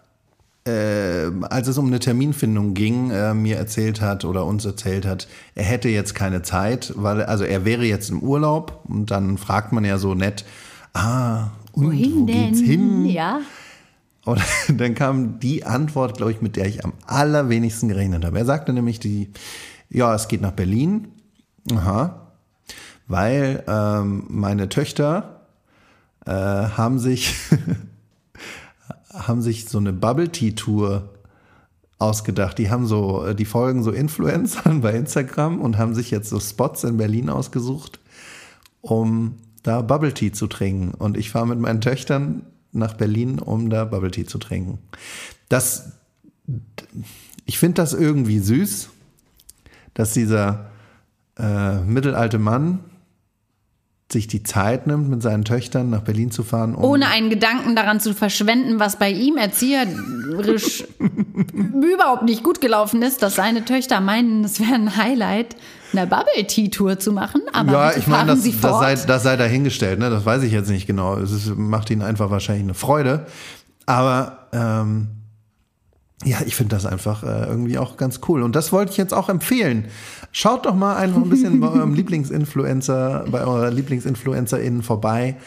äh, 0.68 1.32
als 1.50 1.68
es 1.68 1.78
um 1.78 1.88
eine 1.88 2.00
Terminfindung 2.00 2.74
ging, 2.74 3.12
äh, 3.12 3.34
mir 3.34 3.58
erzählt 3.58 4.02
hat 4.02 4.26
oder 4.26 4.45
uns 4.45 4.66
erzählt 4.66 5.06
hat, 5.06 5.28
er 5.56 5.64
hätte 5.64 5.89
jetzt 5.89 6.16
keine 6.16 6.41
Zeit, 6.41 6.93
weil, 6.95 7.24
also 7.24 7.43
er 7.43 7.66
wäre 7.66 7.86
jetzt 7.86 8.10
im 8.10 8.20
Urlaub 8.22 8.84
und 8.88 9.12
dann 9.12 9.38
fragt 9.38 9.72
man 9.72 9.86
ja 9.86 9.97
so 9.97 10.16
nett, 10.16 10.45
ah, 10.93 11.47
und 11.72 11.88
Wohin 11.88 12.22
wo 12.22 12.26
denn? 12.26 12.47
geht's 12.54 12.60
hin? 12.60 13.06
Ja. 13.06 13.41
Und 14.26 14.41
dann 14.78 14.95
kam 14.95 15.39
die 15.39 15.66
Antwort, 15.66 16.18
glaube 16.18 16.32
ich, 16.32 16.41
mit 16.41 16.56
der 16.56 16.66
ich 16.68 16.84
am 16.84 16.93
allerwenigsten 17.06 17.88
gerechnet 17.88 18.26
habe. 18.26 18.38
Er 18.38 18.45
sagte 18.45 18.74
nämlich, 18.74 19.00
die, 19.00 19.30
ja, 19.89 20.14
es 20.14 20.28
geht 20.28 20.41
nach 20.41 20.52
Berlin. 20.52 21.08
Aha. 21.72 22.28
Weil 23.08 23.64
ähm, 23.68 24.26
meine 24.28 24.70
Töchter 24.70 25.38
äh, 26.26 26.32
haben 26.32 26.99
sich 26.99 27.36
haben 29.13 29.41
sich 29.41 29.65
so 29.65 29.78
eine 29.78 29.93
Bubble 29.93 30.30
Tea 30.30 30.53
Tour 30.53 31.09
ausgedacht. 31.97 32.57
Die 32.57 32.70
haben 32.70 32.88
so, 32.88 33.26
äh, 33.26 33.36
die 33.36 33.45
folgen 33.45 33.84
so 33.84 33.91
Influencern 33.91 34.82
bei 34.82 34.93
Instagram 34.93 35.59
und 35.59 35.78
haben 35.78 35.93
sich 35.93 36.11
jetzt 36.11 36.30
so 36.30 36.39
Spots 36.39 36.84
in 36.84 36.97
Berlin 36.97 37.30
ausgesucht, 37.30 37.99
um 38.82 39.36
da 39.63 39.82
Bubble 39.82 40.13
Tea 40.13 40.32
zu 40.32 40.47
trinken. 40.47 40.93
Und 40.93 41.17
ich 41.17 41.32
fahre 41.32 41.47
mit 41.47 41.59
meinen 41.59 41.82
Töchtern 41.82 42.43
nach 42.72 42.93
Berlin, 42.93 43.39
um 43.39 43.70
da 43.70 43.86
Bubble 43.86 44.11
Tea 44.11 44.26
zu 44.26 44.38
trinken. 44.38 44.80
Das, 45.49 45.91
ich 47.45 47.59
finde 47.59 47.76
das 47.76 47.93
irgendwie 47.93 48.39
süß, 48.39 48.89
dass 49.93 50.13
dieser 50.13 50.70
äh, 51.38 51.80
mittelalte 51.82 52.39
Mann 52.39 52.80
sich 54.12 54.28
die 54.28 54.41
Zeit 54.41 54.88
nimmt, 54.88 55.10
mit 55.10 55.22
seinen 55.22 55.45
Töchtern 55.45 55.89
nach 55.91 56.01
Berlin 56.01 56.32
zu 56.32 56.43
fahren. 56.43 56.74
Um 56.74 56.84
Ohne 56.84 57.07
einen 57.07 57.30
Gedanken 57.30 57.76
daran 57.76 57.99
zu 57.99 58.16
verschwenden, 58.16 58.80
was 58.80 58.97
bei 58.97 59.12
ihm 59.12 59.38
erzieherisch 59.38 60.84
überhaupt 61.53 62.24
nicht 62.24 62.43
gut 62.43 62.60
gelaufen 62.60 63.01
ist, 63.03 63.22
dass 63.22 63.36
seine 63.36 63.66
Töchter 63.66 64.01
meinen, 64.01 64.43
es 64.43 64.60
wäre 64.60 64.74
ein 64.74 64.97
Highlight, 64.97 65.55
eine 65.93 66.07
Bubble 66.07 66.45
Tea 66.47 66.70
Tour 66.70 66.97
zu 66.97 67.12
machen. 67.12 67.41
Aber 67.53 67.72
ja, 67.72 67.97
ich 67.97 68.07
meine, 68.07 68.32
das, 68.32 68.43
Sie 68.43 68.55
das, 68.60 68.80
sei, 68.80 68.95
das 68.95 69.24
sei 69.24 69.36
dahingestellt, 69.38 69.99
ne? 69.99 70.10
das 70.10 70.26
weiß 70.26 70.43
ich 70.43 70.51
jetzt 70.51 70.70
nicht 70.70 70.88
genau. 70.88 71.18
Es 71.18 71.32
ist, 71.32 71.55
macht 71.55 71.89
ihnen 71.91 72.01
einfach 72.01 72.32
wahrscheinlich 72.32 72.64
eine 72.64 72.74
Freude. 72.74 73.28
Aber 73.86 74.47
ähm, 74.53 75.18
ja, 76.26 76.39
ich 76.45 76.55
finde 76.55 76.76
das 76.76 76.86
einfach 76.86 77.24
äh, 77.24 77.45
irgendwie 77.45 77.78
auch 77.78 77.95
ganz 77.95 78.20
cool. 78.28 78.43
Und 78.43 78.55
das 78.55 78.72
wollte 78.74 78.91
ich 78.91 78.97
jetzt 78.97 79.13
auch 79.13 79.30
empfehlen. 79.30 79.86
Schaut 80.32 80.65
doch 80.65 80.76
mal 80.76 80.97
einfach 80.97 81.22
ein 81.22 81.30
bisschen 81.30 81.59
bei 81.59 81.70
eurem 81.70 81.93
Lieblingsinfluencer, 81.95 83.26
bei 83.32 83.41
eurer 83.41 83.72
LieblingsinfluencerInnen 83.72 84.84
vorbei, 84.84 85.38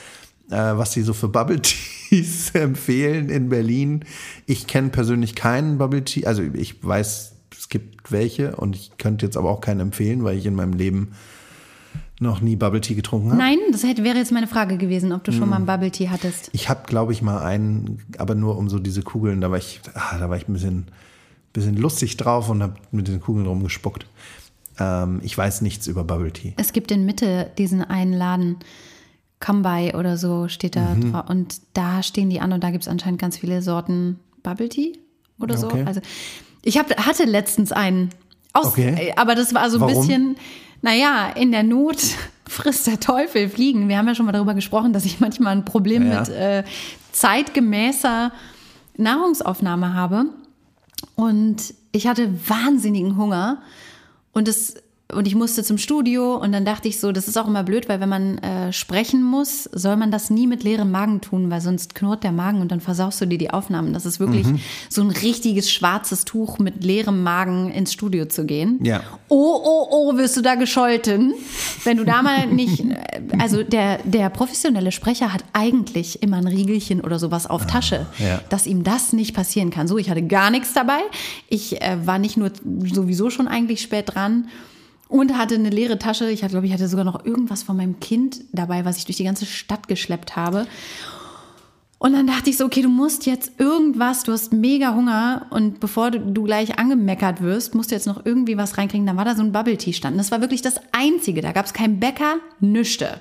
äh, 0.50 0.56
was 0.56 0.92
die 0.92 1.02
so 1.02 1.12
für 1.12 1.28
Bubble 1.28 1.60
Teas 1.60 2.50
empfehlen 2.54 3.28
in 3.28 3.50
Berlin. 3.50 4.04
Ich 4.46 4.66
kenne 4.66 4.88
persönlich 4.88 5.34
keinen 5.34 5.76
Bubble 5.76 6.04
Tea, 6.04 6.26
also 6.26 6.42
ich 6.42 6.82
weiß, 6.82 7.32
es 7.56 7.68
gibt 7.68 8.10
welche 8.10 8.56
und 8.56 8.74
ich 8.74 8.92
könnte 8.96 9.26
jetzt 9.26 9.36
aber 9.36 9.50
auch 9.50 9.60
keinen 9.60 9.80
empfehlen, 9.80 10.24
weil 10.24 10.38
ich 10.38 10.46
in 10.46 10.54
meinem 10.54 10.72
Leben 10.72 11.12
noch 12.22 12.40
nie 12.40 12.56
Bubble 12.56 12.80
Tea 12.80 12.94
getrunken 12.94 13.28
habe. 13.30 13.38
Nein, 13.38 13.58
das 13.70 13.82
hätte, 13.84 14.04
wäre 14.04 14.16
jetzt 14.16 14.32
meine 14.32 14.46
Frage 14.46 14.78
gewesen, 14.78 15.12
ob 15.12 15.24
du 15.24 15.32
Hm. 15.32 15.38
schon 15.38 15.48
mal 15.50 15.56
einen 15.56 15.66
Bubble 15.66 15.90
Tea 15.90 16.08
hattest. 16.08 16.48
Ich 16.52 16.68
habe, 16.68 16.82
glaube 16.86 17.12
ich, 17.12 17.20
mal 17.22 17.42
einen, 17.42 17.98
aber 18.18 18.34
nur 18.34 18.56
um 18.56 18.68
so 18.70 18.78
diese 18.78 19.02
Kugeln, 19.02 19.40
da 19.40 19.50
war 19.50 19.58
ich, 19.58 19.80
ah, 19.94 20.18
da 20.18 20.30
war 20.30 20.36
ich 20.36 20.48
ein 20.48 20.52
bisschen, 20.54 20.86
bisschen 21.52 21.76
lustig 21.76 22.16
drauf 22.16 22.48
und 22.48 22.62
habe 22.62 22.74
mit 22.92 23.08
den 23.08 23.20
Kugeln 23.20 23.46
rumgespuckt. 23.46 24.06
Ähm, 24.78 25.20
ich 25.22 25.36
weiß 25.36 25.60
nichts 25.60 25.86
über 25.86 26.04
Bubble 26.04 26.32
Tea. 26.32 26.54
Es 26.56 26.72
gibt 26.72 26.90
in 26.90 27.04
Mitte 27.04 27.50
diesen 27.58 27.82
einen 27.82 28.12
Laden, 28.14 28.56
Come 29.44 29.92
oder 29.94 30.16
so 30.16 30.46
steht 30.48 30.76
da 30.76 30.94
Mhm. 30.94 31.12
drauf. 31.12 31.28
Und 31.28 31.60
da 31.74 32.02
stehen 32.02 32.30
die 32.30 32.40
an 32.40 32.52
und 32.52 32.62
da 32.62 32.70
gibt 32.70 32.82
es 32.84 32.88
anscheinend 32.88 33.20
ganz 33.20 33.36
viele 33.36 33.60
Sorten 33.60 34.20
Bubble 34.42 34.68
Tea 34.68 34.92
oder 35.40 35.56
so. 35.58 35.66
Okay. 35.66 35.82
Also 35.84 36.00
ich 36.62 36.78
hab, 36.78 36.96
hatte 36.96 37.24
letztens 37.24 37.72
einen. 37.72 38.10
Aus, 38.52 38.66
Okay. 38.66 39.12
Aber 39.16 39.34
das 39.34 39.52
war 39.52 39.68
so 39.70 39.78
ein 39.78 39.80
Warum? 39.80 39.94
bisschen, 40.06 40.36
naja, 40.82 41.28
in 41.34 41.52
der 41.52 41.62
Not 41.62 41.98
frisst 42.48 42.86
der 42.86 43.00
Teufel 43.00 43.48
Fliegen. 43.48 43.88
Wir 43.88 43.96
haben 43.96 44.06
ja 44.08 44.14
schon 44.14 44.26
mal 44.26 44.32
darüber 44.32 44.54
gesprochen, 44.54 44.92
dass 44.92 45.04
ich 45.04 45.20
manchmal 45.20 45.56
ein 45.56 45.64
Problem 45.64 46.06
Ja. 46.06 46.20
mit 46.20 46.28
äh, 46.28 46.64
zeitgemäßer 47.12 48.32
Nahrungsaufnahme 48.96 49.94
habe. 49.94 50.26
Und 51.14 51.74
ich 51.92 52.06
hatte 52.06 52.30
wahnsinnigen 52.48 53.16
Hunger. 53.16 53.62
Und 54.32 54.48
es 54.48 54.76
und 55.12 55.26
ich 55.26 55.34
musste 55.34 55.62
zum 55.62 55.78
Studio 55.78 56.36
und 56.36 56.52
dann 56.52 56.64
dachte 56.64 56.88
ich 56.88 56.98
so, 56.98 57.12
das 57.12 57.28
ist 57.28 57.36
auch 57.36 57.46
immer 57.46 57.62
blöd, 57.62 57.88
weil 57.88 58.00
wenn 58.00 58.08
man 58.08 58.38
äh, 58.38 58.72
sprechen 58.72 59.22
muss, 59.22 59.64
soll 59.64 59.96
man 59.96 60.10
das 60.10 60.30
nie 60.30 60.46
mit 60.46 60.62
leerem 60.62 60.90
Magen 60.90 61.20
tun, 61.20 61.50
weil 61.50 61.60
sonst 61.60 61.94
knurrt 61.94 62.24
der 62.24 62.32
Magen 62.32 62.60
und 62.60 62.72
dann 62.72 62.80
versaust 62.80 63.20
du 63.20 63.26
dir 63.26 63.38
die 63.38 63.50
Aufnahmen. 63.50 63.92
Das 63.92 64.06
ist 64.06 64.20
wirklich 64.20 64.46
so 64.88 65.02
ein 65.02 65.10
richtiges 65.10 65.70
schwarzes 65.70 66.24
Tuch 66.24 66.58
mit 66.58 66.82
leerem 66.82 67.22
Magen 67.22 67.70
ins 67.70 67.92
Studio 67.92 68.26
zu 68.26 68.46
gehen. 68.46 68.78
Ja. 68.82 69.02
Oh, 69.28 69.60
oh, 69.62 69.86
oh, 69.90 70.16
wirst 70.16 70.36
du 70.36 70.40
da 70.40 70.54
gescholten. 70.54 71.34
Wenn 71.84 71.98
du 71.98 72.04
da 72.04 72.22
mal 72.22 72.46
nicht, 72.46 72.82
also 73.38 73.62
der, 73.62 73.98
der 74.04 74.30
professionelle 74.30 74.92
Sprecher 74.92 75.32
hat 75.32 75.44
eigentlich 75.52 76.22
immer 76.22 76.38
ein 76.38 76.46
Riegelchen 76.46 77.00
oder 77.02 77.18
sowas 77.18 77.46
auf 77.46 77.66
Tasche, 77.66 78.06
ja. 78.18 78.40
dass 78.48 78.66
ihm 78.66 78.82
das 78.82 79.12
nicht 79.12 79.34
passieren 79.34 79.70
kann. 79.70 79.88
So, 79.88 79.98
ich 79.98 80.08
hatte 80.08 80.22
gar 80.22 80.50
nichts 80.50 80.72
dabei. 80.72 81.00
Ich 81.48 81.82
äh, 81.82 81.98
war 82.06 82.18
nicht 82.18 82.36
nur 82.36 82.50
sowieso 82.92 83.28
schon 83.28 83.46
eigentlich 83.46 83.82
spät 83.82 84.14
dran 84.14 84.48
und 85.12 85.36
hatte 85.36 85.54
eine 85.56 85.68
leere 85.68 85.98
Tasche. 85.98 86.30
Ich 86.30 86.40
glaube 86.40 86.66
ich, 86.66 86.72
hatte 86.72 86.88
sogar 86.88 87.04
noch 87.04 87.24
irgendwas 87.24 87.62
von 87.62 87.76
meinem 87.76 88.00
Kind 88.00 88.40
dabei, 88.52 88.86
was 88.86 88.96
ich 88.96 89.04
durch 89.04 89.18
die 89.18 89.24
ganze 89.24 89.44
Stadt 89.44 89.86
geschleppt 89.86 90.36
habe. 90.36 90.66
Und 91.98 92.14
dann 92.14 92.26
dachte 92.26 92.50
ich 92.50 92.56
so, 92.56 92.64
okay, 92.64 92.82
du 92.82 92.88
musst 92.88 93.26
jetzt 93.26 93.60
irgendwas, 93.60 94.24
du 94.24 94.32
hast 94.32 94.52
mega 94.52 94.94
Hunger 94.94 95.46
und 95.50 95.78
bevor 95.78 96.10
du, 96.10 96.42
gleich 96.42 96.78
angemeckert 96.78 97.42
wirst, 97.42 97.74
musst 97.74 97.90
du 97.90 97.94
jetzt 97.94 98.06
noch 98.06 98.24
irgendwie 98.24 98.56
was 98.56 98.78
reinkriegen. 98.78 99.06
Dann 99.06 99.18
war 99.18 99.26
da 99.26 99.36
so 99.36 99.42
ein 99.42 99.52
Bubble 99.52 99.76
Tea 99.76 99.92
stand. 99.92 100.18
Das 100.18 100.32
war 100.32 100.40
wirklich 100.40 100.62
das 100.62 100.80
Einzige. 100.92 101.42
Da 101.42 101.52
gab 101.52 101.66
es 101.66 101.74
keinen 101.74 102.00
Bäcker, 102.00 102.36
nüchte. 102.58 103.20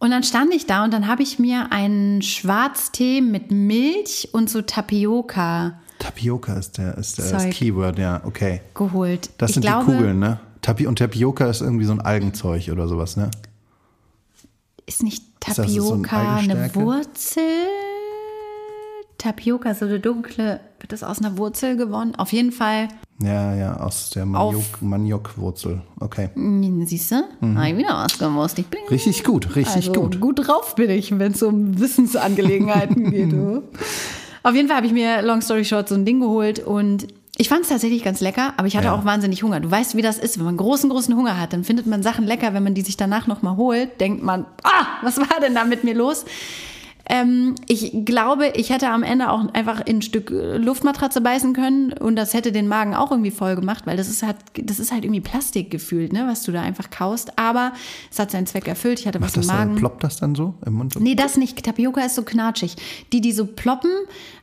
Und 0.00 0.10
dann 0.10 0.24
stand 0.24 0.52
ich 0.52 0.66
da 0.66 0.84
und 0.84 0.92
dann 0.92 1.06
habe 1.06 1.22
ich 1.22 1.38
mir 1.38 1.70
einen 1.70 2.20
Schwarztee 2.20 3.20
mit 3.20 3.52
Milch 3.52 4.30
und 4.32 4.50
so 4.50 4.60
Tapioca 4.60 5.80
Tapioca 6.04 6.52
ist 6.54 6.76
der, 6.76 6.98
ist 6.98 7.16
der 7.18 7.30
das. 7.30 7.50
Keyword, 7.50 7.98
ja, 7.98 8.20
okay. 8.24 8.60
geholt. 8.74 9.30
Das 9.38 9.50
ich 9.50 9.54
sind 9.54 9.62
glaube, 9.62 9.90
die 9.90 9.96
Kugeln, 9.96 10.18
ne? 10.18 10.38
Tapi 10.60 10.86
und 10.86 10.98
Tapioca 10.98 11.46
ist 11.46 11.62
irgendwie 11.62 11.86
so 11.86 11.92
ein 11.92 12.00
Algenzeug 12.00 12.68
oder 12.70 12.88
sowas, 12.88 13.16
ne? 13.16 13.30
Ist 14.84 15.02
nicht 15.02 15.22
Ist 15.48 15.58
das 15.58 15.72
so 15.72 15.94
ein 15.94 16.02
Tapioca 16.02 16.36
eine? 16.36 16.74
Wurzel? 16.74 17.42
Tapioca, 19.16 19.74
so 19.74 19.86
eine 19.86 19.98
dunkle, 19.98 20.60
wird 20.80 20.92
das 20.92 21.02
aus 21.02 21.20
einer 21.20 21.38
Wurzel 21.38 21.78
gewonnen? 21.78 22.14
Auf 22.16 22.34
jeden 22.34 22.52
Fall, 22.52 22.88
Ja, 23.20 23.54
ja, 23.54 23.76
aus 23.78 24.10
der 24.10 24.26
Maniok, 24.26 24.82
Maniokwurzel. 24.82 25.80
Okay. 26.00 26.28
siehst 26.84 27.12
du, 27.12 27.24
habe 27.40 27.68
ich 27.68 27.76
wieder 27.78 27.94
was 27.94 28.18
gewusst. 28.18 28.58
Ich 28.58 28.66
bin 28.66 28.80
Richtig 28.90 29.24
gut, 29.24 29.56
richtig 29.56 29.88
also, 29.88 29.92
gut. 29.94 30.20
gut 30.20 30.46
drauf 30.46 30.74
bin 30.74 30.90
ich, 30.90 31.18
wenn 31.18 31.32
es 31.32 31.42
um 31.42 31.80
Wissensangelegenheiten 31.80 33.10
geht. 33.10 33.32
du. 33.32 33.62
Auf 34.44 34.54
jeden 34.54 34.68
Fall 34.68 34.76
habe 34.76 34.86
ich 34.86 34.92
mir, 34.92 35.22
long 35.22 35.40
story 35.40 35.64
short, 35.64 35.88
so 35.88 35.94
ein 35.94 36.04
Ding 36.04 36.20
geholt 36.20 36.58
und 36.60 37.08
ich 37.36 37.48
fand 37.48 37.62
es 37.62 37.68
tatsächlich 37.70 38.04
ganz 38.04 38.20
lecker, 38.20 38.52
aber 38.58 38.68
ich 38.68 38.76
hatte 38.76 38.86
Ja. 38.88 38.92
auch 38.94 39.04
wahnsinnig 39.04 39.42
Hunger. 39.42 39.58
Du 39.58 39.68
weißt, 39.70 39.96
wie 39.96 40.02
das 40.02 40.18
ist, 40.18 40.38
wenn 40.38 40.44
man 40.44 40.56
großen, 40.56 40.88
großen 40.90 41.16
Hunger 41.16 41.40
hat, 41.40 41.52
dann 41.52 41.64
findet 41.64 41.86
man 41.86 42.02
Sachen 42.02 42.26
lecker. 42.26 42.54
Wenn 42.54 42.62
man 42.62 42.74
die 42.74 42.82
sich 42.82 42.96
danach 42.96 43.26
nochmal 43.26 43.56
holt, 43.56 44.00
denkt 44.00 44.22
man, 44.22 44.44
ah, 44.62 44.86
was 45.02 45.16
war 45.18 45.40
denn 45.40 45.54
da 45.54 45.64
mit 45.64 45.82
mir 45.82 45.94
los? 45.94 46.24
Ähm, 47.06 47.54
ich 47.68 47.92
glaube, 48.04 48.48
ich 48.54 48.70
hätte 48.70 48.88
am 48.88 49.02
Ende 49.02 49.30
auch 49.30 49.52
einfach 49.52 49.84
in 49.84 49.98
ein 49.98 50.02
Stück 50.02 50.30
äh, 50.30 50.56
Luftmatratze 50.56 51.20
beißen 51.20 51.52
können 51.52 51.92
und 51.92 52.16
das 52.16 52.32
hätte 52.32 52.50
den 52.50 52.66
Magen 52.66 52.94
auch 52.94 53.10
irgendwie 53.10 53.30
voll 53.30 53.56
gemacht, 53.56 53.86
weil 53.86 53.96
das 53.96 54.08
ist 54.08 54.22
halt, 54.22 54.36
das 54.62 54.78
ist 54.78 54.90
halt 54.90 55.04
irgendwie 55.04 55.20
Plastik 55.20 55.70
gefühlt, 55.70 56.12
ne, 56.12 56.26
was 56.26 56.42
du 56.44 56.52
da 56.52 56.62
einfach 56.62 56.88
kaust. 56.90 57.38
Aber 57.38 57.72
es 58.10 58.18
hat 58.18 58.30
seinen 58.30 58.46
Zweck 58.46 58.66
erfüllt. 58.68 59.00
Ich 59.00 59.06
hatte 59.06 59.20
was 59.20 59.36
Macht 59.36 59.36
im 59.36 59.42
das 59.42 59.48
dann, 59.48 59.58
Magen. 59.68 59.74
ploppt 59.76 60.04
das 60.04 60.16
dann 60.16 60.34
so 60.34 60.54
im 60.64 60.72
Mund? 60.74 60.98
Nee, 60.98 61.14
das 61.14 61.36
nicht. 61.36 61.62
Tapioca 61.62 62.00
ist 62.00 62.14
so 62.14 62.22
knatschig. 62.22 62.76
Die, 63.12 63.20
die 63.20 63.32
so 63.32 63.46
ploppen, 63.46 63.90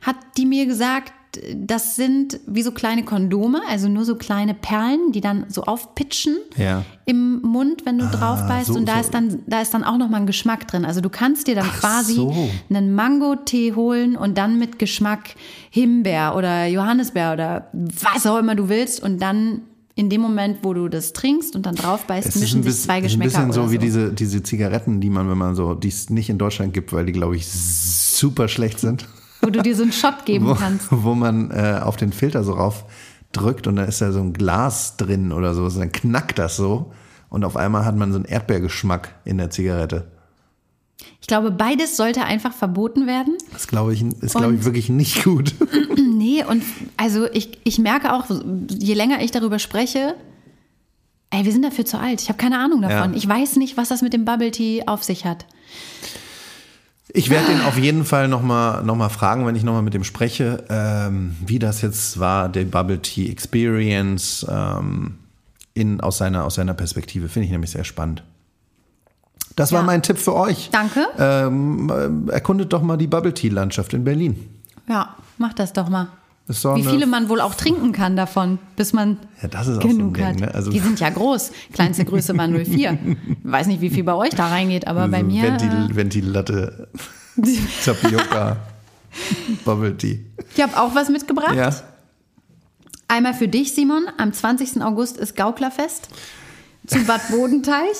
hat 0.00 0.16
die 0.36 0.46
mir 0.46 0.66
gesagt, 0.66 1.12
das 1.56 1.96
sind 1.96 2.40
wie 2.46 2.62
so 2.62 2.72
kleine 2.72 3.04
Kondome, 3.04 3.60
also 3.68 3.88
nur 3.88 4.04
so 4.04 4.16
kleine 4.16 4.52
Perlen, 4.54 5.12
die 5.12 5.20
dann 5.20 5.46
so 5.48 5.62
aufpitchen 5.62 6.36
Ja. 6.56 6.84
im 7.06 7.40
Mund, 7.42 7.86
wenn 7.86 7.98
du 7.98 8.06
drauf 8.06 8.46
beißt. 8.46 8.66
so- 8.68 8.74
und 8.74 8.86
da 8.86 8.94
so. 8.94 9.00
ist 9.00 9.14
dann, 9.14 9.38
da 9.46 9.60
ist 9.62 9.72
dann 9.72 9.82
auch 9.84 9.96
nochmal 9.96 10.20
ein 10.20 10.26
Geschmack 10.26 10.68
drin. 10.68 10.84
Also 10.84 11.00
du 11.00 11.08
kannst 11.08 11.46
dir 11.46 11.54
dann 11.54 11.68
Ach 11.70 11.80
quasi 11.80 12.14
so. 12.14 12.50
einen 12.68 12.94
Mango-Tee 12.94 13.74
holen 13.74 14.16
und 14.16 14.36
dann 14.36 14.58
mit 14.58 14.78
Geschmack 14.78 15.34
Himbeer 15.70 16.34
oder 16.36 16.66
Johannisbeer 16.66 17.32
oder 17.32 17.68
was 17.72 18.26
auch 18.26 18.38
immer 18.38 18.54
du 18.54 18.68
willst 18.68 19.02
und 19.02 19.20
dann 19.22 19.62
in 19.94 20.08
dem 20.08 20.20
Moment, 20.22 20.58
wo 20.62 20.72
du 20.72 20.88
das 20.88 21.12
trinkst 21.12 21.54
und 21.54 21.66
dann 21.66 21.74
drauf 21.74 22.06
beißt, 22.06 22.36
mischen 22.36 22.60
ein 22.60 22.62
sich 22.62 22.72
bisschen, 22.72 22.84
zwei 22.84 22.98
ist 22.98 23.00
ein 23.00 23.02
Geschmäcker 23.20 23.28
bisschen 23.30 23.52
so 23.52 23.60
oder 23.62 23.70
wie 23.72 23.76
so. 23.76 23.80
diese, 23.82 24.12
diese 24.12 24.42
Zigaretten, 24.42 25.00
die 25.00 25.10
man, 25.10 25.28
wenn 25.30 25.36
man 25.36 25.54
so, 25.54 25.74
die 25.74 25.88
es 25.88 26.08
nicht 26.08 26.30
in 26.30 26.38
Deutschland 26.38 26.72
gibt, 26.72 26.92
weil 26.94 27.04
die, 27.04 27.12
glaube 27.12 27.36
ich, 27.36 27.46
super 27.46 28.48
schlecht 28.48 28.80
sind. 28.80 29.06
Wo 29.42 29.50
du 29.50 29.62
dir 29.62 29.76
so 29.76 29.82
einen 29.82 29.92
Shot 29.92 30.24
geben 30.24 30.46
wo, 30.46 30.54
kannst. 30.54 30.88
wo 30.90 31.14
man 31.14 31.50
äh, 31.50 31.80
auf 31.82 31.96
den 31.96 32.12
Filter 32.12 32.44
so 32.44 32.54
rauf 32.54 32.84
drückt 33.32 33.66
und 33.66 33.76
da 33.76 33.84
ist 33.84 34.00
da 34.00 34.12
so 34.12 34.20
ein 34.20 34.32
Glas 34.32 34.96
drin 34.96 35.32
oder 35.32 35.54
so, 35.54 35.68
dann 35.68 35.92
knackt 35.92 36.38
das 36.38 36.56
so 36.56 36.92
und 37.28 37.44
auf 37.44 37.56
einmal 37.56 37.84
hat 37.84 37.96
man 37.96 38.12
so 38.12 38.16
einen 38.16 38.26
Erdbeergeschmack 38.26 39.14
in 39.24 39.38
der 39.38 39.50
Zigarette. 39.50 40.06
Ich 41.20 41.26
glaube, 41.26 41.50
beides 41.50 41.96
sollte 41.96 42.24
einfach 42.24 42.52
verboten 42.52 43.06
werden. 43.06 43.36
Das 43.52 43.66
glaube 43.66 43.94
ich, 43.94 44.02
ist 44.02 44.36
glaube 44.36 44.54
ich 44.54 44.64
wirklich 44.64 44.88
nicht 44.88 45.24
gut. 45.24 45.54
Nee, 46.22 46.44
und 46.44 46.62
also 46.96 47.26
ich, 47.32 47.58
ich 47.64 47.80
merke 47.80 48.12
auch, 48.12 48.26
je 48.68 48.94
länger 48.94 49.22
ich 49.22 49.32
darüber 49.32 49.58
spreche, 49.58 50.14
ey, 51.30 51.44
wir 51.44 51.50
sind 51.50 51.62
dafür 51.62 51.84
zu 51.84 51.98
alt. 51.98 52.20
Ich 52.20 52.28
habe 52.28 52.36
keine 52.36 52.58
Ahnung 52.58 52.80
davon. 52.82 53.12
Ja. 53.12 53.16
Ich 53.16 53.26
weiß 53.26 53.56
nicht, 53.56 53.76
was 53.76 53.88
das 53.88 54.02
mit 54.02 54.12
dem 54.12 54.24
Bubble 54.24 54.52
Tea 54.52 54.86
auf 54.86 55.02
sich 55.02 55.24
hat. 55.24 55.46
Ich 57.14 57.28
werde 57.28 57.48
den 57.48 57.60
auf 57.62 57.76
jeden 57.78 58.04
Fall 58.06 58.26
nochmal 58.28 58.82
noch 58.84 58.96
mal 58.96 59.10
fragen, 59.10 59.46
wenn 59.46 59.54
ich 59.54 59.64
nochmal 59.64 59.82
mit 59.82 59.92
dem 59.92 60.02
spreche, 60.04 60.64
ähm, 60.70 61.36
wie 61.44 61.58
das 61.58 61.82
jetzt 61.82 62.18
war, 62.18 62.48
der 62.48 62.64
Bubble 62.64 63.00
Tea 63.02 63.30
Experience 63.30 64.46
ähm, 64.48 65.18
in, 65.74 66.00
aus, 66.00 66.18
seiner, 66.18 66.44
aus 66.44 66.54
seiner 66.54 66.72
Perspektive. 66.74 67.28
Finde 67.28 67.46
ich 67.46 67.52
nämlich 67.52 67.70
sehr 67.70 67.84
spannend. 67.84 68.22
Das 69.56 69.72
war 69.72 69.80
Ja. 69.80 69.86
mein 69.86 70.02
Tipp 70.02 70.16
für 70.16 70.34
euch. 70.34 70.70
Danke. 70.72 71.06
Ähm, 71.18 72.26
äh, 72.28 72.32
erkundet 72.32 72.72
doch 72.72 72.80
mal 72.82 72.96
die 72.96 73.06
Bubble 73.08 73.34
Tea 73.34 73.50
Landschaft 73.50 73.92
in 73.92 74.04
Berlin. 74.04 74.48
Ja, 74.88 75.14
mach 75.36 75.52
das 75.52 75.74
doch 75.74 75.90
mal. 75.90 76.08
Wie 76.48 76.82
viele 76.84 77.06
man 77.06 77.28
wohl 77.28 77.40
auch 77.40 77.54
trinken 77.54 77.92
kann 77.92 78.16
davon, 78.16 78.58
bis 78.76 78.92
man 78.92 79.16
Ja, 79.40 79.48
das 79.48 79.68
ist 79.68 79.78
auch 79.78 79.82
so 79.82 79.88
ein 79.88 79.96
genug 79.96 80.14
Ding, 80.14 80.24
hat. 80.24 80.40
ne? 80.40 80.54
Also- 80.54 80.70
die 80.70 80.80
sind 80.80 80.98
ja 81.00 81.08
groß. 81.08 81.52
Kleinste 81.72 82.04
Größe 82.04 82.36
war 82.36 82.48
04. 82.48 82.98
Weiß 83.44 83.66
nicht, 83.68 83.80
wie 83.80 83.90
viel 83.90 84.04
bei 84.04 84.14
euch 84.14 84.30
da 84.30 84.48
reingeht, 84.48 84.86
aber 84.86 85.08
bei 85.08 85.20
so 85.20 85.26
mir. 85.26 85.42
Ventil, 85.44 85.88
Ventillatte. 85.96 86.88
Tapioca. 87.84 88.56
Bubble 89.64 89.96
Tea. 89.96 90.24
Ich 90.54 90.62
habe 90.62 90.78
auch 90.80 90.94
was 90.94 91.08
mitgebracht. 91.08 91.54
Ja. 91.54 91.70
Einmal 93.08 93.34
für 93.34 93.48
dich, 93.48 93.74
Simon. 93.74 94.04
Am 94.18 94.32
20. 94.32 94.82
August 94.82 95.16
ist 95.18 95.36
Gauklerfest 95.36 96.08
zu 96.86 96.98
Bad 97.04 97.20
Bodenteich. 97.30 97.96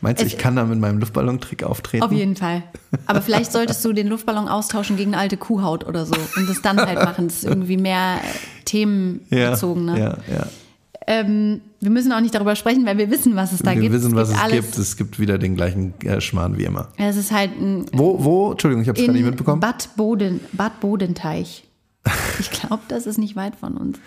Meinst 0.00 0.22
du, 0.22 0.26
Es- 0.26 0.32
ich 0.32 0.38
kann 0.38 0.56
da 0.56 0.64
mit 0.64 0.78
meinem 0.78 0.98
Luftballon-Trick 0.98 1.62
auftreten? 1.64 2.02
Auf 2.04 2.12
jeden 2.12 2.36
Fall. 2.36 2.62
Aber 3.06 3.22
vielleicht 3.22 3.52
solltest 3.52 3.84
du 3.84 3.92
den 3.92 4.06
Luftballon 4.08 4.48
austauschen 4.48 4.96
gegen 4.96 5.12
eine 5.14 5.22
alte 5.22 5.36
Kuhhaut 5.36 5.84
oder 5.86 6.06
so 6.06 6.14
und 6.36 6.48
das 6.48 6.62
dann 6.62 6.78
halt 6.78 6.96
machen. 7.02 7.28
Das 7.28 7.38
ist 7.38 7.44
irgendwie 7.44 7.76
mehr 7.76 8.16
äh, 8.22 8.64
themenbezogen. 8.64 9.88
ja, 9.88 9.94
Ne? 9.94 10.00
ja, 10.00 10.34
ja. 10.34 10.46
Ähm, 11.06 11.60
wir 11.80 11.90
müssen 11.90 12.12
auch 12.12 12.20
nicht 12.20 12.34
darüber 12.34 12.54
sprechen, 12.54 12.86
weil 12.86 12.96
wir 12.98 13.10
wissen, 13.10 13.34
was 13.34 13.52
es 13.52 13.60
da 13.60 13.74
Wir 13.74 13.80
gibt. 13.80 13.94
wissen, 13.94 14.14
was 14.14 14.28
es 14.28 14.38
alles. 14.38 14.52
gibt. 14.66 14.78
Es 14.78 14.96
gibt 14.96 15.18
wieder 15.18 15.38
den 15.38 15.56
gleichen 15.56 15.94
äh, 16.04 16.20
Schmarrn 16.20 16.56
wie 16.56 16.64
immer. 16.64 16.88
Es 16.98 17.16
ist 17.16 17.32
halt 17.32 17.50
ein 17.60 17.86
Wo, 17.92 18.22
wo? 18.22 18.52
Entschuldigung, 18.52 18.82
ich 18.82 18.88
habe 18.88 19.00
es 19.00 19.06
gar 19.06 19.12
nicht 19.12 19.24
mitbekommen. 19.24 19.60
Bad, 19.60 19.88
Boden, 19.96 20.40
Bad 20.52 20.78
Bodenteich. 20.78 21.64
Ich 22.38 22.50
glaube, 22.50 22.82
das 22.88 23.06
ist 23.06 23.18
nicht 23.18 23.34
weit 23.36 23.56
von 23.56 23.76
uns. 23.76 23.98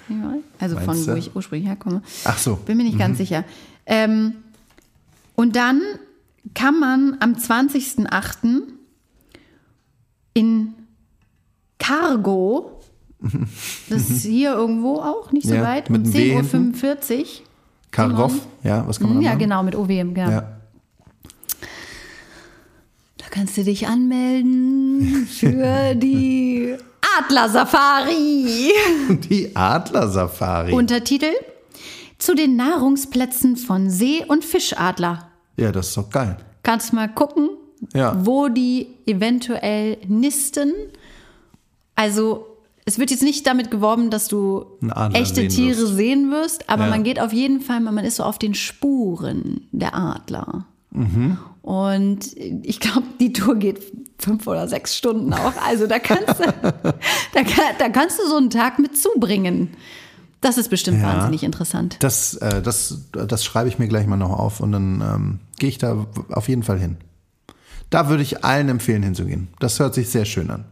Also 0.59 0.77
von 0.77 0.85
Meinst 0.85 1.07
wo 1.07 1.11
du? 1.11 1.17
ich 1.17 1.35
ursprünglich 1.35 1.67
herkomme. 1.67 2.01
Ach 2.25 2.37
so. 2.37 2.55
Bin 2.55 2.77
mir 2.77 2.83
nicht 2.83 2.97
ganz 2.97 3.17
sicher. 3.17 3.43
Ähm, 3.85 4.35
und 5.35 5.55
dann 5.55 5.81
kann 6.53 6.79
man 6.79 7.17
am 7.19 7.33
20.08. 7.33 8.61
in 10.33 10.73
Cargo, 11.79 12.79
das 13.89 14.09
ist 14.09 14.23
hier 14.23 14.53
irgendwo 14.53 14.95
auch, 14.99 15.31
nicht 15.31 15.47
so 15.47 15.55
Ja, 15.55 15.63
weit, 15.63 15.89
mit 15.89 16.01
um 16.05 16.13
einem 16.13 16.13
W 16.13 16.39
10.45 16.41 17.19
Uhr. 17.19 17.25
Kargoff, 17.91 18.33
ja, 18.63 18.87
was 18.87 18.99
kann 18.99 19.09
man 19.09 19.17
da 19.19 19.23
Ja, 19.23 19.29
machen? 19.31 19.39
genau, 19.39 19.63
mit 19.63 19.75
OWM, 19.75 20.13
genau. 20.13 20.29
Ja. 20.31 20.57
Da 23.17 23.25
kannst 23.29 23.57
du 23.57 23.63
dich 23.63 23.87
anmelden 23.87 25.27
für 25.29 25.95
die 25.95 26.75
Adler-Safari. 27.19 28.71
Die 29.29 29.55
Adler-Safari. 29.55 30.73
Untertitel 30.73 31.31
zu 32.23 32.35
den 32.35 32.55
Nahrungsplätzen 32.55 33.57
von 33.57 33.89
See- 33.89 34.23
und 34.27 34.45
Fischadler. 34.45 35.27
Ja, 35.57 35.71
das 35.71 35.89
ist 35.89 35.97
doch 35.97 36.09
geil. 36.09 36.37
Kannst 36.63 36.93
mal 36.93 37.07
gucken, 37.09 37.49
Ja. 37.93 38.15
wo 38.25 38.47
die 38.47 38.87
eventuell 39.05 39.97
nisten. 40.07 40.71
Also 41.95 42.47
es 42.85 42.97
wird 42.99 43.11
jetzt 43.11 43.23
nicht 43.23 43.45
damit 43.47 43.71
geworben, 43.71 44.09
dass 44.09 44.27
du 44.27 44.65
echte 45.13 45.35
sehen 45.41 45.49
Tiere 45.49 45.77
wirst. 45.81 45.95
sehen 45.97 46.31
wirst, 46.31 46.69
aber 46.69 46.85
Ja. 46.85 46.89
man 46.89 47.03
geht 47.03 47.19
auf 47.19 47.33
jeden 47.33 47.61
Fall, 47.61 47.79
man 47.81 47.97
ist 48.05 48.17
so 48.17 48.23
auf 48.23 48.39
den 48.39 48.53
Spuren 48.53 49.67
der 49.71 49.95
Adler. 49.95 50.65
Mhm. 50.91 51.37
Und 51.61 52.35
ich 52.63 52.79
glaube, 52.79 53.07
die 53.19 53.31
Tour 53.33 53.55
geht 53.55 53.79
fünf 54.19 54.47
oder 54.47 54.67
sechs 54.67 54.97
Stunden 54.97 55.33
auch. 55.33 55.53
Also 55.65 55.87
da 55.87 55.99
kannst 55.99 56.39
du, 56.39 56.43
da, 57.33 57.41
da 57.79 57.89
kannst 57.89 58.19
du 58.19 58.27
so 58.27 58.37
einen 58.37 58.49
Tag 58.49 58.79
mit 58.79 58.97
zubringen. 58.97 59.69
Das 60.43 60.57
ist 60.57 60.69
bestimmt 60.69 61.01
Ja. 61.01 61.07
wahnsinnig 61.07 61.43
interessant. 61.43 61.97
Das, 62.01 62.35
äh, 62.35 62.61
das, 62.61 63.01
das 63.11 63.43
schreibe 63.43 63.69
ich 63.69 63.79
mir 63.79 63.87
gleich 63.87 64.05
mal 64.05 64.17
noch 64.17 64.31
auf 64.37 64.59
und 64.59 64.71
dann 64.71 65.01
ähm, 65.01 65.39
gehe 65.57 65.69
ich 65.69 65.77
da 65.79 66.05
auf 66.29 66.47
jeden 66.47 66.63
Fall 66.63 66.79
hin. 66.79 66.97
Da 67.89 68.09
würde 68.09 68.23
ich 68.23 68.43
allen 68.43 68.69
empfehlen, 68.69 69.03
hinzugehen. 69.03 69.47
Das 69.59 69.79
hört 69.79 69.93
sich 69.93 70.09
sehr 70.09 70.25
schön 70.25 70.49
an. 70.51 70.65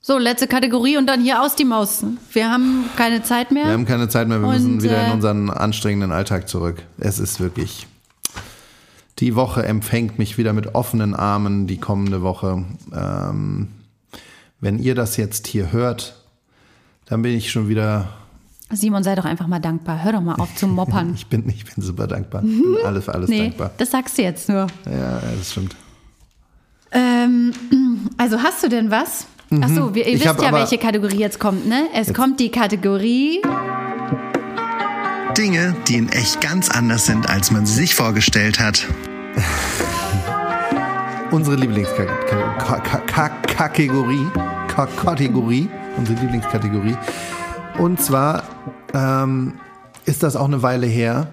So, 0.00 0.18
letzte 0.18 0.46
Kategorie 0.46 0.98
und 0.98 1.06
dann 1.06 1.20
hier 1.20 1.42
aus 1.42 1.56
die 1.56 1.64
Maus. 1.64 2.04
Wir 2.32 2.48
haben 2.50 2.84
keine 2.96 3.24
Zeit 3.24 3.50
mehr. 3.50 3.64
Wir 3.64 3.72
haben 3.72 3.86
keine 3.86 4.08
Zeit 4.08 4.28
mehr, 4.28 4.40
wir 4.40 4.46
Und, 4.46 4.54
müssen 4.54 4.82
wieder 4.82 5.04
in 5.04 5.10
äh, 5.10 5.14
unseren 5.14 5.50
anstrengenden 5.50 6.12
Alltag 6.12 6.48
zurück. 6.48 6.82
Es 6.98 7.18
ist 7.18 7.40
wirklich. 7.40 7.88
Die 9.18 9.34
Woche 9.34 9.64
empfängt 9.64 10.18
mich 10.18 10.38
wieder 10.38 10.52
mit 10.52 10.74
offenen 10.76 11.14
Armen, 11.14 11.66
die 11.66 11.78
kommende 11.78 12.22
Woche. 12.22 12.64
Ähm, 12.94 13.68
wenn 14.60 14.78
ihr 14.78 14.94
das 14.94 15.16
jetzt 15.16 15.46
hier 15.48 15.72
hört, 15.72 16.22
dann 17.06 17.22
bin 17.22 17.36
ich 17.36 17.50
schon 17.50 17.68
wieder. 17.68 18.08
Simon, 18.70 19.04
sei 19.04 19.14
doch 19.14 19.24
einfach 19.24 19.46
mal 19.46 19.60
dankbar. 19.60 20.02
Hör 20.02 20.12
doch 20.12 20.20
mal 20.20 20.34
auf 20.34 20.54
zu 20.56 20.66
moppern. 20.66 21.10
Ich 21.14 21.26
bin, 21.26 21.48
ich 21.48 21.64
bin 21.64 21.82
super 21.82 22.06
dankbar. 22.06 22.42
Ich 22.44 22.60
bin 22.60 22.76
alles 22.84 23.04
für 23.04 23.14
alles 23.14 23.30
nee, 23.30 23.48
dankbar. 23.48 23.70
das 23.78 23.90
sagst 23.90 24.18
du 24.18 24.22
jetzt 24.22 24.48
nur. 24.48 24.66
Ja, 24.86 25.20
das 25.38 25.52
stimmt. 25.52 25.76
Ähm, 26.92 27.52
also 28.18 28.42
hast 28.42 28.62
du 28.62 28.68
denn 28.68 28.90
was? 28.90 29.26
Ach 29.62 29.68
so, 29.68 29.94
wir, 29.94 30.06
ihr 30.06 30.14
Mhm. 30.14 30.16
Ich 30.16 30.24
wisst 30.24 30.42
ja, 30.42 30.52
welche 30.52 30.78
Kategorie 30.78 31.18
jetzt 31.18 31.38
kommt, 31.38 31.68
ne? 31.68 31.86
Es 31.94 32.12
kommt 32.12 32.40
die 32.40 32.50
Kategorie. 32.50 33.40
Dinge, 35.38 35.76
die 35.86 35.96
in 35.96 36.08
echt 36.08 36.40
ganz 36.40 36.68
anders 36.68 37.06
sind, 37.06 37.28
als 37.28 37.52
man 37.52 37.66
sie 37.66 37.74
sich 37.74 37.94
vorgestellt 37.94 38.58
hat. 38.58 38.84
Unsere 41.30 41.56
Lieblingskategorie. 41.56 44.26
Kategorie. 44.96 45.68
Unsere 45.96 46.20
Lieblingskategorie. 46.20 46.96
Und 47.78 48.00
zwar 48.00 48.42
ähm, 48.94 49.54
ist 50.04 50.22
das 50.22 50.36
auch 50.36 50.46
eine 50.46 50.62
Weile 50.62 50.86
her. 50.86 51.32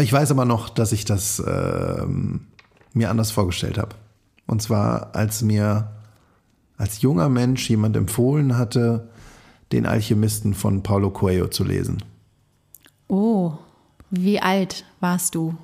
Ich 0.00 0.12
weiß 0.12 0.30
aber 0.30 0.44
noch, 0.44 0.68
dass 0.68 0.92
ich 0.92 1.04
das 1.04 1.42
ähm, 1.46 2.46
mir 2.92 3.10
anders 3.10 3.30
vorgestellt 3.30 3.78
habe. 3.78 3.94
Und 4.46 4.62
zwar, 4.62 5.14
als 5.14 5.42
mir 5.42 5.90
als 6.76 7.02
junger 7.02 7.28
Mensch 7.28 7.68
jemand 7.68 7.96
empfohlen 7.96 8.56
hatte, 8.56 9.10
den 9.70 9.86
Alchemisten 9.86 10.54
von 10.54 10.82
Paulo 10.82 11.10
Coelho 11.10 11.48
zu 11.48 11.62
lesen. 11.62 12.02
Oh, 13.06 13.52
wie 14.10 14.40
alt 14.40 14.84
warst 15.00 15.34
du? 15.34 15.56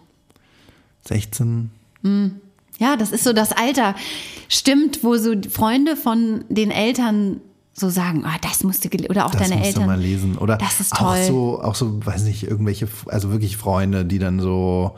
16. 1.07 1.71
Ja, 2.79 2.97
das 2.97 3.13
ist 3.13 3.25
so 3.25 3.33
das 3.33 3.53
Alter. 3.53 3.95
Stimmt, 4.49 5.03
wo 5.03 5.17
so 5.17 5.35
Freunde 5.51 5.97
von 5.97 6.45
den 6.49 6.71
Eltern 6.71 7.41
so 7.73 7.91
sagen, 7.91 8.25
ah, 8.25 8.37
das 8.43 8.65
musst 8.65 8.85
du 8.85 8.89
oder 9.11 9.27
auch 9.27 9.31
Das 9.33 9.43
deine 9.43 9.57
musst 9.57 9.67
Eltern. 9.69 9.83
du 9.83 9.89
mal 9.89 10.01
lesen. 10.01 10.39
Oder 10.39 10.57
Das 10.57 10.81
ist 10.81 10.93
auch 10.95 10.99
toll. 11.15 11.25
so, 11.27 11.61
auch 11.63 11.75
so, 11.75 12.05
weiß 12.05 12.23
nicht, 12.25 12.45
irgendwelche, 12.45 12.89
also 13.07 13.31
wirklich 13.31 13.57
Freunde, 13.57 14.05
die 14.05 14.19
dann 14.19 14.41
so, 14.41 14.97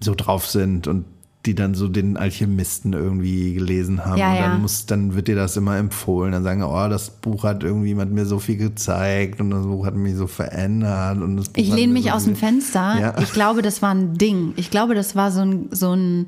so 0.00 0.14
drauf 0.14 0.46
sind 0.46 0.86
und 0.86 1.04
die 1.46 1.54
dann 1.54 1.74
so 1.74 1.88
den 1.88 2.16
Alchemisten 2.18 2.92
irgendwie 2.92 3.54
gelesen 3.54 4.04
haben. 4.04 4.18
Ja, 4.18 4.30
und 4.30 4.36
dann 4.36 4.52
ja. 4.52 4.58
muss, 4.58 4.84
dann 4.84 5.14
wird 5.14 5.28
dir 5.28 5.36
das 5.36 5.56
immer 5.56 5.78
empfohlen. 5.78 6.32
Dann 6.32 6.42
sagen, 6.42 6.62
oh, 6.62 6.88
das 6.88 7.10
Buch 7.10 7.44
hat 7.44 7.62
irgendwie 7.62 7.96
hat 7.96 8.10
mir 8.10 8.26
so 8.26 8.38
viel 8.38 8.56
gezeigt 8.56 9.40
und 9.40 9.50
das 9.50 9.64
Buch 9.64 9.86
hat 9.86 9.94
mich 9.94 10.16
so 10.16 10.26
verändert. 10.26 11.18
Und 11.22 11.38
das 11.38 11.48
Buch 11.48 11.62
Ich 11.62 11.72
lehne 11.72 11.94
mich 11.94 12.04
so 12.04 12.10
aus 12.10 12.24
dem 12.24 12.36
Fenster. 12.36 13.00
Ja. 13.00 13.18
Ich 13.20 13.32
glaube, 13.32 13.62
das 13.62 13.80
war 13.80 13.94
ein 13.94 14.18
Ding. 14.18 14.52
Ich 14.56 14.70
glaube, 14.70 14.94
das 14.94 15.16
war 15.16 15.32
so 15.32 15.40
ein, 15.40 15.68
so 15.70 15.94
ein 15.94 16.26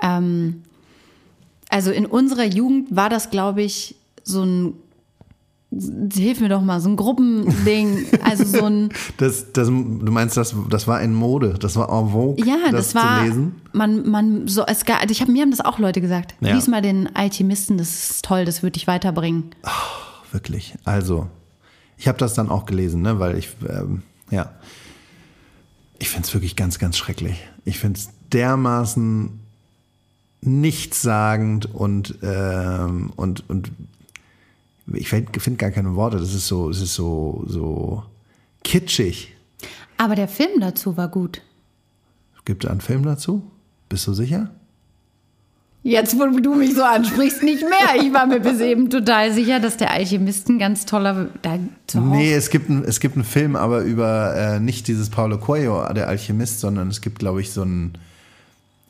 ähm, 0.00 0.62
also 1.68 1.90
in 1.90 2.06
unserer 2.06 2.44
Jugend 2.44 2.94
war 2.94 3.10
das, 3.10 3.30
glaube 3.30 3.62
ich, 3.62 3.96
so 4.22 4.44
ein, 4.44 4.74
hilf 6.12 6.40
mir 6.40 6.48
doch 6.48 6.60
mal, 6.60 6.80
so 6.80 6.88
ein 6.88 6.96
Gruppending. 6.96 8.06
Also 8.22 8.44
so 8.44 8.64
ein, 8.64 8.90
Das, 9.16 9.52
das, 9.52 9.68
du 9.68 9.72
meinst, 9.72 10.36
das, 10.36 10.54
das 10.70 10.86
war 10.86 11.00
in 11.00 11.14
Mode, 11.14 11.54
das 11.58 11.76
war 11.76 11.88
en 11.88 12.10
vogue, 12.10 12.44
ja, 12.44 12.70
das, 12.70 12.92
das, 12.92 12.94
war, 12.94 13.20
zu 13.20 13.24
lesen? 13.24 13.54
man, 13.72 14.08
man, 14.08 14.48
so, 14.48 14.64
es 14.66 14.84
gab, 14.84 15.10
ich 15.10 15.20
hab, 15.20 15.28
mir 15.28 15.42
haben 15.42 15.50
das 15.50 15.60
auch 15.60 15.78
Leute 15.78 16.00
gesagt. 16.00 16.34
Ja. 16.40 16.54
Lies 16.54 16.68
mal 16.68 16.82
den 16.82 17.14
Alchemisten, 17.14 17.78
das 17.78 18.10
ist 18.10 18.24
toll, 18.24 18.44
das 18.44 18.62
wird 18.62 18.76
dich 18.76 18.86
weiterbringen. 18.86 19.50
Wirklich. 20.32 20.74
Also, 20.84 21.28
ich 21.96 22.08
habe 22.08 22.18
das 22.18 22.34
dann 22.34 22.50
auch 22.50 22.66
gelesen, 22.66 23.02
ne, 23.02 23.18
weil 23.18 23.38
ich, 23.38 23.50
ähm, 23.68 24.02
ja, 24.30 24.50
ich 25.98 26.08
finde 26.08 26.26
es 26.26 26.34
wirklich 26.34 26.56
ganz, 26.56 26.78
ganz 26.78 26.96
schrecklich. 26.96 27.36
Ich 27.64 27.78
finde 27.78 27.98
es 27.98 28.10
dermaßen 28.32 29.40
nichtssagend 30.40 31.72
und, 31.72 32.18
ähm, 32.22 33.12
und, 33.16 33.48
und 33.48 33.70
ich 34.92 35.08
finde 35.08 35.56
gar 35.56 35.70
keine 35.70 35.94
Worte. 35.94 36.18
Das 36.18 36.34
ist 36.34 36.46
so, 36.46 36.70
es 36.70 36.80
ist 36.80 36.94
so, 36.94 37.44
so 37.46 38.02
kitschig. 38.62 39.34
Aber 39.96 40.14
der 40.14 40.28
Film 40.28 40.60
dazu 40.60 40.96
war 40.96 41.08
gut. 41.08 41.42
Gibt 42.44 42.64
es 42.64 42.70
einen 42.70 42.80
Film 42.80 43.04
dazu? 43.04 43.50
Bist 43.88 44.06
du 44.06 44.12
sicher? 44.12 44.50
Jetzt, 45.82 46.18
wo 46.18 46.26
du 46.26 46.54
mich 46.54 46.74
so 46.74 46.82
ansprichst, 46.82 47.42
nicht 47.42 47.62
mehr. 47.62 48.02
Ich 48.02 48.10
war 48.12 48.26
mir 48.26 48.40
bis 48.40 48.58
eben 48.60 48.88
total 48.88 49.34
sicher, 49.34 49.60
dass 49.60 49.76
der 49.76 49.90
Alchemist 49.90 50.48
ein 50.48 50.58
ganz 50.58 50.86
toller. 50.86 51.28
Nee, 51.92 52.32
es 52.32 52.48
gibt, 52.48 52.70
ein, 52.70 52.84
es 52.84 53.00
gibt 53.00 53.16
einen 53.16 53.24
Film, 53.24 53.54
aber 53.54 53.82
über 53.82 54.34
äh, 54.34 54.60
nicht 54.60 54.88
dieses 54.88 55.10
Paulo 55.10 55.36
Coelho, 55.36 55.86
der 55.92 56.08
Alchemist, 56.08 56.60
sondern 56.60 56.88
es 56.88 57.02
gibt, 57.02 57.18
glaube 57.18 57.42
ich, 57.42 57.52
so 57.52 57.62
ein. 57.62 57.98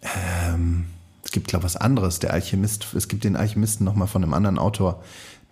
Ähm, 0.02 0.84
es 1.24 1.32
gibt, 1.32 1.48
glaube 1.48 1.62
ich, 1.62 1.74
was 1.74 1.76
anderes. 1.76 2.20
Der 2.20 2.32
Alchemist, 2.32 2.86
es 2.94 3.08
gibt 3.08 3.24
den 3.24 3.34
Alchemisten 3.34 3.84
nochmal 3.84 4.06
von 4.06 4.22
einem 4.22 4.32
anderen 4.32 4.58
Autor. 4.58 5.02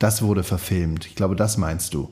Das 0.03 0.21
wurde 0.21 0.43
verfilmt. 0.43 1.07
Ich 1.07 1.15
glaube, 1.15 1.37
das 1.37 1.57
meinst 1.59 1.95
du. 1.95 2.09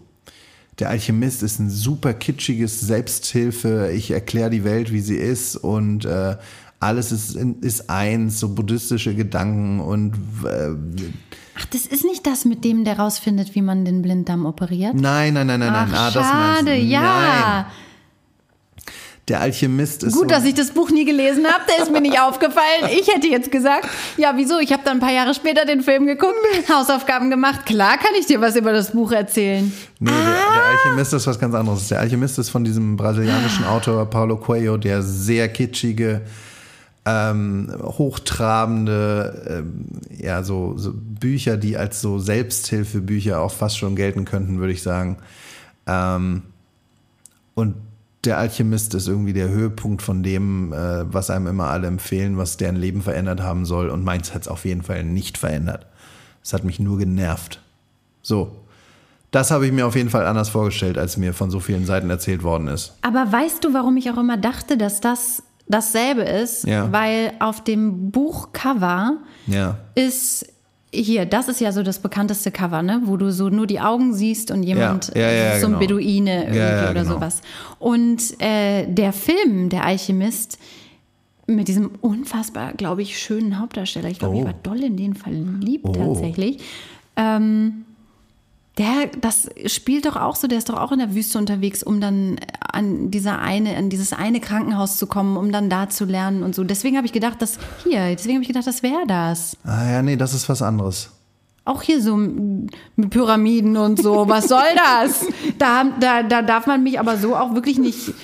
Der 0.78 0.90
Alchemist 0.90 1.42
ist 1.42 1.58
ein 1.58 1.70
super 1.70 2.14
kitschiges 2.14 2.80
Selbsthilfe. 2.80 3.90
Ich 3.92 4.12
erkläre 4.12 4.48
die 4.48 4.62
Welt, 4.62 4.92
wie 4.92 5.00
sie 5.00 5.16
ist 5.16 5.56
und 5.56 6.04
äh, 6.04 6.36
alles 6.78 7.10
ist, 7.10 7.34
ist 7.34 7.90
eins, 7.90 8.38
so 8.38 8.50
buddhistische 8.50 9.16
Gedanken 9.16 9.80
und 9.80 10.14
äh, 10.44 10.70
Ach, 11.58 11.64
das 11.72 11.84
ist 11.86 12.04
nicht 12.04 12.28
das 12.28 12.44
mit 12.44 12.62
dem, 12.64 12.84
der 12.84 12.96
rausfindet, 12.96 13.56
wie 13.56 13.60
man 13.60 13.84
den 13.84 14.02
Blinddarm 14.02 14.46
operiert? 14.46 14.94
nein, 14.94 15.34
nein, 15.34 15.48
nein, 15.48 15.58
nein, 15.58 15.72
nein. 15.72 15.90
Ach, 15.92 16.06
ah, 16.06 16.10
das 16.12 16.32
meinst 16.32 16.62
du. 16.62 16.66
schade, 16.66 16.76
ja. 16.76 17.02
Nein. 17.02 17.64
Der 19.30 19.40
Alchemist 19.40 20.02
ist 20.02 20.14
Gut, 20.14 20.22
so, 20.22 20.26
dass 20.26 20.44
ich 20.44 20.54
das 20.54 20.72
Buch 20.72 20.90
nie 20.90 21.04
gelesen 21.04 21.46
habe, 21.46 21.62
der 21.68 21.84
ist 21.84 21.92
mir 21.92 22.00
nicht 22.00 22.20
aufgefallen. 22.20 22.90
Ich 22.90 23.06
hätte 23.06 23.28
jetzt 23.28 23.52
gesagt, 23.52 23.86
ja, 24.16 24.32
wieso? 24.34 24.58
Ich 24.58 24.72
habe 24.72 24.82
dann 24.84 24.96
ein 24.96 25.00
paar 25.00 25.12
Jahre 25.12 25.34
später 25.34 25.64
den 25.64 25.82
Film 25.82 26.04
geguckt, 26.04 26.34
Hausaufgaben 26.68 27.30
gemacht. 27.30 27.64
Klar 27.64 27.96
kann 27.96 28.10
ich 28.18 28.26
dir 28.26 28.40
was 28.40 28.56
über 28.56 28.72
das 28.72 28.90
Buch 28.90 29.12
erzählen. 29.12 29.72
Nee, 30.00 30.10
der, 30.10 30.18
der 30.18 30.64
Alchemist 30.64 31.12
ist 31.12 31.28
was 31.28 31.38
ganz 31.38 31.54
anderes. 31.54 31.86
Der 31.86 32.00
Alchemist 32.00 32.40
ist 32.40 32.50
von 32.50 32.64
diesem 32.64 32.96
brasilianischen 32.96 33.64
Ah. 33.64 33.70
Autor 33.76 34.04
Paulo 34.10 34.36
Coelho, 34.36 34.76
der 34.76 35.00
sehr 35.00 35.48
kitschige, 35.48 36.22
ähm, 37.06 37.72
hochtrabende, 37.80 39.44
ähm, 39.48 39.84
ja, 40.18 40.42
so, 40.42 40.74
so 40.76 40.90
Bücher, 40.92 41.56
die 41.56 41.76
als 41.76 42.00
so 42.00 42.18
Selbsthilfebücher 42.18 43.40
auch 43.40 43.52
fast 43.52 43.78
schon 43.78 43.94
gelten 43.94 44.24
könnten, 44.24 44.58
würde 44.58 44.72
ich 44.72 44.82
sagen. 44.82 45.18
Ähm, 45.86 46.42
und 47.54 47.76
der 48.24 48.38
Alchemist 48.38 48.94
ist 48.94 49.08
irgendwie 49.08 49.32
der 49.32 49.48
Höhepunkt 49.48 50.02
von 50.02 50.22
dem, 50.22 50.72
äh, 50.72 51.12
was 51.12 51.30
einem 51.30 51.46
immer 51.46 51.68
alle 51.68 51.86
empfehlen, 51.86 52.36
was 52.36 52.56
deren 52.56 52.76
Leben 52.76 53.00
verändert 53.02 53.40
haben 53.42 53.64
soll. 53.64 53.88
Und 53.88 54.04
meins 54.04 54.34
hat 54.34 54.42
es 54.42 54.48
auf 54.48 54.64
jeden 54.64 54.82
Fall 54.82 55.04
nicht 55.04 55.38
verändert. 55.38 55.86
Es 56.42 56.52
hat 56.52 56.64
mich 56.64 56.78
nur 56.80 56.98
genervt. 56.98 57.60
So. 58.22 58.56
Das 59.30 59.50
habe 59.52 59.64
ich 59.66 59.72
mir 59.72 59.86
auf 59.86 59.94
jeden 59.94 60.10
Fall 60.10 60.26
anders 60.26 60.48
vorgestellt, 60.48 60.98
als 60.98 61.16
mir 61.16 61.32
von 61.32 61.50
so 61.50 61.60
vielen 61.60 61.86
Seiten 61.86 62.10
erzählt 62.10 62.42
worden 62.42 62.66
ist. 62.68 62.94
Aber 63.02 63.30
weißt 63.30 63.62
du, 63.64 63.72
warum 63.72 63.96
ich 63.96 64.10
auch 64.10 64.18
immer 64.18 64.36
dachte, 64.36 64.76
dass 64.76 65.00
das 65.00 65.42
dasselbe 65.68 66.22
ist? 66.22 66.64
Ja. 66.64 66.90
Weil 66.92 67.32
auf 67.38 67.62
dem 67.62 68.10
Buchcover 68.10 69.18
Ja. 69.46 69.78
ist 69.94 70.46
hier, 70.92 71.24
das 71.26 71.48
ist 71.48 71.60
ja 71.60 71.70
so 71.72 71.82
das 71.82 72.00
bekannteste 72.00 72.50
Cover, 72.50 72.82
ne? 72.82 73.02
Wo 73.04 73.16
du 73.16 73.30
so 73.32 73.48
nur 73.48 73.66
die 73.66 73.80
Augen 73.80 74.12
siehst 74.12 74.50
und 74.50 74.62
jemand, 74.64 75.12
Ja, 75.14 75.20
ja, 75.30 75.30
ja, 75.54 75.60
so 75.60 75.66
ein 75.66 75.72
genau. 75.72 75.78
Beduine 75.78 76.42
irgendwie 76.44 76.58
oder 76.58 76.94
genau. 77.04 77.14
sowas. 77.14 77.42
Und 77.78 78.40
äh, 78.40 78.86
der 78.86 79.12
Film, 79.12 79.68
der 79.68 79.84
Alchemist, 79.84 80.58
mit 81.46 81.68
diesem 81.68 81.90
unfassbar, 82.00 82.72
glaube 82.74 83.02
ich, 83.02 83.18
schönen 83.18 83.58
Hauptdarsteller, 83.58 84.08
ich 84.08 84.18
glaube, 84.18 84.36
ich 84.36 84.42
Oh. 84.42 84.46
war 84.46 84.54
doll 84.62 84.82
in 84.82 84.96
den 84.96 85.14
verliebt 85.14 85.86
Oh. 85.88 85.92
tatsächlich. 85.92 86.58
Ähm, 87.16 87.84
der, 88.78 89.10
das 89.20 89.48
spielt 89.66 90.06
doch 90.06 90.16
auch 90.16 90.36
so, 90.36 90.46
der 90.48 90.58
ist 90.58 90.68
doch 90.68 90.78
auch 90.78 90.92
in 90.92 91.00
der 91.00 91.14
Wüste 91.14 91.38
unterwegs, 91.38 91.82
um 91.82 92.00
dann 92.00 92.38
an 92.74 93.10
dieser 93.10 93.40
eine, 93.40 93.76
an 93.76 93.90
dieses 93.90 94.12
eine 94.12 94.40
Krankenhaus 94.40 94.96
zu 94.96 95.06
kommen, 95.06 95.36
um 95.36 95.52
dann 95.52 95.70
da 95.70 95.88
zu 95.88 96.04
lernen 96.04 96.42
und 96.42 96.54
so. 96.54 96.64
Deswegen 96.64 96.96
habe 96.96 97.06
ich 97.06 97.12
gedacht, 97.12 97.40
dass 97.42 97.58
hier, 97.84 98.14
deswegen 98.14 98.36
habe 98.36 98.42
ich 98.42 98.48
gedacht, 98.48 98.66
das 98.66 98.82
wäre 98.82 99.06
das. 99.06 99.56
Ah 99.64 99.90
ja, 99.90 100.02
nee, 100.02 100.16
das 100.16 100.34
ist 100.34 100.48
was 100.48 100.62
anderes. 100.62 101.10
Auch 101.64 101.82
hier 101.82 102.00
so 102.02 102.16
mit 102.16 103.10
Pyramiden 103.10 103.76
und 103.76 104.02
so. 104.02 104.28
Was 104.28 104.48
soll 104.48 104.62
das? 104.74 105.26
Da, 105.58 105.84
da, 106.00 106.22
da 106.22 106.42
darf 106.42 106.66
man 106.66 106.82
mich 106.82 106.98
aber 106.98 107.16
so 107.16 107.36
auch 107.36 107.54
wirklich 107.54 107.78
nicht. 107.78 108.14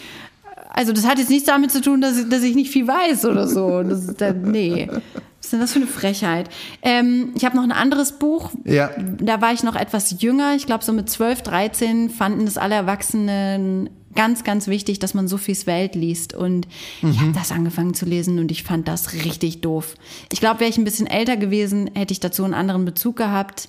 Also, 0.77 0.93
das 0.93 1.07
hat 1.07 1.18
jetzt 1.18 1.31
nichts 1.31 1.47
damit 1.47 1.70
zu 1.72 1.81
tun, 1.81 2.01
dass 2.03 2.18
ich, 2.18 2.29
dass 2.29 2.43
ich 2.43 2.55
nicht 2.55 2.70
viel 2.70 2.87
weiß 2.87 3.24
oder 3.24 3.49
so. 3.49 3.83
Das, 3.83 4.14
da, 4.14 4.33
nee. 4.33 4.89
Was 4.89 5.47
ist 5.47 5.53
denn 5.53 5.61
das 5.61 5.72
für 5.72 5.79
eine 5.79 5.87
Frechheit? 5.87 6.51
Ähm, 6.83 7.33
ich 7.35 7.45
habe 7.45 7.57
noch 7.57 7.64
ein 7.64 7.72
anderes 7.72 8.18
Buch. 8.18 8.51
Ja. 8.64 8.91
Da 9.18 9.41
war 9.41 9.53
ich 9.53 9.62
noch 9.62 9.74
etwas 9.74 10.20
jünger. 10.20 10.55
Ich 10.55 10.66
glaube, 10.66 10.85
so 10.85 10.93
mit 10.93 11.09
12, 11.09 11.43
13 11.43 12.11
fanden 12.11 12.47
es 12.47 12.59
alle 12.59 12.74
Erwachsenen 12.74 13.89
ganz, 14.14 14.45
ganz 14.45 14.66
wichtig, 14.66 14.99
dass 14.99 15.14
man 15.14 15.29
Sophies 15.29 15.66
Welt 15.66 15.95
liest. 15.95 16.35
Und 16.35 16.68
ich 17.03 17.20
habe 17.20 17.33
das 17.33 17.53
angefangen 17.53 17.95
zu 17.95 18.05
lesen 18.05 18.39
und 18.39 18.51
ich 18.51 18.62
fand 18.62 18.87
das 18.87 19.14
richtig 19.14 19.62
doof. 19.62 19.95
Ich 20.33 20.41
glaube, 20.41 20.61
wäre 20.61 20.70
ich 20.70 20.79
ein 20.79 20.85
bisschen 20.85 21.07
älter 21.07 21.37
gewesen, 21.39 21.91
hätte 21.95 22.12
ich 22.12 22.20
dazu 22.20 22.45
einen 22.45 22.55
anderen 22.55 22.85
Bezug 22.85 23.16
gehabt. 23.16 23.68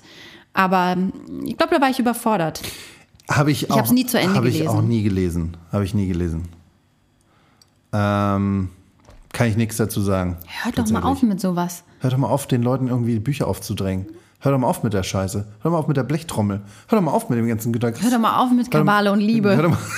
Aber 0.52 0.96
ich 1.44 1.56
glaube, 1.56 1.74
da 1.74 1.80
war 1.80 1.88
ich 1.88 1.98
überfordert. 2.00 2.60
Habe 3.30 3.50
ich 3.50 3.70
auch. 3.70 3.76
hab's 3.78 3.92
nie 3.92 4.06
zu 4.06 4.18
Ende 4.18 4.34
Habe 4.34 4.48
ich 4.48 4.58
gelesen. 4.58 4.76
auch 4.76 4.82
nie 4.82 5.02
gelesen. 5.02 5.56
Habe 5.70 5.84
ich 5.84 5.94
nie 5.94 6.06
gelesen. 6.08 6.48
Ähm, 7.92 8.70
kann 9.32 9.46
ich 9.48 9.56
nichts 9.56 9.76
dazu 9.76 10.00
sagen. 10.00 10.36
Hört 10.62 10.78
doch 10.78 10.88
mal 10.90 11.02
auf 11.02 11.22
mit 11.22 11.40
sowas. 11.40 11.84
Hört 12.00 12.12
doch 12.12 12.18
mal 12.18 12.28
auf, 12.28 12.46
den 12.46 12.62
Leuten 12.62 12.88
irgendwie 12.88 13.18
Bücher 13.18 13.46
aufzudrängen. 13.46 14.06
Hör 14.40 14.52
doch 14.52 14.58
mal 14.58 14.68
auf 14.68 14.82
mit 14.82 14.92
der 14.92 15.02
Scheiße. 15.02 15.38
Hör 15.38 15.62
doch 15.64 15.70
mal 15.72 15.78
auf 15.78 15.88
mit 15.88 15.96
der 15.96 16.04
Blechtrommel. 16.04 16.60
Hör 16.88 16.98
doch 16.98 17.04
mal 17.04 17.10
auf 17.12 17.28
mit 17.28 17.38
dem 17.38 17.48
ganzen 17.48 17.72
Gedanken. 17.72 18.02
Hör 18.02 18.10
doch 18.10 18.18
mal 18.18 18.38
auf 18.44 18.50
mit 18.52 18.70
Kabale 18.70 19.10
und 19.12 19.20
Liebe. 19.20 19.56
doch 19.56 19.70
mal, 19.70 19.78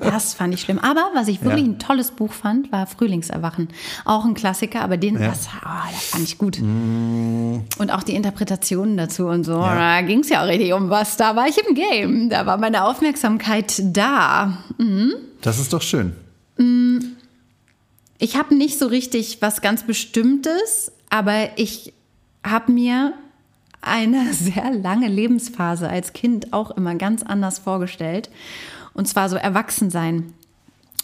Das 0.00 0.34
fand 0.34 0.54
ich 0.54 0.60
schlimm. 0.60 0.78
Aber 0.78 1.10
was 1.14 1.26
ich 1.26 1.42
wirklich 1.42 1.64
Ja. 1.66 1.72
ein 1.72 1.78
tolles 1.80 2.12
Buch 2.12 2.32
fand, 2.32 2.70
war 2.70 2.86
Frühlingserwachen. 2.86 3.68
Auch 4.04 4.24
ein 4.24 4.34
Klassiker, 4.34 4.82
aber 4.82 4.96
den, 4.96 5.20
Ja. 5.20 5.28
das, 5.30 5.48
oh, 5.64 5.68
das 5.92 6.04
fand 6.04 6.22
ich 6.24 6.38
gut. 6.38 6.60
Und 6.60 7.90
auch 7.90 8.04
die 8.04 8.14
Interpretationen 8.14 8.96
dazu 8.96 9.26
und 9.26 9.42
so. 9.42 9.58
Da 9.60 10.00
ging 10.02 10.20
es 10.20 10.28
ja 10.28 10.42
auch 10.42 10.46
richtig 10.46 10.72
um 10.74 10.90
was. 10.90 11.16
Da 11.16 11.34
war 11.34 11.48
ich 11.48 11.58
im 11.66 11.74
Game. 11.74 12.30
Da 12.30 12.46
war 12.46 12.56
meine 12.56 12.84
Aufmerksamkeit 12.84 13.82
da. 13.84 14.58
das 15.42 15.58
ist 15.58 15.72
doch 15.72 15.82
schön. 15.82 16.14
Ich 18.18 18.36
habe 18.36 18.54
nicht 18.54 18.78
so 18.78 18.86
richtig 18.86 19.40
was 19.40 19.60
ganz 19.60 19.84
Bestimmtes, 19.84 20.92
aber 21.08 21.50
ich 21.56 21.92
habe 22.44 22.72
mir 22.72 23.14
eine 23.80 24.32
sehr 24.32 24.72
lange 24.72 25.08
Lebensphase 25.08 25.88
als 25.88 26.12
Kind 26.12 26.52
auch 26.52 26.70
immer 26.72 26.94
ganz 26.94 27.22
anders 27.22 27.58
vorgestellt. 27.58 28.30
Und 28.94 29.06
zwar 29.06 29.28
so 29.28 29.36
Erwachsensein. 29.36 30.32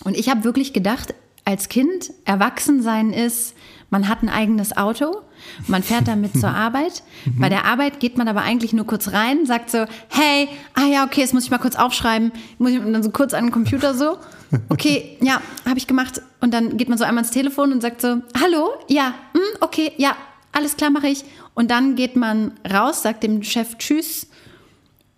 Und 0.02 0.16
ich 0.16 0.28
habe 0.28 0.44
wirklich 0.44 0.72
gedacht, 0.72 1.14
als 1.44 1.68
Kind, 1.68 2.12
Erwachsensein 2.24 3.12
ist, 3.12 3.54
man 3.90 4.08
hat 4.08 4.22
ein 4.22 4.28
eigenes 4.28 4.76
Auto, 4.76 5.22
man 5.66 5.82
fährt 5.82 6.08
damit 6.08 6.38
zur 6.38 6.50
Arbeit. 6.54 7.02
Bei 7.38 7.48
der 7.48 7.64
Arbeit 7.64 8.00
geht 8.00 8.16
man 8.18 8.28
aber 8.28 8.42
eigentlich 8.42 8.72
nur 8.72 8.86
kurz 8.86 9.12
rein, 9.12 9.46
sagt 9.46 9.70
so, 9.70 9.84
hey, 10.08 10.48
ah 10.74 10.86
ja, 10.86 11.04
okay, 11.04 11.20
jetzt 11.20 11.34
muss 11.34 11.44
ich 11.44 11.50
mal 11.50 11.58
kurz 11.58 11.76
aufschreiben. 11.76 12.32
Muss 12.58 12.70
ich 12.72 12.78
dann 12.80 13.02
so 13.02 13.10
kurz 13.10 13.34
an 13.34 13.46
den 13.46 13.52
Computer 13.52 13.94
so. 13.94 14.18
Okay, 14.68 15.16
ja, 15.20 15.40
habe 15.66 15.78
ich 15.78 15.86
gemacht. 15.86 16.22
Und 16.40 16.54
dann 16.54 16.76
geht 16.76 16.88
man 16.88 16.98
so 16.98 17.04
einmal 17.04 17.24
ins 17.24 17.32
Telefon 17.32 17.72
und 17.72 17.80
sagt 17.80 18.00
so, 18.00 18.18
hallo, 18.40 18.70
ja, 18.88 19.14
hm, 19.32 19.40
okay, 19.60 19.92
ja, 19.96 20.16
alles 20.52 20.76
klar, 20.76 20.90
mache 20.90 21.08
ich. 21.08 21.24
Und 21.54 21.70
dann 21.70 21.96
geht 21.96 22.14
man 22.16 22.52
raus, 22.72 23.02
sagt 23.02 23.22
dem 23.24 23.42
Chef 23.42 23.76
Tschüss 23.78 24.26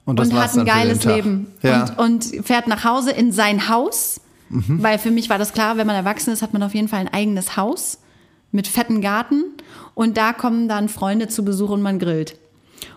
Und, 0.05 0.19
das 0.19 0.29
und 0.29 0.39
hat 0.39 0.57
ein 0.57 0.65
geiles. 0.65 1.05
Leben 1.05 1.53
Ja. 1.63 1.85
und, 1.97 2.25
und 2.35 2.47
fährt 2.47 2.67
nach 2.69 2.85
Hause 2.85 3.11
in 3.11 3.33
sein 3.33 3.69
Haus. 3.69 4.21
Mhm. 4.49 4.83
Weil 4.83 4.99
für 4.99 5.11
mich 5.11 5.29
war 5.29 5.39
das 5.39 5.53
klar, 5.53 5.77
wenn 5.77 5.87
man 5.87 5.97
erwachsen 5.97 6.33
ist, 6.33 6.41
hat 6.41 6.53
man 6.53 6.63
auf 6.63 6.75
jeden 6.75 6.89
Fall 6.89 7.01
ein 7.01 7.13
eigenes 7.13 7.57
Haus 7.57 7.99
mit 8.53 8.67
fetten 8.69 9.01
Garten. 9.01 9.45
Und 9.95 10.17
da 10.17 10.33
kommen 10.33 10.69
dann 10.69 10.89
Freunde 10.89 11.29
zu 11.29 11.45
Besuch 11.45 11.71
und 11.71 11.83
man 11.83 11.99
grillt. 11.99 12.39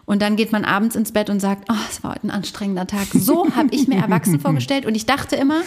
Und 0.05 0.21
dann 0.21 0.35
geht 0.35 0.51
man 0.51 0.65
abends 0.65 0.95
ins 0.95 1.11
Bett 1.11 1.29
und 1.29 1.39
sagt, 1.39 1.69
oh, 1.69 1.75
es 1.89 2.03
war 2.03 2.11
heute 2.11 2.27
ein 2.27 2.31
anstrengender 2.31 2.87
Tag. 2.87 3.07
So 3.13 3.47
habe 3.55 3.69
ich 3.71 3.87
mir 3.87 3.97
erwachsen 3.97 4.39
vorgestellt. 4.39 4.85
Und 4.85 4.95
ich 4.95 5.05
dachte 5.05 5.35
immer, 5.35 5.61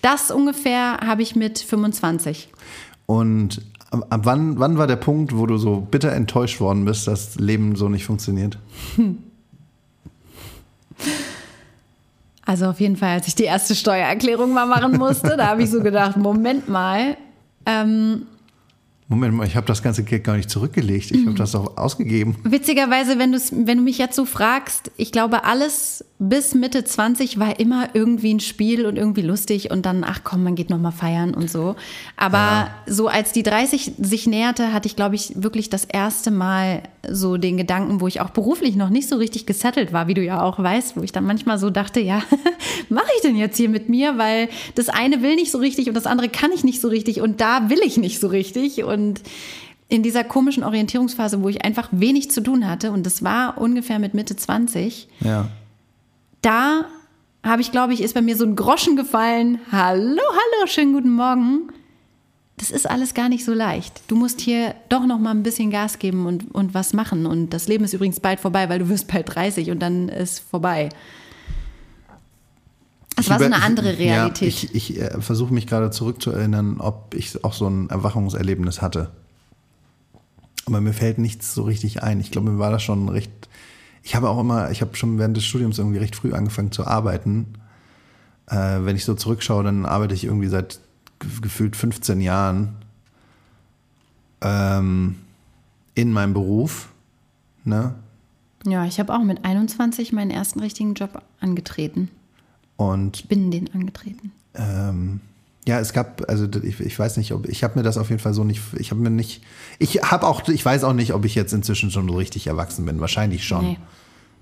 das 0.00 0.30
ungefähr 0.30 0.98
habe 0.98 1.22
ich 1.22 1.36
mit 1.36 1.58
25. 1.58 2.48
Und 3.06 3.62
ab 3.90 4.20
wann, 4.24 4.58
wann 4.58 4.78
war 4.78 4.86
der 4.86 4.96
Punkt, 4.96 5.36
wo 5.36 5.46
du 5.46 5.58
so 5.58 5.80
bitter 5.80 6.12
enttäuscht 6.12 6.60
worden 6.60 6.84
bist, 6.84 7.06
dass 7.06 7.36
Leben 7.36 7.76
so 7.76 7.88
nicht 7.88 8.04
funktioniert? 8.04 8.58
Also 12.44 12.66
auf 12.66 12.80
jeden 12.80 12.96
Fall, 12.96 13.10
als 13.10 13.28
ich 13.28 13.36
die 13.36 13.44
erste 13.44 13.74
Steuererklärung 13.76 14.52
mal 14.52 14.66
machen 14.66 14.98
musste, 14.98 15.36
da 15.36 15.46
habe 15.46 15.62
ich 15.62 15.70
so 15.70 15.80
gedacht, 15.80 16.16
Moment 16.16 16.68
mal, 16.68 17.16
ähm, 17.66 18.26
Moment 19.12 19.34
mal, 19.34 19.46
ich 19.46 19.56
habe 19.56 19.66
das 19.66 19.82
ganze 19.82 20.04
Geld 20.04 20.24
gar 20.24 20.36
nicht 20.36 20.48
zurückgelegt. 20.48 21.10
Ich 21.10 21.26
habe 21.26 21.36
das 21.36 21.52
doch 21.52 21.76
ausgegeben. 21.76 22.36
Witzigerweise, 22.44 23.18
wenn, 23.18 23.32
wenn 23.66 23.76
du 23.76 23.84
mich 23.84 23.98
jetzt 23.98 24.16
so 24.16 24.24
fragst, 24.24 24.90
ich 24.96 25.12
glaube, 25.12 25.44
alles 25.44 26.02
bis 26.28 26.54
Mitte 26.54 26.84
20 26.84 27.40
war 27.40 27.58
immer 27.58 27.88
irgendwie 27.94 28.32
ein 28.32 28.38
Spiel 28.38 28.86
und 28.86 28.96
irgendwie 28.96 29.22
lustig 29.22 29.72
und 29.72 29.84
dann, 29.84 30.04
ach 30.04 30.20
komm, 30.22 30.44
man 30.44 30.54
geht 30.54 30.70
nochmal 30.70 30.92
feiern 30.92 31.34
und 31.34 31.50
so. 31.50 31.74
Aber 32.16 32.70
so 32.86 33.08
als 33.08 33.32
die 33.32 33.42
30 33.42 33.94
sich 33.98 34.28
näherte, 34.28 34.72
hatte 34.72 34.86
ich, 34.86 34.94
glaube 34.94 35.16
ich, 35.16 35.42
wirklich 35.42 35.68
das 35.68 35.84
erste 35.84 36.30
Mal 36.30 36.84
so 37.10 37.38
den 37.38 37.56
Gedanken, 37.56 38.00
wo 38.00 38.06
ich 38.06 38.20
auch 38.20 38.30
beruflich 38.30 38.76
noch 38.76 38.88
nicht 38.88 39.08
so 39.08 39.16
richtig 39.16 39.46
gesettelt 39.46 39.92
war, 39.92 40.06
wie 40.06 40.14
du 40.14 40.22
ja 40.22 40.42
auch 40.42 40.60
weißt, 40.60 40.96
wo 40.96 41.02
ich 41.02 41.10
dann 41.10 41.24
manchmal 41.24 41.58
so 41.58 41.70
dachte, 41.70 41.98
ja, 41.98 42.22
mache 42.88 43.10
ich 43.16 43.22
denn 43.22 43.34
jetzt 43.34 43.56
hier 43.56 43.68
mit 43.68 43.88
mir? 43.88 44.16
Weil 44.16 44.48
das 44.76 44.88
eine 44.88 45.22
will 45.22 45.34
nicht 45.34 45.50
so 45.50 45.58
richtig 45.58 45.88
und 45.88 45.94
das 45.94 46.06
andere 46.06 46.28
kann 46.28 46.52
ich 46.52 46.62
nicht 46.62 46.80
so 46.80 46.86
richtig 46.86 47.20
und 47.20 47.40
da 47.40 47.68
will 47.68 47.80
ich 47.84 47.96
nicht 47.96 48.20
so 48.20 48.28
richtig 48.28 48.84
und 48.84 49.22
in 49.88 50.04
dieser 50.04 50.22
komischen 50.22 50.62
Orientierungsphase, 50.62 51.42
wo 51.42 51.48
ich 51.48 51.64
einfach 51.64 51.88
wenig 51.90 52.30
zu 52.30 52.42
tun 52.42 52.66
hatte, 52.66 52.92
und 52.92 53.04
das 53.04 53.24
war 53.24 53.58
ungefähr 53.58 53.98
mit 53.98 54.14
Mitte 54.14 54.36
20, 54.36 55.08
Ja. 55.20 55.48
Da 56.42 56.84
habe 57.44 57.62
ich, 57.62 57.72
glaube 57.72 57.92
ich, 57.94 58.02
ist 58.02 58.14
bei 58.14 58.22
mir 58.22 58.36
so 58.36 58.44
ein 58.44 58.54
Groschen 58.56 58.96
gefallen. 58.96 59.58
Hallo, 59.72 60.20
hallo, 60.20 60.66
schönen 60.66 60.92
guten 60.92 61.10
Morgen. 61.10 61.68
Das 62.58 62.70
ist 62.70 62.88
alles 62.88 63.14
gar 63.14 63.28
nicht 63.28 63.44
so 63.44 63.52
leicht. 63.54 64.02
Du 64.06 64.14
musst 64.14 64.40
hier 64.40 64.74
doch 64.88 65.06
noch 65.06 65.18
mal 65.18 65.30
ein 65.32 65.42
bisschen 65.42 65.70
Gas 65.70 65.98
geben 65.98 66.26
und, 66.26 66.54
und 66.54 66.74
was 66.74 66.92
machen. 66.92 67.26
Und 67.26 67.50
das 67.50 67.66
Leben 67.66 67.82
ist 67.84 67.94
übrigens 67.94 68.20
bald 68.20 68.38
vorbei, 68.38 68.68
weil 68.68 68.78
du 68.78 68.88
wirst 68.88 69.08
bald 69.08 69.34
30 69.34 69.70
und 69.70 69.80
dann 69.80 70.08
ist 70.08 70.40
vorbei. 70.40 70.90
Das 73.16 73.28
war 73.28 73.38
so 73.38 73.44
eine 73.44 73.62
andere 73.62 73.92
ich- 73.92 73.98
Realität. 73.98 74.62
Ja, 74.62 74.68
ich 74.72 74.90
ich 74.90 75.00
äh, 75.00 75.20
versuche 75.20 75.52
mich 75.52 75.66
gerade 75.66 75.90
zurückzuerinnern, 75.90 76.80
ob 76.80 77.14
ich 77.14 77.44
auch 77.44 77.52
so 77.52 77.66
ein 77.68 77.90
Erwachungserlebnis 77.90 78.80
hatte. 78.80 79.10
Aber 80.66 80.80
mir 80.80 80.92
fällt 80.92 81.18
nichts 81.18 81.54
so 81.54 81.64
richtig 81.64 82.02
ein. 82.02 82.20
Ich 82.20 82.30
glaube, 82.30 82.50
mir 82.50 82.58
war 82.58 82.70
das 82.70 82.82
schon 82.82 83.08
recht. 83.08 83.30
Ich 84.02 84.14
habe 84.16 84.28
auch 84.28 84.40
immer, 84.40 84.70
ich 84.70 84.80
habe 84.80 84.96
schon 84.96 85.18
während 85.18 85.36
des 85.36 85.44
Studiums 85.44 85.78
irgendwie 85.78 85.98
recht 85.98 86.16
früh 86.16 86.32
angefangen 86.32 86.72
zu 86.72 86.86
arbeiten. 86.86 87.54
Äh, 88.46 88.80
wenn 88.84 88.96
ich 88.96 89.04
so 89.04 89.14
zurückschaue, 89.14 89.62
dann 89.64 89.86
arbeite 89.86 90.14
ich 90.14 90.24
irgendwie 90.24 90.48
seit 90.48 90.80
ge- 91.20 91.30
gefühlt 91.40 91.76
15 91.76 92.20
Jahren 92.20 92.74
ähm, 94.40 95.16
in 95.94 96.12
meinem 96.12 96.32
Beruf. 96.32 96.88
Ne? 97.64 97.94
Ja, 98.66 98.84
ich 98.86 98.98
habe 98.98 99.14
auch 99.14 99.22
mit 99.22 99.44
21 99.44 100.12
meinen 100.12 100.30
ersten 100.30 100.60
richtigen 100.60 100.94
Job 100.94 101.22
angetreten. 101.40 102.08
Und 102.76 103.28
Bin 103.28 103.50
den 103.50 103.72
angetreten. 103.72 104.32
ähm, 104.54 105.20
ja, 105.66 105.78
es 105.78 105.92
gab, 105.92 106.28
also 106.28 106.46
ich, 106.62 106.80
ich 106.80 106.98
weiß 106.98 107.16
nicht, 107.18 107.32
ob 107.32 107.48
ich 107.48 107.62
habe 107.62 107.78
mir 107.78 107.84
das 107.84 107.96
auf 107.96 108.10
jeden 108.10 108.20
Fall 108.20 108.34
so 108.34 108.42
nicht, 108.42 108.60
ich 108.78 108.90
habe 108.90 109.00
mir 109.00 109.10
nicht, 109.10 109.42
ich 109.78 110.02
habe 110.02 110.26
auch, 110.26 110.48
ich 110.48 110.64
weiß 110.64 110.82
auch 110.84 110.92
nicht, 110.92 111.14
ob 111.14 111.24
ich 111.24 111.34
jetzt 111.34 111.52
inzwischen 111.52 111.90
schon 111.90 112.08
so 112.08 112.16
richtig 112.16 112.46
erwachsen 112.48 112.84
bin. 112.84 113.00
Wahrscheinlich 113.00 113.44
schon. 113.44 113.64
Nee. 113.64 113.78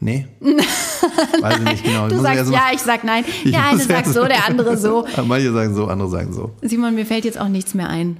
Nee? 0.02 0.26
weiß 0.40 1.58
ich 1.58 1.64
nicht 1.64 1.84
genau. 1.84 2.06
Ich 2.06 2.14
Du 2.14 2.20
sagst 2.20 2.38
erst 2.38 2.52
ja, 2.52 2.68
ich 2.72 2.80
sag 2.80 3.04
nein. 3.04 3.24
ich 3.44 3.50
Der 3.52 3.66
eine 3.66 3.78
sagt 3.84 4.06
so, 4.06 4.24
der 4.24 4.46
andere 4.46 4.78
so. 4.78 5.06
Manche 5.26 5.52
sagen 5.52 5.74
so, 5.74 5.88
andere 5.88 6.08
sagen 6.08 6.32
so. 6.32 6.52
Simon, 6.62 6.94
mir 6.94 7.04
fällt 7.04 7.26
jetzt 7.26 7.38
auch 7.38 7.48
nichts 7.48 7.74
mehr 7.74 7.90
ein. 7.90 8.16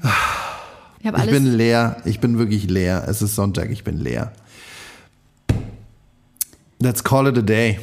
Ich 1.01 1.07
habe 1.07 1.17
Ich 1.17 1.23
alles. 1.23 1.35
bin 1.35 1.47
leer, 1.47 1.97
ich 2.05 2.21
bin 2.21 2.37
wirklich 2.39 2.69
leer. 2.69 3.05
Es 3.09 3.23
ist 3.23 3.35
Sonntag, 3.35 3.71
ich 3.71 3.83
bin 3.83 3.97
leer. 3.97 4.33
Let's 6.79 7.03
call 7.03 7.29
it 7.29 7.39
a 7.39 7.43
day. 7.43 7.79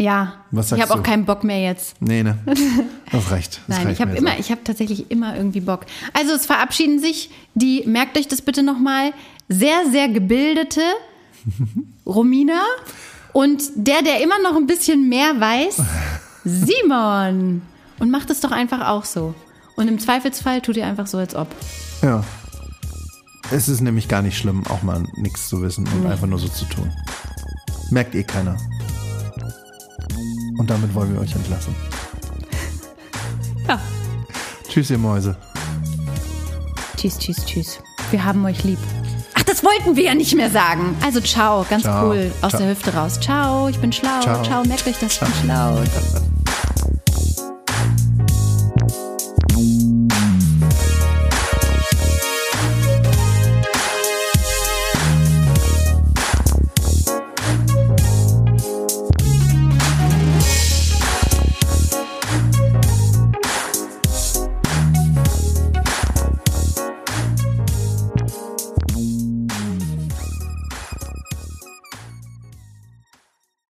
Ja, 0.00 0.32
Was 0.50 0.66
ich 0.66 0.70
sagst 0.70 0.90
habe 0.90 1.00
auch 1.00 1.04
keinen 1.04 1.26
Bock 1.26 1.44
mehr 1.44 1.60
jetzt. 1.60 2.00
Nee, 2.00 2.22
ne? 2.22 2.38
Das 3.12 3.30
reicht. 3.30 3.60
Das 3.66 3.76
Nein, 3.76 3.86
reicht 3.88 4.00
ich 4.00 4.06
habe 4.06 4.16
immer, 4.16 4.32
so. 4.32 4.38
ich 4.38 4.50
habe 4.50 4.64
tatsächlich 4.64 5.10
immer 5.10 5.36
irgendwie 5.36 5.60
Bock. 5.60 5.84
Also 6.14 6.32
es 6.32 6.46
verabschieden 6.46 7.00
sich 7.00 7.30
die, 7.54 7.82
merkt 7.86 8.16
euch 8.16 8.26
das 8.28 8.40
bitte 8.40 8.62
nochmal, 8.62 9.12
sehr, 9.48 9.90
sehr 9.90 10.08
gebildete 10.08 10.80
Romina 12.06 12.62
und 13.32 13.62
der, 13.74 14.02
der 14.02 14.22
immer 14.22 14.40
noch 14.42 14.56
ein 14.56 14.66
bisschen 14.66 15.08
mehr 15.08 15.38
weiß, 15.38 15.82
Simon. 16.44 17.62
Und 17.98 18.10
macht 18.10 18.30
es 18.30 18.40
doch 18.40 18.52
einfach 18.52 18.88
auch 18.88 19.04
so. 19.04 19.34
Und 19.76 19.88
im 19.88 19.98
Zweifelsfall 19.98 20.62
tut 20.62 20.78
ihr 20.78 20.86
einfach 20.86 21.06
so, 21.06 21.18
als 21.18 21.34
ob. 21.34 21.48
Ja. 22.00 22.24
Es 23.50 23.68
ist 23.68 23.82
nämlich 23.82 24.08
gar 24.08 24.22
nicht 24.22 24.38
schlimm, 24.38 24.66
auch 24.68 24.82
mal 24.82 25.02
nichts 25.16 25.48
zu 25.48 25.60
wissen 25.60 25.86
und 25.88 26.06
einfach 26.06 26.26
nur 26.26 26.38
so 26.38 26.48
zu 26.48 26.64
tun. 26.64 26.90
Merkt 27.90 28.14
eh 28.14 28.22
keiner. 28.22 28.56
Und 30.60 30.68
damit 30.68 30.94
wollen 30.94 31.14
wir 31.14 31.22
euch 31.22 31.34
entlassen. 31.34 31.74
Ja. 33.68 33.78
Tschüss, 34.68 34.90
ihr 34.90 34.98
Mäuse. 34.98 35.36
Tschüss, 36.96 37.18
tschüss, 37.18 37.44
tschüss. 37.46 37.78
Wir 38.10 38.24
haben 38.24 38.44
euch 38.44 38.64
lieb. 38.64 38.78
Ach, 39.34 39.42
das 39.44 39.62
wollten 39.62 39.94
wir 39.96 40.02
ja 40.02 40.14
nicht 40.14 40.34
mehr 40.34 40.50
sagen. 40.50 40.96
Also 41.04 41.20
ciao, 41.20 41.64
ganz 41.68 41.84
Ciao. 41.84 42.08
cool. 42.08 42.32
Aus 42.42 42.50
Ciao. 42.50 42.62
der 42.62 42.70
Hüfte 42.70 42.92
raus. 42.92 43.20
Ciao, 43.20 43.68
ich 43.68 43.78
bin 43.78 43.92
schlau. 43.92 44.20
Ciao. 44.22 44.42
Ciao, 44.42 44.64
merkt 44.64 44.88
euch 44.88 44.98
das, 44.98 45.12
ich 45.14 45.20
bin 45.20 45.32
schlau. 45.44 45.78